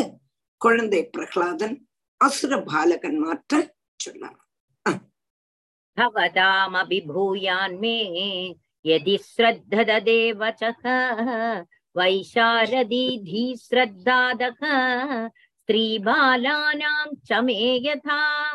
[0.60, 1.76] குழந்தை பிரகலாதன்
[2.20, 3.52] அசுர பாலகன் மாற்ற
[4.00, 4.38] சொன்னார்.
[5.98, 8.00] भवतामभिभूयान्मे
[8.86, 10.82] यदि श्रद्धददे वचः
[11.96, 18.52] वैशारदीधि श्रद्धादः, स्त्रीबालानां च मे यथा,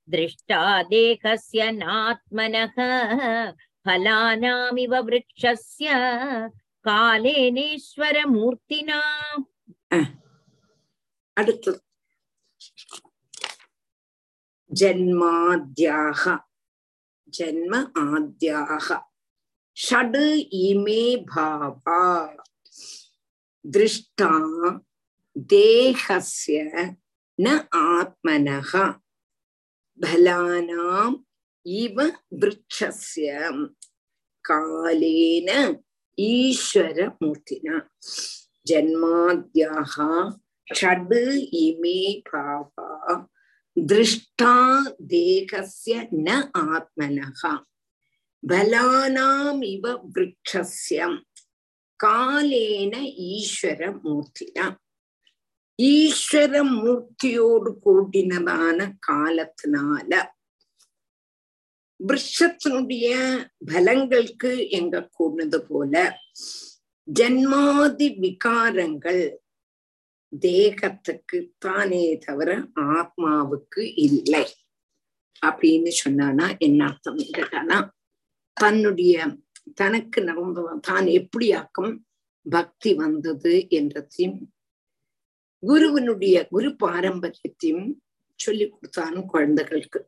[0.07, 0.61] दृष्टा
[0.91, 2.77] देहस्य नात्मनः
[3.85, 5.87] फलानामिव वृक्षस्य
[6.85, 8.99] कालेनेश्वरमूर्तिना
[11.37, 11.79] அடுத்தது
[14.71, 16.23] ஜன்மாத்யாக
[17.33, 17.73] ஜன்ம
[18.03, 18.87] ஆத்யாக
[19.77, 20.17] ஷட்
[20.61, 21.99] இமே பாவா
[23.65, 24.31] திருஷ்டா
[25.36, 26.58] தேகஸ்ய
[27.42, 27.48] ந
[27.92, 28.84] ஆத்மனகா
[30.00, 31.16] பலானாம்
[31.62, 31.96] இவ
[32.40, 33.28] விருட்சஸ்ய.
[34.44, 35.50] காலேன
[36.18, 37.76] ஈஸ்வர மூர்த்தினா
[38.70, 39.94] ஜன்மாத்யாக
[40.66, 41.14] ஷட்
[41.64, 42.00] இமே
[42.30, 42.90] பாவா.
[43.76, 44.54] திருஷ்டா
[45.08, 45.94] தேகஸ்ய
[46.26, 46.30] ந
[46.66, 47.54] ஆத்மனகா
[48.42, 49.84] பலானாம் இவ
[50.14, 51.18] விருட்சஸ்யம்
[52.04, 52.94] காலேன
[53.32, 54.66] ஈஸ்வர மூர்த்தினா
[55.78, 60.12] ஈஸ்வர மூர்த்தியோடு கூட்டினதான காலத்தினால
[62.00, 63.08] விரஷத்தினுடைய
[63.66, 65.94] பலங்களுக்கு எங்க கூடது போல
[67.08, 69.22] ஜன்மாதி விகாரங்கள்
[70.32, 72.50] தேகத்துக்கு தானே தவிர
[72.92, 74.44] ஆத்மாவுக்கு இல்லை
[75.42, 77.78] அப்படின்னு சொன்னானா என்ன அர்த்தம் கேட்டானா
[78.56, 79.16] தன்னுடைய
[79.74, 81.92] தனக்கு நடந்தவன் தான் எப்படியாக்கும்
[82.46, 84.38] பக்தி வந்தது என்றதையும்
[85.62, 87.86] குருவனுடைய குரு பாரம்பரியத்தையும்
[88.40, 90.00] சொல்லி கொடுத்தான் குழந்தைகளுக்கு.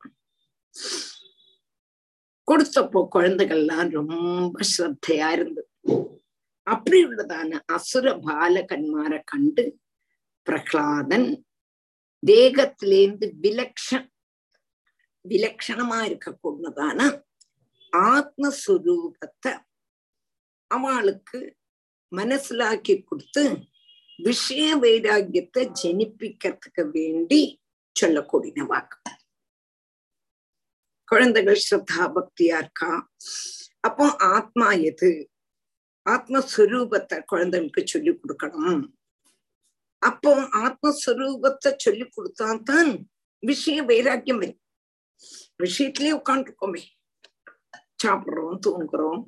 [2.48, 5.68] கொடுத்தப்போ குழந்தைகள்லாம் ரொம்ப ஸ்ரத்தையா இருந்தது.
[6.66, 9.64] அப்படி உள்ளதான அசுர பாலகன்மாரை கண்டு
[10.47, 11.28] பிரகலாதன்
[12.22, 13.89] தேகத்திலேந்து விலக்ஷ
[15.24, 17.01] விலக்ஷணமா இருக்கக்கூடதான
[17.93, 19.52] ஆத்மஸ்வரூபத்தை
[20.70, 21.40] அவளுக்கு
[22.12, 23.44] மனசிலாக்கி கொடுத்து
[24.18, 27.60] விஷய வைராகியத்தை ஜனிப்பிக்கிறதுக்கு வேண்டி
[27.92, 28.98] சொல்லக்கூடிய வாக்கு.
[31.04, 33.10] குழந்தைகள் ஸ்ரத்தா பக்தியா இருக்கா?
[33.80, 35.30] அப்போ ஆத்மா எது?
[36.08, 38.92] ஆத்மஸ்வரூபத்தை குழந்தைகளுக்கு சொல்லி கொடுக்கணும்.
[39.98, 43.06] அப்போ ஆத்மஸ்வரூபத்தை சொல்லி கொடுத்தாதான்
[43.38, 44.60] விஷய வைராக்கியம் வரும்.
[45.62, 46.82] விஷயத்திலேயே உட்காந்துருக்கோமே
[48.04, 49.22] சாப்பிடுறோம் தூங்குறோம்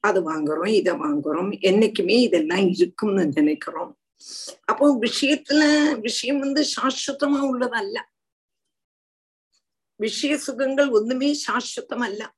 [0.00, 3.98] அது வாங்குறோம் இதை வாங்குறோம் என்னைக்குமே இதெல்லாம் இருக்கும்னு நினைக்கிறோம்.
[4.64, 8.02] அப்போ விஷயத்துல விஷயம் வந்து சாஸ்வதமா உள்ளதல்ல.
[9.96, 12.34] விஷய சுகங்கள் ஒண்ணுமே சாஸ்வதம் அல்ல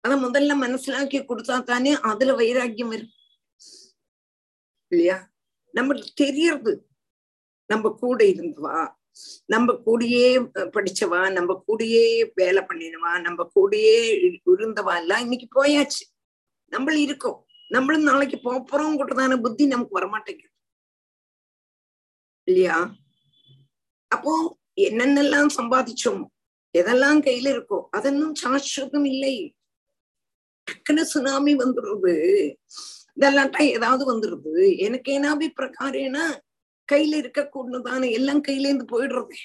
[0.00, 3.12] அத முதல்ல மனசிலாக்கி கொடுத்தா தானே அதுல வைராக்கியம் வரும்.
[4.88, 5.30] இல்லையா?
[5.74, 6.88] நம்மளுக்கு தெரியறது.
[7.66, 8.94] நம்ம கூட இருந்தவா.
[9.46, 13.96] நம்ம கூடயே படிச்சவா நம்ம கூடயே வேலை பண்ணினவா நம்ம கூடயே
[14.46, 14.96] இருந்தவா.
[14.96, 16.04] எல்லாம் இன்னைக்கு போயாச்சு.
[16.70, 17.43] நம்மள இருக்கோம்.
[17.74, 20.52] நம்மளும் நாளைக்கு போறோம் கூட்டதான புத்தி நமக்கு வரமாட்டேங்குது.
[22.48, 22.78] இல்லையா?
[24.10, 24.32] அப்போ
[24.80, 26.26] என்னென்னலாம் சம்பாதிச்சோமோ?
[26.74, 29.34] எதெல்லாம் கையில இருக்கோ அதெல்லாம் சாஸ்வதம் இல்லை.
[30.66, 32.14] டக்குன்னு சுனாமி வந்துடுறது
[33.16, 34.76] இதெல்லாட்டா ஏதாவது வந்துருது.
[34.78, 36.24] எனக்கு ஏனாபி பிரகாரேனா
[36.88, 39.36] கையில இருக்க கூடதான எல்லாம் கையில இருந்து போயிடுறது.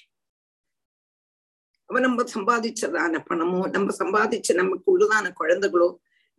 [1.90, 5.90] அவ நம்ம சம்பாதிச்சதான பணமோ நம்ம சம்பாதிச்ச நமக்கு உள்ளதான குழந்தைகளோ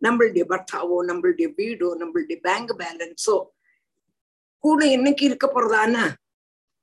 [0.01, 3.37] நம்மளுடைய பர்த்தாவோ நம்மளுடைய வீடோ நம்மளுடைய பேங்க் பேலன்ஸோ
[4.63, 6.03] கூட என்னைக்கு இருக்க போறதானா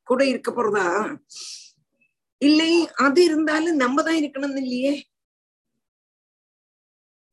[0.09, 0.85] கூட இருக்க போறதா?
[2.43, 2.73] இல்லை
[3.05, 4.93] அது இருந்தாலும் நம்ம தான் இருக்கணும்னு இல்லையே?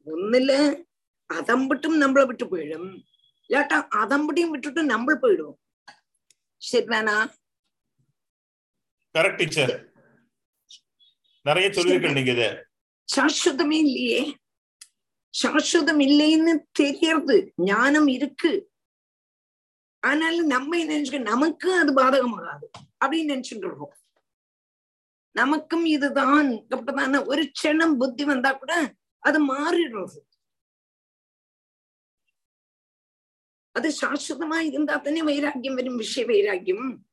[0.07, 0.51] ஒண்ணுல
[1.29, 2.89] அதம்பிட்டும் நம்மளை விட்டு போயிடும்.
[3.49, 5.57] இல்லாட்டா அதம்படியும் விட்டுட்டு நம்ம போயிடுவோம்.
[6.61, 7.15] சரிதானா
[9.15, 9.73] கரெக்ட் டீச்சர்
[11.45, 12.45] நிறைய சொல்லிருக்கேன் நீங்க இத.
[13.09, 14.19] சாஸ்வதமே இல்லையே.
[15.43, 18.71] சாஸ்வதம் இல்லைன்னு தெரியறது ஞானம் இருக்கு.
[19.99, 22.65] ஆனாலும் நம்ம என்ன நினைச்சுக்க நமக்கு அது பாதகமாகாது.
[23.05, 23.93] அப்படின்னு நினைச்சுட்டு இருக்கோம்
[25.31, 26.47] நமக்கும் இதுதான்.
[26.47, 30.19] அப்படிதான ஒரு க்ஷணம் புத்தி வந்தா கூட அது மாறிடுறது.
[33.71, 37.07] அது சாஸ்வதமா இருந்தா தானே வைராக்கியம் வரும் விஷய வைராக்கியம்.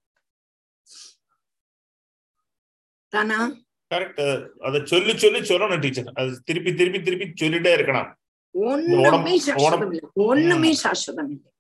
[3.09, 3.57] தானா?
[3.93, 4.23] கரெக்ட்
[4.67, 8.11] அத சொல்லி சொல்லி சொல்லணும் டீச்சர் அது திருப்பி திருப்பி திருப்பி சொல்லிட்டே இருக்கணும்.
[8.55, 9.35] ஒண்ணுமே
[10.83, 11.51] சாஸ்வதம் இல்லை.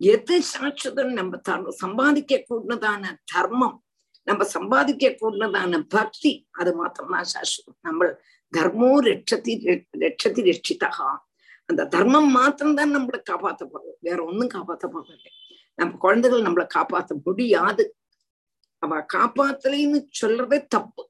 [0.00, 3.84] எது சாஸ்வதம் நம்ம சம்பாதிக்க கூடதான தர்மம்
[4.22, 7.78] நம்ம சம்பாதிக்க கூடதான பக்தி அது மாத்திரம்தான் சாஸ்வதம்.
[7.80, 8.10] நம்ம
[8.52, 9.54] தர்மோ ரட்சத்தி
[10.04, 11.10] ரட்சத்தி ரட்சிதகா
[11.64, 15.30] அந்த தர்மம் மாத்திரம்தான் நம்மளை காப்பாத்த போறது வேற ஒண்ணும் காப்பாத்த போறது
[15.74, 17.84] நம்ம குழந்தைகள் நம்மளை காப்பாத்த முடியாது.
[18.78, 21.07] அவ காப்பாத்தலைன்னு சொல்றதே தப்பு.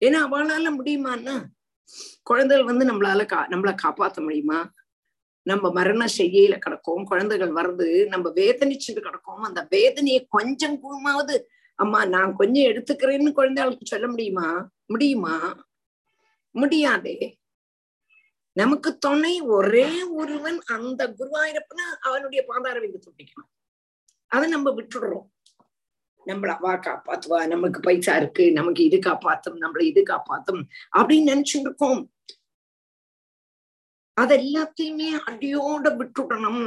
[0.00, 1.44] ஏன்னா அவளால முடியுமான்னா
[2.22, 4.72] குழந்தைகள் வந்து நம்மளால கா நம்மள காப்பாத்த முடியுமா?
[5.42, 12.36] நம்ம மரண செய்கையில கிடக்கும் குழந்தைகள் வருது நம்ம வேதனிச்சுட்டு கிடக்கும் அந்த வேதனையை கொஞ்சம் கூமாவது அம்மா நான்
[12.36, 14.70] கொஞ்சம் எடுத்துக்கிறேன்னு குழந்தைகளுக்கு சொல்ல முடியுமா?
[14.86, 15.66] முடியுமா?
[16.50, 17.38] முடியாதே.
[18.52, 23.50] நமக்கு துணை ஒரே ஒருவன் அந்த குருவாயிரப்பன அவனுடைய பாதார விந்து துண்டிக்கணும்.
[24.26, 25.26] அதை நம்ம விட்டுடுறோம்.
[26.28, 30.62] நம்மள அவா காப்பாத்துவா நமக்கு பைசா இருக்கு நமக்கு இது காப்பாத்தும் நம்மள இது காப்பாத்தும்
[30.98, 32.00] அப்படின்னு நினைச்சுட்டு இருக்கோம்
[34.16, 36.64] அது எல்லாத்தையுமே அடியோட விட்டுடணும்.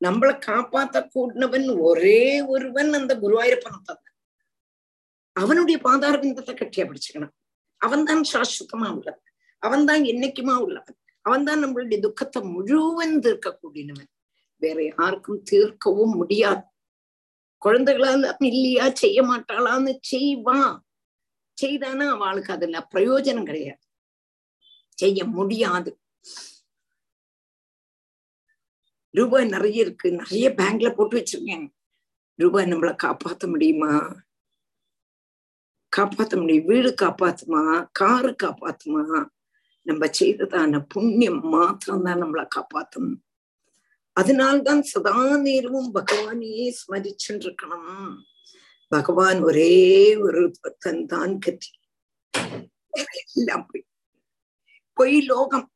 [0.00, 2.22] நம்மளை காப்பாத்த கூடினவன் ஒரே
[2.54, 4.12] ஒருவன் அந்த குருவாயூரப்பனை தந்த
[5.36, 7.32] அவனுடைய பாதார விந்தத்தை கட்டியா பிடிச்சுக்கணும்.
[7.80, 9.24] அவன் தான் சாஸ்வதமா உள்ளவன்.
[9.62, 10.96] அவன் தான் என்னைக்குமா உள்ளவன்.
[11.26, 14.10] அவன் தான் நம்மளுடைய துக்கத்தை முழுவன் தீர்க்கக்கூடியவன்.
[14.62, 16.64] வேற யாருக்கும் தீர்க்கவும் முடியாது.
[17.64, 20.78] குழந்தைகளால இல்லையா செய்ய மாட்டாளான்னு செய்வா
[21.62, 22.06] செய்தானா?
[22.08, 23.78] அவளுக்கு அதுல பிரயோஜனம் கிடையாது.
[24.94, 25.90] செய்ய முடியாது.
[29.14, 30.12] ரூபாய் நிறைய இருக்கு.
[30.12, 31.68] நிறைய பேங்க்ல போட்டு வச்சிருக்கேன்.
[32.38, 33.92] ரூபாய் நம்மள காப்பாத்த முடியுமா?
[35.96, 36.64] காப்பாத்த முடியும்.
[36.64, 37.88] வீடு காப்பாத்துமா?
[37.92, 39.26] காரு காப்பாத்துமா?
[39.82, 43.25] நம்ம செய்ததான புண்ணியம் மாத்திரம்தான் நம்மளை காப்பாத்தணும்
[44.16, 48.14] அதனால்தான் சதா நேரமும் பகவானையே ஸ்மரிச்சுட்டு இருக்கணும்
[48.88, 49.72] பகவான் ஒரே
[50.16, 51.70] ஒரு பக்தன் தான் கத்தி
[53.34, 53.84] எல்லாம் போய்
[54.92, 55.68] பொய் லோகம்.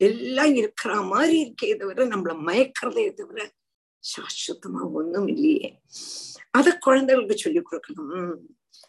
[0.00, 3.40] எல்லாம் இருக்கிற மாதிரி இருக்கே தவிர நம்மள மயக்கிறதே தவிர
[4.04, 5.80] சாஸ்வதமா ஒண்ணும் இல்லையே.
[6.50, 8.34] அத குழந்தைகளுக்கு சொல்லி கொடுக்கணும்.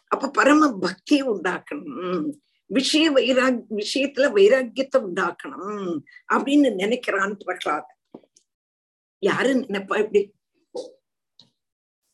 [0.08, 2.26] அப்ப பரம பக்தி உண்டாக்கணும்.
[2.70, 5.92] விஷய வைராக் விஷயத்துல வைராக்கியத்தை உண்டாக்கணும்.
[6.32, 7.92] அப்படின்னு நினைக்கிறான் பிரகலாத்.
[9.18, 10.32] யாரு நினைப்பா இப்படி?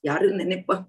[0.01, 0.85] யாரு நினைப்பா?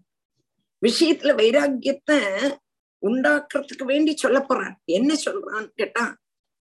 [0.81, 2.57] விஷயத்துல வைராக்கியத்தை
[3.01, 4.81] உண்டாக்குறதுக்கு வேண்டி சொல்ல போறான்.
[4.85, 6.17] என்ன சொல்றான்னு கேட்டா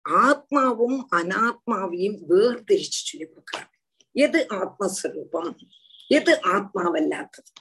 [0.09, 3.69] ஆத்மாவும் அனாத்மாவையும் வேர்திரிச்சு சொல்லி கொடுக்குறான்.
[4.11, 5.55] எது ஆத்மஸ்வரூபம்?
[6.07, 7.51] எது ஆத்மாவல்லாதது?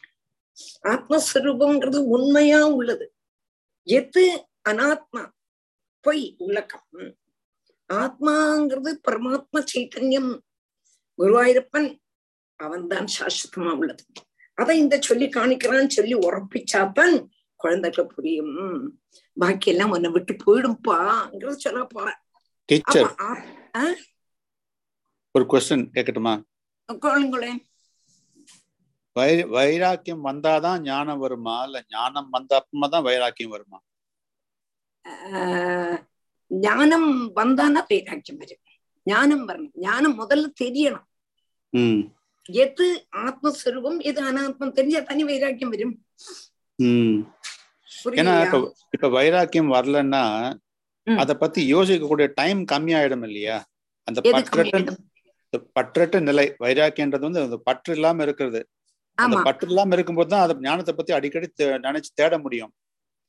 [0.82, 3.14] ஆத்மஸ்வரூபம்ங்கிறது உண்மையா உள்ளது?
[3.82, 5.30] எது அனாத்மா?
[6.00, 6.86] பொய் உள்ளக்கம்.
[7.92, 10.38] ஆத்மாங்கிறது பரமாத்ம சைத்தன்யம்.
[11.18, 11.88] குருவாயூரப்பன்
[12.60, 14.04] அவன்தான் சாஸ்வதமா உள்ளது.
[14.58, 17.16] அதை இந்த சொல்லி காணிக்கிறான்னு சொல்லி உறப்பிச்சாதான்
[17.62, 18.56] குழந்தைகளுக்கு புரியும்.
[19.36, 22.18] பாக்கி எல்லாம் உன்னை விட்டு போயிடும்பாங்கிறத சொல்ல போறேன்.
[25.34, 26.34] ஒரு கொஸ்டின் கேட்கட்டுமா?
[29.16, 31.54] வை வைராக்கியம் வந்தாதான் ஞானம் வருமா?
[31.66, 33.78] இல்ல ஞானம் வந்த அப்புறமா தான் வைராக்கியம் வருமா?
[36.50, 38.64] ஞானம் வந்தானா வைராக்கியம் வரும்.
[39.10, 39.74] ஞானம் வரணும்.
[39.86, 41.06] ஞானம் முதல்ல தெரியணும்.
[42.64, 42.86] எது
[43.26, 44.76] ஆத்மஸ்வரூபம் எது அனாத்மம்?
[44.78, 45.96] தெரிஞ்சா தனி வைராக்கியம் வரும்.
[48.20, 48.58] ஏன்னா இப்ப
[48.96, 50.24] இப்ப வைராக்கியம் வரலன்னா.
[51.06, 53.58] அத பத்தி யோசிக்கக்கூடிய டைம் கம்மியாயிடும் இல்லையா?
[54.08, 54.96] அந்த பற்றற்ற
[55.76, 58.60] பற்றற்ற நிலை வைராக்கியன்றது வந்து அந்த பற்று இல்லாம இருக்கிறது.
[59.18, 61.48] அந்த பற்று இல்லாம இருக்கும்போது தான் அது ஞானத்தை பத்தி அடிக்கடி
[61.86, 62.72] நினைச்சு தேட முடியும்.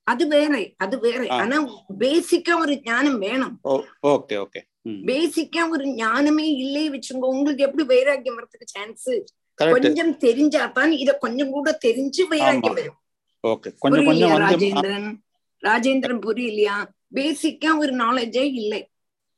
[0.07, 0.53] அது வேற
[0.83, 1.21] அது வேற.
[1.41, 1.57] ஆனா
[2.03, 3.55] பேசிக்கா ஒரு ஞானம் வேணும்.
[4.13, 4.61] Okay okay.
[4.85, 9.09] பேசிக்கா ஒரு ஞானமே இல்லை வச்சுங்க உங்களுக்கு எப்படி வைராக்கியம் வரதுக்கு சான்ஸ்
[9.55, 12.75] கொஞ்சம் தெரிஞ்சாதான் இத கொஞ்சம் கூட தெரிஞ்சு வைராக்கியம்.
[12.75, 12.99] வரும்.
[14.41, 15.09] ராஜேந்திரன்?
[15.63, 16.77] ராஜேந்திரன் புரியலையா?
[17.15, 18.89] பேசிக்கா ஒரு நாலேஜே இல்லை.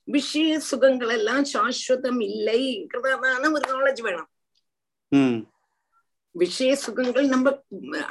[0.03, 4.29] விஷய சுகங்கள் எல்லாம் சாஸ்வதம் இல்லைங்கிறதான ஒரு நாலேஜ் வேணும்.
[6.31, 7.63] விஷய சுகங்கள் நம்ம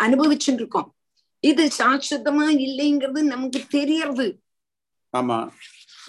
[0.06, 0.94] அனுபவிச்சுட்டு இருக்கோம்
[1.40, 4.40] இது சாஸ்வதமா இல்லைங்கிறது நமக்கு தெரியறது.
[5.16, 5.48] ஆமா.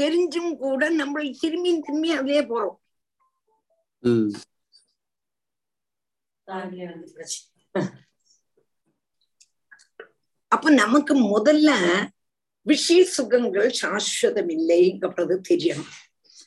[0.02, 2.78] தெரிஞ்சும் கூட நம்ம திரும்பியும் திரும்பி அதிலே போறோம்.
[4.04, 4.32] ம்.
[10.52, 11.70] அப்ப நமக்கு முதல்ல
[12.66, 15.92] விஷய சுகங்கள் சாஸ்வதம் இல்லைங்கிறது தெரியணும்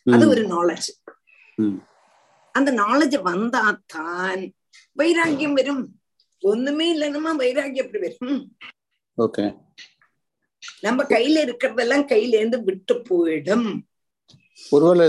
[0.06, 0.88] அது ஒரு நாலேஜ்
[1.58, 1.78] ம்.
[2.54, 4.42] அந்த நாலேஜ் வந்தாத்தான்
[4.92, 5.84] வைராக்கியம் வரும்.
[6.42, 8.42] ஒண்ணுமே இல்லைன்னா வைராக்கியம் எப்படி வரும்?
[9.18, 9.44] ஓகே.
[10.86, 13.68] நம்ம கையில இருக்கிறதெல்லாம் கையில இருந்து விட்டு போயிடும்.
[14.72, 15.06] ஒருவேளை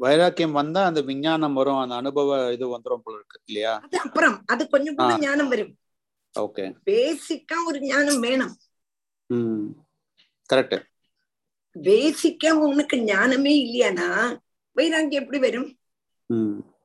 [0.00, 3.72] வைராக்கியம் வந்தா அந்த விஞ்ஞானம் வரும் அந்த அனுபவ இது வந்துரும் போல இருக்கு இல்லையா?
[3.86, 5.12] அது அப்புறம் அது கொஞ்சம் கூட.
[5.26, 5.72] ஞானம் வரும்.
[6.34, 6.64] ஓகே.
[6.90, 8.54] பேசிக்கா ஒரு ஞானம் வேணும்.
[10.50, 10.76] கரெக்ட்
[11.76, 14.08] பேசிக்கா உனக்கு ஞானமே இல்லையானா
[14.76, 15.70] வைராக்கியம் எப்படி வரும்?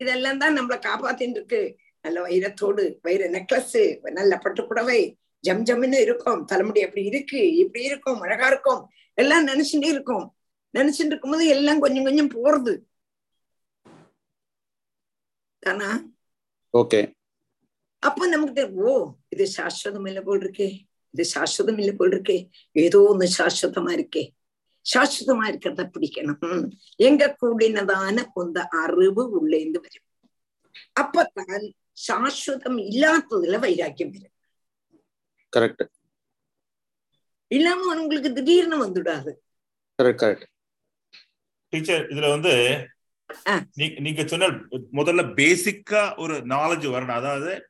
[0.03, 1.61] இதெல்லாம் தான் நம்மளை காப்பாத்தின்னு இருக்கு.
[2.05, 3.77] நல்ல வைரத்தோடு வைர நெக்லஸ்
[4.17, 4.99] நல்ல பட்டு புடவை
[5.47, 6.45] ஜம் ஜம்னு இருக்கும்.
[6.45, 8.81] தலைமுடி அப்படி இருக்கு இப்படி இருக்கும் அழகா இருக்கும்.
[9.13, 10.25] எல்லாம் நினைச்சுட்டே இருக்கும்.
[10.73, 12.73] நினைச்சுட்டு இருக்கும்போது எல்லாம் கொஞ்சம் கொஞ்சம் போறது.
[15.59, 15.89] தானா?
[16.77, 16.99] ஓகே.
[17.99, 20.69] அப்ப நமக்கு ஓ இது சாஸ்வதம் இல்ல போல் இருக்கே.
[21.11, 22.37] இது சாஸ்வதம் இல்லை போல் இருக்கே.
[22.71, 24.23] ஏதோ ஒண்ணு சாஸ்வதமா இருக்கே.
[24.93, 26.69] சாஸ்வதமா இருக்கிறத பிடிக்கணும்.
[26.95, 30.07] எங்க கூடினதான அந்த அறிவு உள்ளேந்து வரும்.
[30.99, 31.67] அப்பத்தான்
[32.07, 34.35] சாஸ்வதம் இல்லாததுல வைராக்கியம் வரும்.
[35.55, 35.83] கரெக்ட்
[37.51, 39.31] இல்லாம உங்களுக்கு திடீர்னு வந்துடாது.
[39.99, 40.45] கரெக்ட் கரெக்ட்
[41.73, 42.53] டீச்சர் இதுல வந்து
[43.77, 44.47] நீ- நீங்க சொன்ன
[44.93, 47.17] முதல்ல பேசிக்கா ஒரு நாலேஜ் வரணும்.
[47.19, 47.69] அதாவது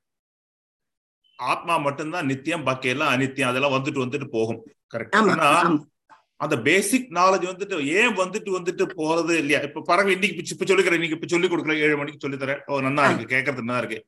[1.36, 4.62] ஆத்மா மட்டும்தான் நித்தியம் பாக்கி எல்லாம் அனித்தியம் அதெல்லாம் வந்துட்டு வந்துட்டு போகும்.
[4.94, 5.50] கரெக்ட் ஆனா
[6.36, 9.60] அந்த பேசிக் நாலேஜ் வந்துட்டு ஏன் வந்துட்டு வந்துட்டு போறது இல்லையா?
[9.60, 12.62] இப்ப பாருங்க இன்னைக்கு இப்ப சொல்லிக்கிறேன் இன்னைக்கு இப்ப சொல்லி கொடுக்கல ஏழு மணிக்கு சொல்லி தரேன்.
[12.66, 14.00] ஓ நல்லா இருக்கு கேட்கறது நல்லா இருக்கு.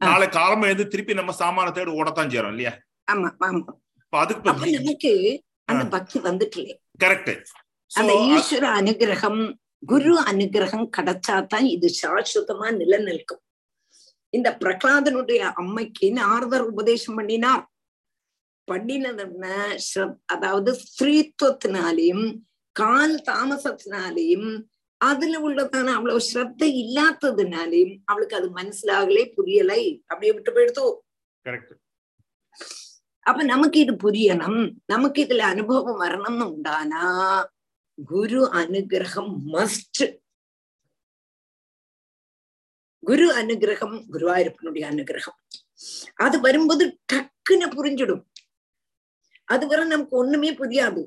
[0.00, 2.72] நாளை காலமா எழுந்து திருப்பி நம்ம சாமான தேடி ஓடத்தான் செய்யறோம் இல்லையா?
[3.08, 3.72] ஆமா ஆமா.
[4.12, 4.48] அதுக்கு
[4.80, 5.12] நமக்கு
[5.68, 7.32] அந்த பக்தி வந்துட்டுலே கரெக்ட்
[7.90, 9.40] அந்த ஈஸ்வர அனுகிரகம்
[9.82, 13.42] குரு அனுகிரகம் கிடைச்சாதான் இது சாஸ்வதமா நிலநிற்கும்
[14.32, 17.62] இந்த பிரகலாதனுடைய அம்மைக்கு நாரதர் உபதேசம் பண்ணினார்
[18.68, 19.54] பண்ணினதுன்னா
[19.84, 22.26] ஸ்ரத்- அதாவது ஸ்திரீத்துவத்தினாலையும்
[22.76, 24.50] கால் தாமசத்தினாலையும்
[25.00, 29.82] அதுல உள்ளதான அவ்வளவு ஸ்ரத்த இல்லாததுனாலையும் அவளுக்கு அது மனசிலாகலே புரியலை.
[30.06, 30.50] அப்படியே விட்டு
[31.46, 31.74] கரெக்ட்
[33.28, 37.04] அப்ப நமக்கு இது புரியணும் நமக்கு இதுல அனுபவம் வரணும்னு உண்டானா
[37.98, 40.02] குரு அனுகிரகம் மஸ்ட்
[43.02, 45.38] குரு அனுகிரகம் குருவாயிருப்பனுடைய அனுகிரகம்
[46.18, 48.24] அது வரும்போது டக்குன்னு புரிஞ்சிடும்
[49.48, 51.02] அது வர நமக்கு ஒண்ணுமே புரியாது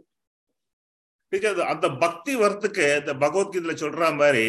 [1.71, 4.45] அந்த பக்தி வரத்துக்கு இந்த பகவத்கீதையில சொல்ற மாதிரி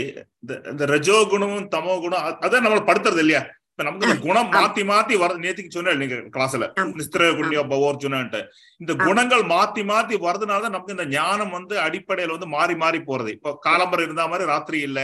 [0.72, 3.42] இந்த ரஜோ குணமும் தமோ குணம் அதான் நம்மள படுத்துறது இல்லையா
[3.82, 6.66] நமக்கு இந்த குணம் மாத்தி மாத்தி வர நேத்துக்கு சொன்ன நீங்க கிளாஸ்ல
[7.00, 8.40] நிஸ்திர குண்ணியோ பவோர் சொன்னான்ட்டு
[8.80, 13.30] இந்த குணங்கள் மாத்தி மாத்தி வரதுனால தான் நமக்கு இந்த ஞானம் வந்து அடிப்படையில வந்து மாறி மாறி போறது.
[13.36, 15.00] இப்போ காலம்பரம் இருந்தா மாதிரி ராத்திரி இல்ல.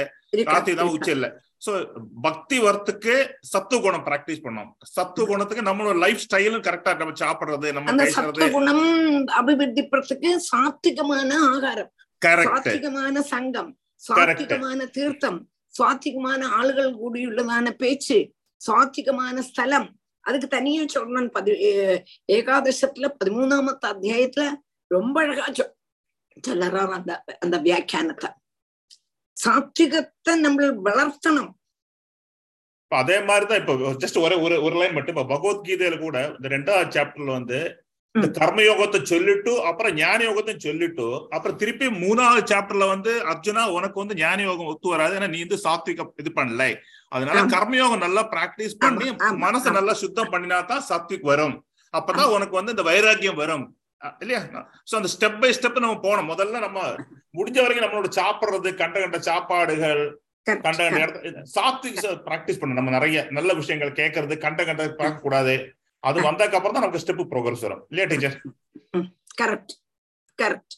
[0.51, 1.29] ராத்திரி தான் உச்சம் இல்ல.
[1.67, 1.71] சோ
[2.27, 3.15] பக்தி வரத்துக்கு
[3.53, 8.85] சத்துவ குணம் பிராக்டிஸ் பண்ணோம் சத்துவ குணத்துக்கு நம்மளோட லைஃப் ஸ்டைலும் கரெக்டா நம்ம சாப்பிடுறது நம்ம சத்துவ குணம்
[9.41, 11.91] அபிவிருத்திப்படுறதுக்கு சாத்விகமான ஆகாரம்.
[12.49, 13.71] சாத்விகமான சங்கம்.
[14.03, 15.41] சாத்விகமான தீர்த்தம்.
[15.75, 18.19] சாத்விகமான ஆளுகள் கூடியுள்ளதான பேச்சு.
[18.61, 19.89] சாத்விகமான ஸ்தலம்.
[20.25, 21.53] அதுக்கு தனியா சொல்லணும் பதி
[22.33, 24.45] ஏகாதசத்துல பதிமூணாமத்து அத்தியாயத்துல
[24.91, 25.47] ரொம்ப அழகா
[26.49, 28.29] சொல்லறார் அந்த அந்த வியாக்கியானத்தை.
[29.37, 31.51] சாத்விகத்தை நம்ம வளர்த்தணும்.
[32.91, 37.31] அதே மாதிரிதான் இப்ப ஜஸ்ட் ஒரே ஒரு ஒரு லைன் மட்டும் இப்ப பகவத்கீதையில கூட இந்த ரெண்டாவது சாப்டர்ல
[37.33, 37.59] வந்து
[38.15, 44.15] இந்த கர்மயோகத்தை சொல்லிட்டு அப்புறம் ஞான யோகத்தை சொல்லிட்டு அப்புறம் திருப்பி மூணாவது சாப்டர்ல வந்து அர்ஜுனா உனக்கு வந்து
[44.15, 46.65] ஞான யோகம் ஒத்து வராது ஏன்னா நீ வந்து சாத்விக இது பண்ணல.
[47.13, 49.09] அதனால கர்மயோகம் நல்லா பிராக்டிஸ் பண்ணி
[49.45, 51.57] மனசை நல்லா சுத்தம் பண்ணினா தான் சாத்விக் வரும்.
[51.95, 53.67] அப்பதான் உனக்கு வந்து இந்த வைராக்கியம் வரும்.
[54.23, 54.41] இல்லையா?
[54.89, 56.81] சோ அந்த ஸ்டெப் பை ஸ்டெப் நம்ம போனோம் முதல்ல நம்ம
[57.39, 60.03] முடிஞ்ச வரைக்கும் நம்மளோட சாப்பிடுறது கண்ட கண்ட சாப்பாடுகள்
[60.47, 61.99] கண்ட கண்ட இடத்துல சாத்விக்
[62.29, 62.81] பிராக்டிஸ் பண்ணணும்.
[62.81, 65.55] நம்ம நிறைய நல்ல விஷயங்கள் கேட்கறது கண்ட கண்ட பார்க்க கூடாது
[66.03, 67.83] அது வந்ததுக்கு அப்புறம் தான் நமக்கு ஸ்டெப் ப்ரோக்ரஸ் வரும்.
[67.91, 68.37] இல்லையா டீச்சர்
[69.41, 69.75] கரெக்ட்
[70.39, 70.75] கரெக்ட்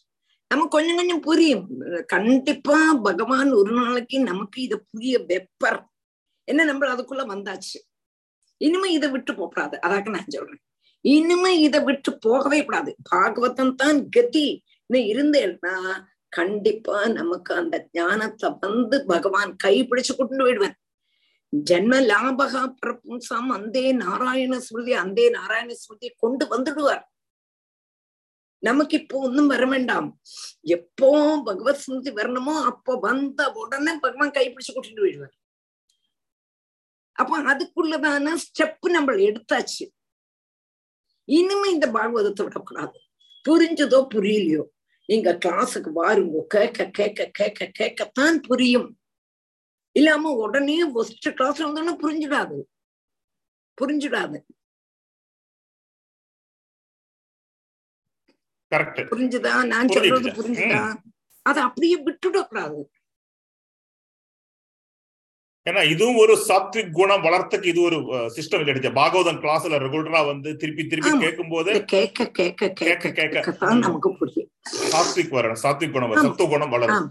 [0.51, 1.66] நமக்கு கொஞ்சம் கொஞ்சம் புரியும்.
[2.15, 5.81] கண்டிப்பா பகவான் ஒரு நாளைக்கு நமக்கு இத புரிய வெப்பர்.
[6.51, 7.78] என்ன நம்ம அதுக்குள்ள வந்தாச்சு?
[8.60, 10.62] இனிமே இதை விட்டு போகக்கூடாது அதாக்க நான் சொல்றேன்.
[11.05, 12.90] இனிமே இதை விட்டு போகவே கூடாது.
[13.10, 14.48] பாகவதம் தான் கதி.
[15.10, 15.74] இருந்தேன்னா
[16.32, 20.77] கண்டிப்பா நமக்கு அந்த ஞானத்தை வந்து பகவான் கை பிடிச்சு கொண்டு விடுவேன்
[21.52, 27.02] ஜென்ம லாபகா பிரபும்சாம் அந்தே நாராயண ஸ்மிருதி அந்தே நாராயண ஸ்மிருதி கொண்டு வந்துடுவார்.
[28.62, 30.09] நமக்கு இப்போ ஒன்றும் வர வேண்டாம்.
[30.77, 31.10] எப்போ
[31.48, 35.35] பகவத் ஸ்மிருதி வரணுமோ அப்போ வந்த உடனே பகவான் கைப்பிடிச்சு கூட்டிட்டு போயிடுவார்.
[37.21, 39.85] அப்ப அதுக்குள்ளதான ஸ்டெப் நம்ம எடுத்தாச்சு.
[41.25, 43.01] இனிமே இந்த பாகவதத்தை விடக்கூடாது.
[43.49, 44.63] புரிஞ்சதோ புரியலையோ?
[45.07, 46.43] நீங்க கிளாஸுக்கு வாருங்க.
[46.47, 48.89] கேட்க கேட்க கேட்க கேட்கத்தான் புரியும்.
[49.93, 52.59] இல்லாம உடனே ஃபர்ஸ்ட் கிளாஸ்ல வந்தோடனே புரிஞ்சிடாது.
[53.81, 54.39] புரிஞ்சிடாது.
[59.13, 59.67] புரிஞ்சுதா?
[59.67, 60.83] நான் சொல்றது புரிஞ்சுதா?
[61.43, 62.81] அதை அப்படியே விட்டுடக்கூடாது.
[65.66, 67.97] ஏன்னா இதுவும் ஒரு சாத்விக் குணம் வளர்த்துக்கு இது ஒரு
[68.37, 74.11] சிஸ்டம் இல்ல பாகவதம் கிளாஸ்ல ரெகுலரா வந்து திருப்பி திருப்பி கேட்கும் போது கேட்க கேட்க கேட்க கேட்க நமக்கு
[74.20, 74.51] புரியும்.
[74.95, 77.11] சாத்விக் வரணும் சாத்விக் குணம் சத்துவ குணம் வளரும்.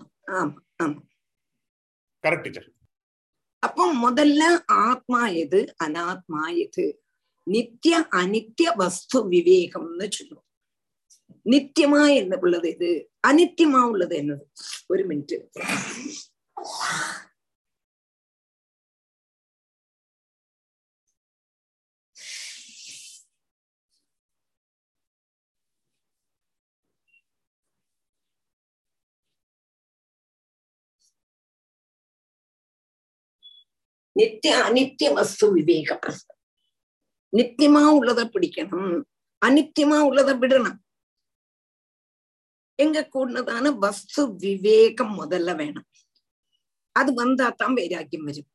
[2.23, 2.67] கரெக்ட் டீச்சர்
[3.63, 4.41] அப்போ முதல்ல
[4.87, 5.59] ஆத்மா எது?
[5.85, 6.85] அனாத்மா எது?
[7.47, 10.45] நித்திய அனித்திய வஸ்து விவேகம்னு சொல்லுவோம்.
[11.45, 12.89] நித்தியமா என்ன உள்ளது எது
[13.27, 14.45] அனித்தியமா உள்ளது என்னது?
[14.91, 15.35] ஒரு மினிட்
[34.19, 36.19] நித்திய அனித்திய வஸ்து விவேகம்.
[37.37, 38.93] நித்தியமா உள்ளத பிடிக்கணும்.
[39.45, 40.79] அனித்தியமா உள்ளதை விடணும்.
[42.79, 45.87] எங்க கூடதான வஸ்து விவேகம் முதல்ல வேணும்.
[46.95, 48.49] அது வந்தா தான் வைராக்கியம் வரும்.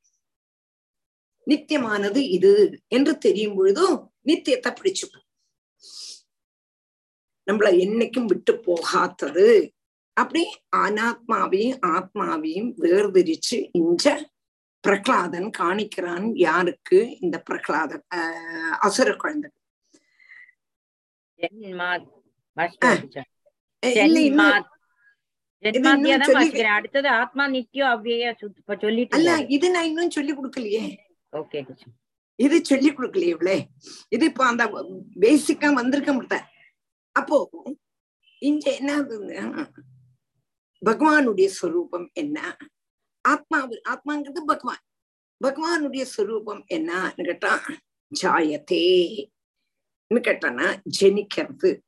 [1.46, 2.52] நித்தியமானது இது
[2.96, 3.96] என்று தெரியும் பொழுதும்
[4.28, 5.26] நித்தியத்தை பிடிச்சுக்கும்.
[7.46, 9.48] நம்மள என்னைக்கும் விட்டு போகாதது.
[10.16, 10.42] அப்படி
[10.76, 14.04] அனாத்மாவையும் ஆத்மாவையும் வேர்திரிச்சு இஞ்ச
[14.84, 16.98] பிரகலாதன் காணிக்கிறான் யாருக்கு?
[17.20, 19.50] இந்த பிரகலாதன் ஆஹ் அசுர குழந்தை.
[26.76, 28.34] அடுத்தது ஆத்மா நித்தியம் அவ்விய
[28.80, 29.30] சொல்லிட்டு அல்ல.
[29.56, 30.84] இது நான் இன்னும் சொல்லி கொடுக்கலையே.
[31.32, 31.60] ஓகே
[32.38, 33.56] இது சொல்லி கொடுக்கலையே இவ்வளே.
[34.08, 34.64] இது இப்ப அந்த
[35.20, 36.46] பேசிக்கா வந்திருக்க மாட்டேன்.
[37.16, 37.36] அப்போ
[38.38, 38.92] இங்க என்ன
[40.82, 42.38] பகவானுடைய ஸ்வரூபம் என்ன?
[43.24, 44.82] ஆத்மா ஆத்மாங்கிறது பகவான்.
[45.44, 47.60] பகவானுடைய ஸ்வரூபம் என்னன்னு கேட்டா
[48.22, 49.30] ஜாயத்தே.
[50.14, 51.80] கேட்டானா ஜெனிக்கிறது.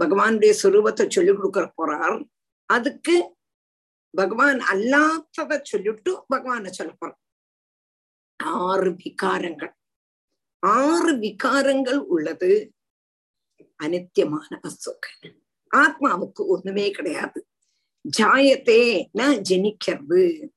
[0.00, 2.28] பகவானுடைய ஸ்வரூபத்தை சொல்லிக் கொடுக்கற போறார்.
[2.64, 3.36] அதுக்கு
[4.10, 6.96] பகவான் அல்லாததை சொல்லிட்டு பகவான சொல்ல
[8.44, 9.72] ஆறு விகாரங்கள்.
[10.66, 12.74] ஆறு விகாரங்கள் உள்ளது.
[13.82, 15.38] அனித்தியமான அசோகன்.
[15.76, 17.39] ஆத்மாவுக்கு ஒண்ணுமே கிடையாது.
[18.16, 18.82] ஜாயத்தே
[19.48, 20.48] ஜெனிக்கிறது.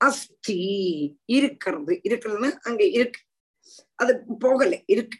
[0.00, 0.60] அஸ்தி
[1.24, 2.00] இருக்கிறது.
[2.08, 3.20] இருக்கிறதுன்னா அங்க இருக்கு.
[3.94, 5.18] அது போகல இருக்கு.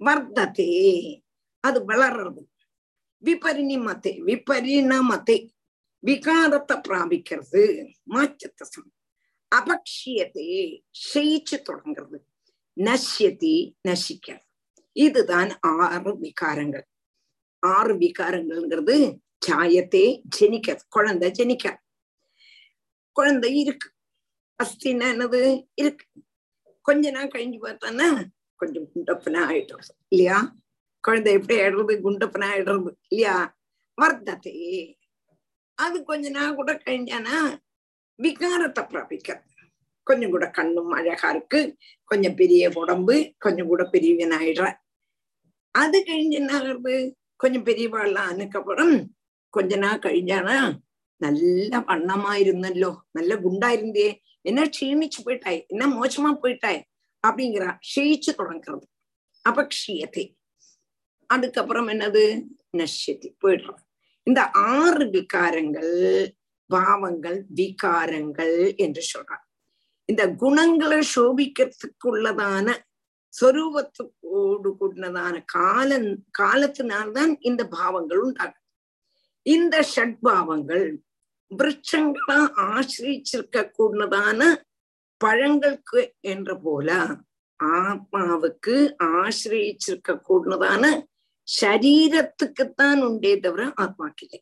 [0.00, 0.72] வர்த்ததே
[1.60, 2.42] அது வளர்றது.
[3.22, 5.38] விபரிணிமத்தை விபரிணமத்தை.
[6.02, 7.62] விகாரத்தை பிராபிக்கிறது
[8.04, 8.92] மாற்றத்தை சம்
[9.52, 10.46] அபக்ஷியத்தை
[11.04, 12.18] ஷெயிச்சு தொடங்குறது.
[12.76, 13.54] நஷ்யத்தி
[13.88, 14.44] நசிக்கிறது
[14.96, 16.86] இதுதான் ஆறு விகாரங்கள்.
[17.62, 18.96] ஆறு விகாரங்கள்ங்கிறது
[19.38, 21.76] சாயத்தே ஜெனிக்க குழந்தை ஜெனிக்க.
[23.12, 23.90] குழந்தை இருக்கு.
[24.62, 25.66] அஸ்தின்னா என்னது?
[25.74, 26.06] இருக்கு.
[26.82, 28.24] கொஞ்ச நாள் கழிஞ்சு பார்த்தான்னா
[28.56, 30.56] கொஞ்சம் குண்டப்பனா ஆயிடுறது இல்லையா?
[31.00, 31.96] குழந்தை எப்படி ஆயிடுறது?
[32.04, 32.90] குண்டப்பனா ஆயிடுறது.
[33.08, 33.58] இல்லையா?
[34.02, 34.94] வர்த்ததே.
[35.74, 37.58] அது கொஞ்ச நாள் கூட கழிஞ்சானா
[38.22, 39.54] விகாரத்தை பிராபிக்கிறது
[40.02, 41.76] கொஞ்சம் கூட கண்ணும் அழகா இருக்கு.
[42.04, 44.74] கொஞ்சம் பெரிய உடம்பு கொஞ்சம் கூட பெரியவன் ஆயிடுற.
[45.70, 47.12] அது கழிஞ்சு என்ன ஆகுறது?
[47.36, 49.16] கொஞ்சம் பெரியவாள்லாம் அதுக்கப்புறம்
[49.50, 50.56] கொஞ்ச நாள் கழிஞ்சானா
[51.20, 53.68] நல்ல வண்ணமா இருந்தല്ലോ நல்ல குண்டா
[54.44, 56.80] என்ன க்ஷீணிச்சு போயிட்டாய் என்ன மோசமா போயிட்டாய்
[57.24, 58.86] அப்படிங்கிறா க்ஷயிச்சு தொடங்குறது
[59.44, 60.24] அப்ப அபக்ஷியத்தை
[61.30, 62.22] அதுக்கப்புறம் என்னது
[62.70, 63.82] நஷ்யத்தை போயிடுறோம்
[64.26, 64.40] இந்த
[64.72, 65.94] ஆறு விகாரங்கள்
[66.70, 69.44] பாவங்கள் விகாரங்கள் என்று சொல்றார்
[70.08, 72.68] இந்த குணங்களை சோபிக்கிறதுக்குள்ளதான
[73.34, 75.98] சொரூபத்துக்கோடு கூடினதான கால
[76.38, 78.65] காலத்தினால்தான் இந்த பாவங்கள் உண்டாகும்
[79.46, 80.86] இந்த ஷட்பாவங்கள்
[81.50, 84.40] விரட்சங்களா ஆசிரிச்சிருக்க கூடதான
[85.24, 86.88] பழங்களுக்கு என்ற போல
[87.64, 88.74] ஆத்மாவுக்கு
[89.04, 90.84] ஆசிரியிச்சிருக்க கூடதான
[91.60, 94.40] சரீரத்துக்குத்தான் உண்டே தவிர ஆத்மாக்கு இல்லை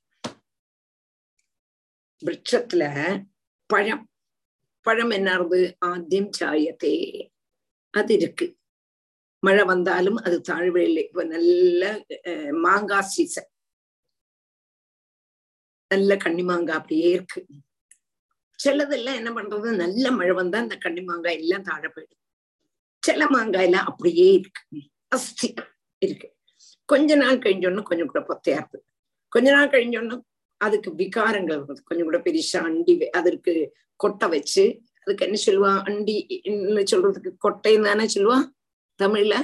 [2.22, 2.85] விரட்சத்துல
[3.70, 4.05] பழம்.
[4.86, 6.93] பழம் என்னது ஆத்தியம் சாயத்தே.
[7.94, 8.47] அது இருக்கு.
[9.43, 11.82] மழை வந்தாலும் அது தாழ்வையில் இப்ப நல்ல
[12.51, 13.51] மாங்காய் சீசன்
[15.90, 17.40] நல்ல கண்ணிமாங்காய் அப்படியே இருக்கு.
[18.59, 19.69] சிலதெல்லாம் என்ன பண்றது?
[19.77, 22.20] நல்ல மழை வந்தா இந்த கண்ணிமாங்காய் எல்லாம் தாழ போயிடும்.
[23.02, 24.62] சில மாங்காய் எல்லாம் அப்படியே இருக்கு.
[25.09, 25.48] அஸ்தி
[26.02, 26.28] இருக்கு.
[26.89, 28.78] கொஞ்ச நாள் கழிஞ்சோன்னா கொஞ்சம் கூட பொத்தையா இருக்கு.
[29.32, 30.16] கொஞ்ச நாள் கழிஞ்சோன்னா
[30.61, 33.52] அதுக்கு விகாரங்கள் வருது கொஞ்சம் கூட பெருசா அண்டி அதற்கு
[34.01, 34.65] கொட்டை வச்சு
[35.02, 35.73] அதுக்கு என்ன சொல்லுவா?
[35.89, 36.15] அண்டி
[36.93, 38.39] சொல்றதுக்கு கொட்டைன்னு தானே சொல்லுவா?
[39.01, 39.35] தமிழ்ல?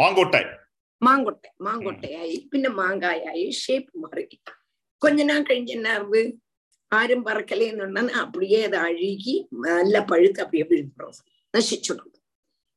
[0.00, 0.40] மாங்கொட்டை
[1.02, 4.24] மாங்கொட்டை மாங்கொட்டையாயி பின்ன மாங்காயாயி ஷேப் மாறி
[4.98, 6.40] கொஞ்ச நாள் கழிஞ்சு என்ன ஆகுது
[6.94, 11.18] ஆരും பறக்கலைன்னு அப்படியே அதை அழுகி நல்ல பழுத்து அப்படியே விழுந்துடும்
[11.54, 12.14] நசிச்சுடும்.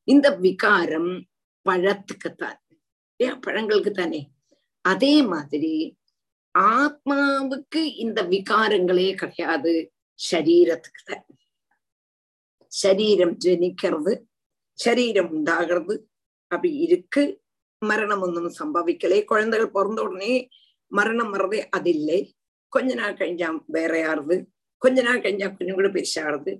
[0.03, 1.27] இந்த விகாரம்
[1.69, 2.60] பழத்துக்குத்தான்.
[3.15, 4.31] ஏன் பழங்களுக்கு தானே
[4.81, 5.98] அதே மாதிரி
[6.60, 9.93] ஆத்மாவுக்கு இந்த விகாரங்களே கிடையாது.
[10.31, 11.26] சரீரத்துக்கு தான்
[12.68, 14.22] சரீரம் ஜனிக்கிறது
[14.73, 16.10] சரீரம் உண்டாகிறது.
[16.48, 17.41] அப்படி இருக்கு.
[17.80, 19.23] மரணம் ஒன்றும் சம்பவிக்கலே.
[19.23, 20.49] குழந்தைகள் பிறந்த உடனே
[20.91, 22.19] மரணம் வர்றதே அது இல்லை
[22.73, 24.35] கொஞ்ச நாள் கழிஞ்சா வேற யாருது
[24.81, 26.51] கொஞ்ச நாள் கழிஞ்சா கொஞ்சம் கூட பெருசாகிறது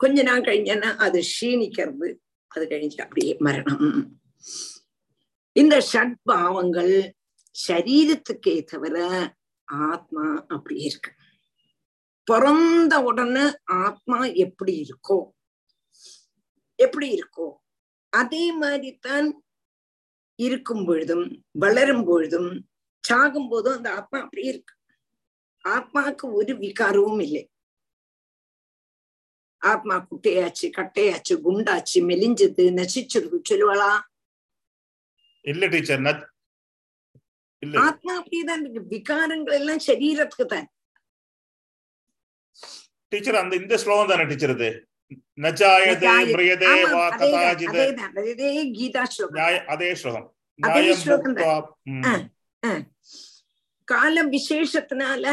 [0.00, 2.08] கொஞ்ச நாள் கழிஞ்சானா அது க்ஷீணிக்கிறது
[2.50, 3.86] அது கழிஞ்சு அப்படியே மரணம்
[5.56, 6.94] இந்த ஷட் பாவங்கள்
[7.54, 8.96] சரீரத்துக்கே தவிர
[9.88, 11.10] ஆத்மா அப்படி இருக்கு
[12.26, 13.44] பிறந்த உடனே
[13.82, 15.18] ஆத்மா எப்படி இருக்கோ
[16.78, 17.46] எப்படி இருக்கோ
[18.12, 19.28] அதே மாதிரித்தான்
[20.38, 21.24] இருக்கும் பொழுதும்
[21.58, 22.50] வளரும் பொழுதும்
[23.08, 24.74] சாகும் போதும் அந்த ஆத்மா அப்படியே இருக்கு
[25.64, 27.44] ஆத்மாவுக்கு ஒரு விகாரமும் இல்லை
[29.62, 33.92] ஆத்மா குட்டையாச்சு கட்டையாச்சு குண்டாச்சு மெலிஞ்சது நசிச்சிருக்கு சொல்லுவாளா
[35.44, 36.02] இல்ல டீச்சர்
[37.82, 40.68] ஆத்மா அப்படியேதான் இருக்கு விகாரங்கள் எல்லாம் சரீரத்துக்கு தான்
[43.12, 44.70] டீச்சர் அந்த இந்த ஸ்லோகம் தானே டீச்சர் இது
[49.68, 50.28] அதே ஸ்லோகம்
[50.58, 51.36] அதே ஸ்லோகம்
[53.88, 55.26] கால விசேஷத்தினால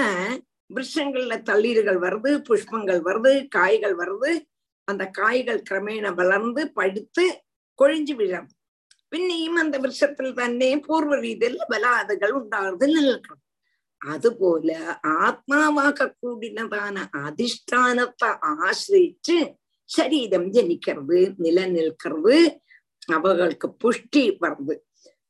[0.70, 4.32] விருஷங்கள்ல தள்ளீர்கள் வருது புஷ்பங்கள் வருது காய்கள் வருது.
[4.88, 7.26] அந்த காய்கள் கிரமேண வளர்ந்து பழுத்து
[7.80, 8.50] கொழிஞ்சு விழும்.
[9.12, 13.42] பின்னையும் அந்த விருஷத்தில் തന്നെ பூர்வ ரீதியில் பலாதுகள் உண்டாகுதுன்னு நிற்கும்
[14.02, 14.76] അതുപോലെ
[15.20, 19.38] ആത്മാവാക കൂടിനതാണ് അധിഷ്ഠാനത്തെ ആശ്രയിച്ച്
[19.90, 22.38] ശരീരം ജനിക്കരുത് നിലനിൽക്കരുത്
[23.14, 24.76] അവകൾക്ക് പുഷ്ടി വരുത്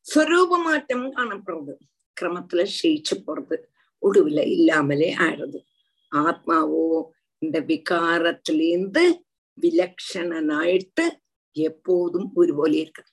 [0.05, 1.83] സ്വരൂപമാറ്റം കാണപ്പെടുന്നത്
[2.17, 3.57] கிரமத்துல க்ஷயிச்சு போறது
[4.01, 5.59] ஒடுவுல இல்லாமலே ஆயிடுது
[6.11, 6.85] ஆத்மாவோ
[7.41, 9.03] இந்த விகாரத்திலேந்து
[9.57, 11.05] விலக்ஷணனாயிட்டு
[11.55, 13.03] எப்போதும் ஒருபோல இருக்கு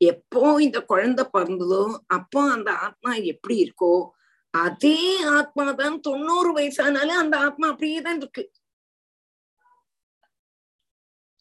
[0.00, 3.92] எப்போ இந்த குழந்தை பிறந்ததோ அப்போ அந்த ஆத்மா எப்படி இருக்கோ
[4.54, 4.98] அதே
[5.38, 8.44] ஆத்மா தான் தொண்ணூறு வயசானாலும் அந்த ஆத்மா அப்படியே தான் இருக்கு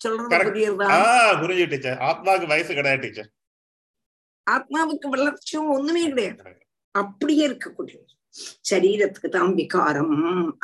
[0.01, 0.47] சொல்றது.
[0.47, 0.89] புரியுறதா
[1.41, 1.99] புரிஞ்சு டீச்சர்
[2.47, 3.29] வயசு கிடையாது டீச்சர்
[4.55, 6.61] ஆத்மாவுக்கு வளர்ச்சியும் ஒண்ணுமே கிடையாது.
[6.95, 8.13] அப்படியே இருக்கக்கூடியது
[8.69, 10.15] சரீரத்துக்கு தான் விகாரம்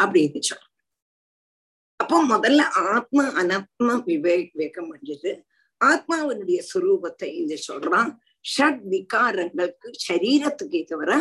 [0.03, 0.69] அப்படின்னு சொல்றோம்.
[1.99, 2.61] அப்போ முதல்ல
[2.93, 5.31] ஆத்மா அனாத்மா விவேக் விவேகம் முடிஞ்சது
[5.81, 8.11] ஆத்மாவினுடைய சுரூபத்தை இது சொல்றான்.
[8.53, 11.11] ஷட் விகாரங்களுக்கு சரீரத்துக்கே தவிர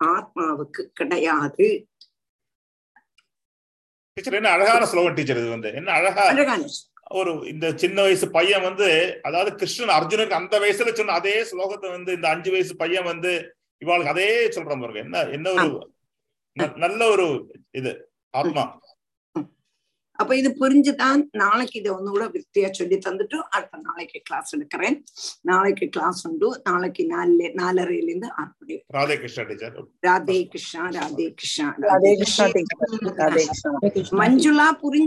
[0.00, 1.68] ஆத்மாவுக்கு கிடையாது.
[4.16, 5.70] டீச்சர் என்ன அழகான ஸ்லோகம் டீச்சர் இது வந்து.
[5.80, 6.62] என்ன அழகா அழகான
[7.10, 8.88] ஒரு இந்த சின்ன வயசு பையன் வந்து
[9.22, 13.32] அதாவது கிருஷ்ணன் அர்ஜுனுக்கு அந்த வயசுல சொன்ன அதே ஸ்லோகத்தை வந்து இந்த அஞ்சு வயசு பையன் வந்து
[13.82, 15.00] இவாளுக்கு அதே சொல்ற பாருங்க.
[15.06, 15.68] என்ன என்ன ஒரு
[16.84, 17.26] நல்ல ஒரு
[17.70, 17.90] இது
[18.30, 18.64] ஆத்மா.
[20.18, 24.96] அப்ப இது புரிஞ்சுதான் நாளைக்கு இதை ஒண்ணு கூட வித்தியா சொல்லி தந்துட்டு அடுத்த நாளைக்கு கிளாஸ் எடுக்கிறேன்.
[25.40, 26.60] நாளைக்கு கிளாஸ் உண்டு.
[26.64, 29.76] நாளைக்கு நாலு நாலரைல இருந்து ஆறு ராதே கிருஷ்ணா டீச்சர்.
[30.06, 31.68] ராதே கிருஷ்ணா ராதே கிருஷ்ணா.
[31.90, 32.12] ராதே
[33.94, 34.18] கிருஷ்ணா.
[34.22, 35.06] மஞ்சுளா புரிஞ்சு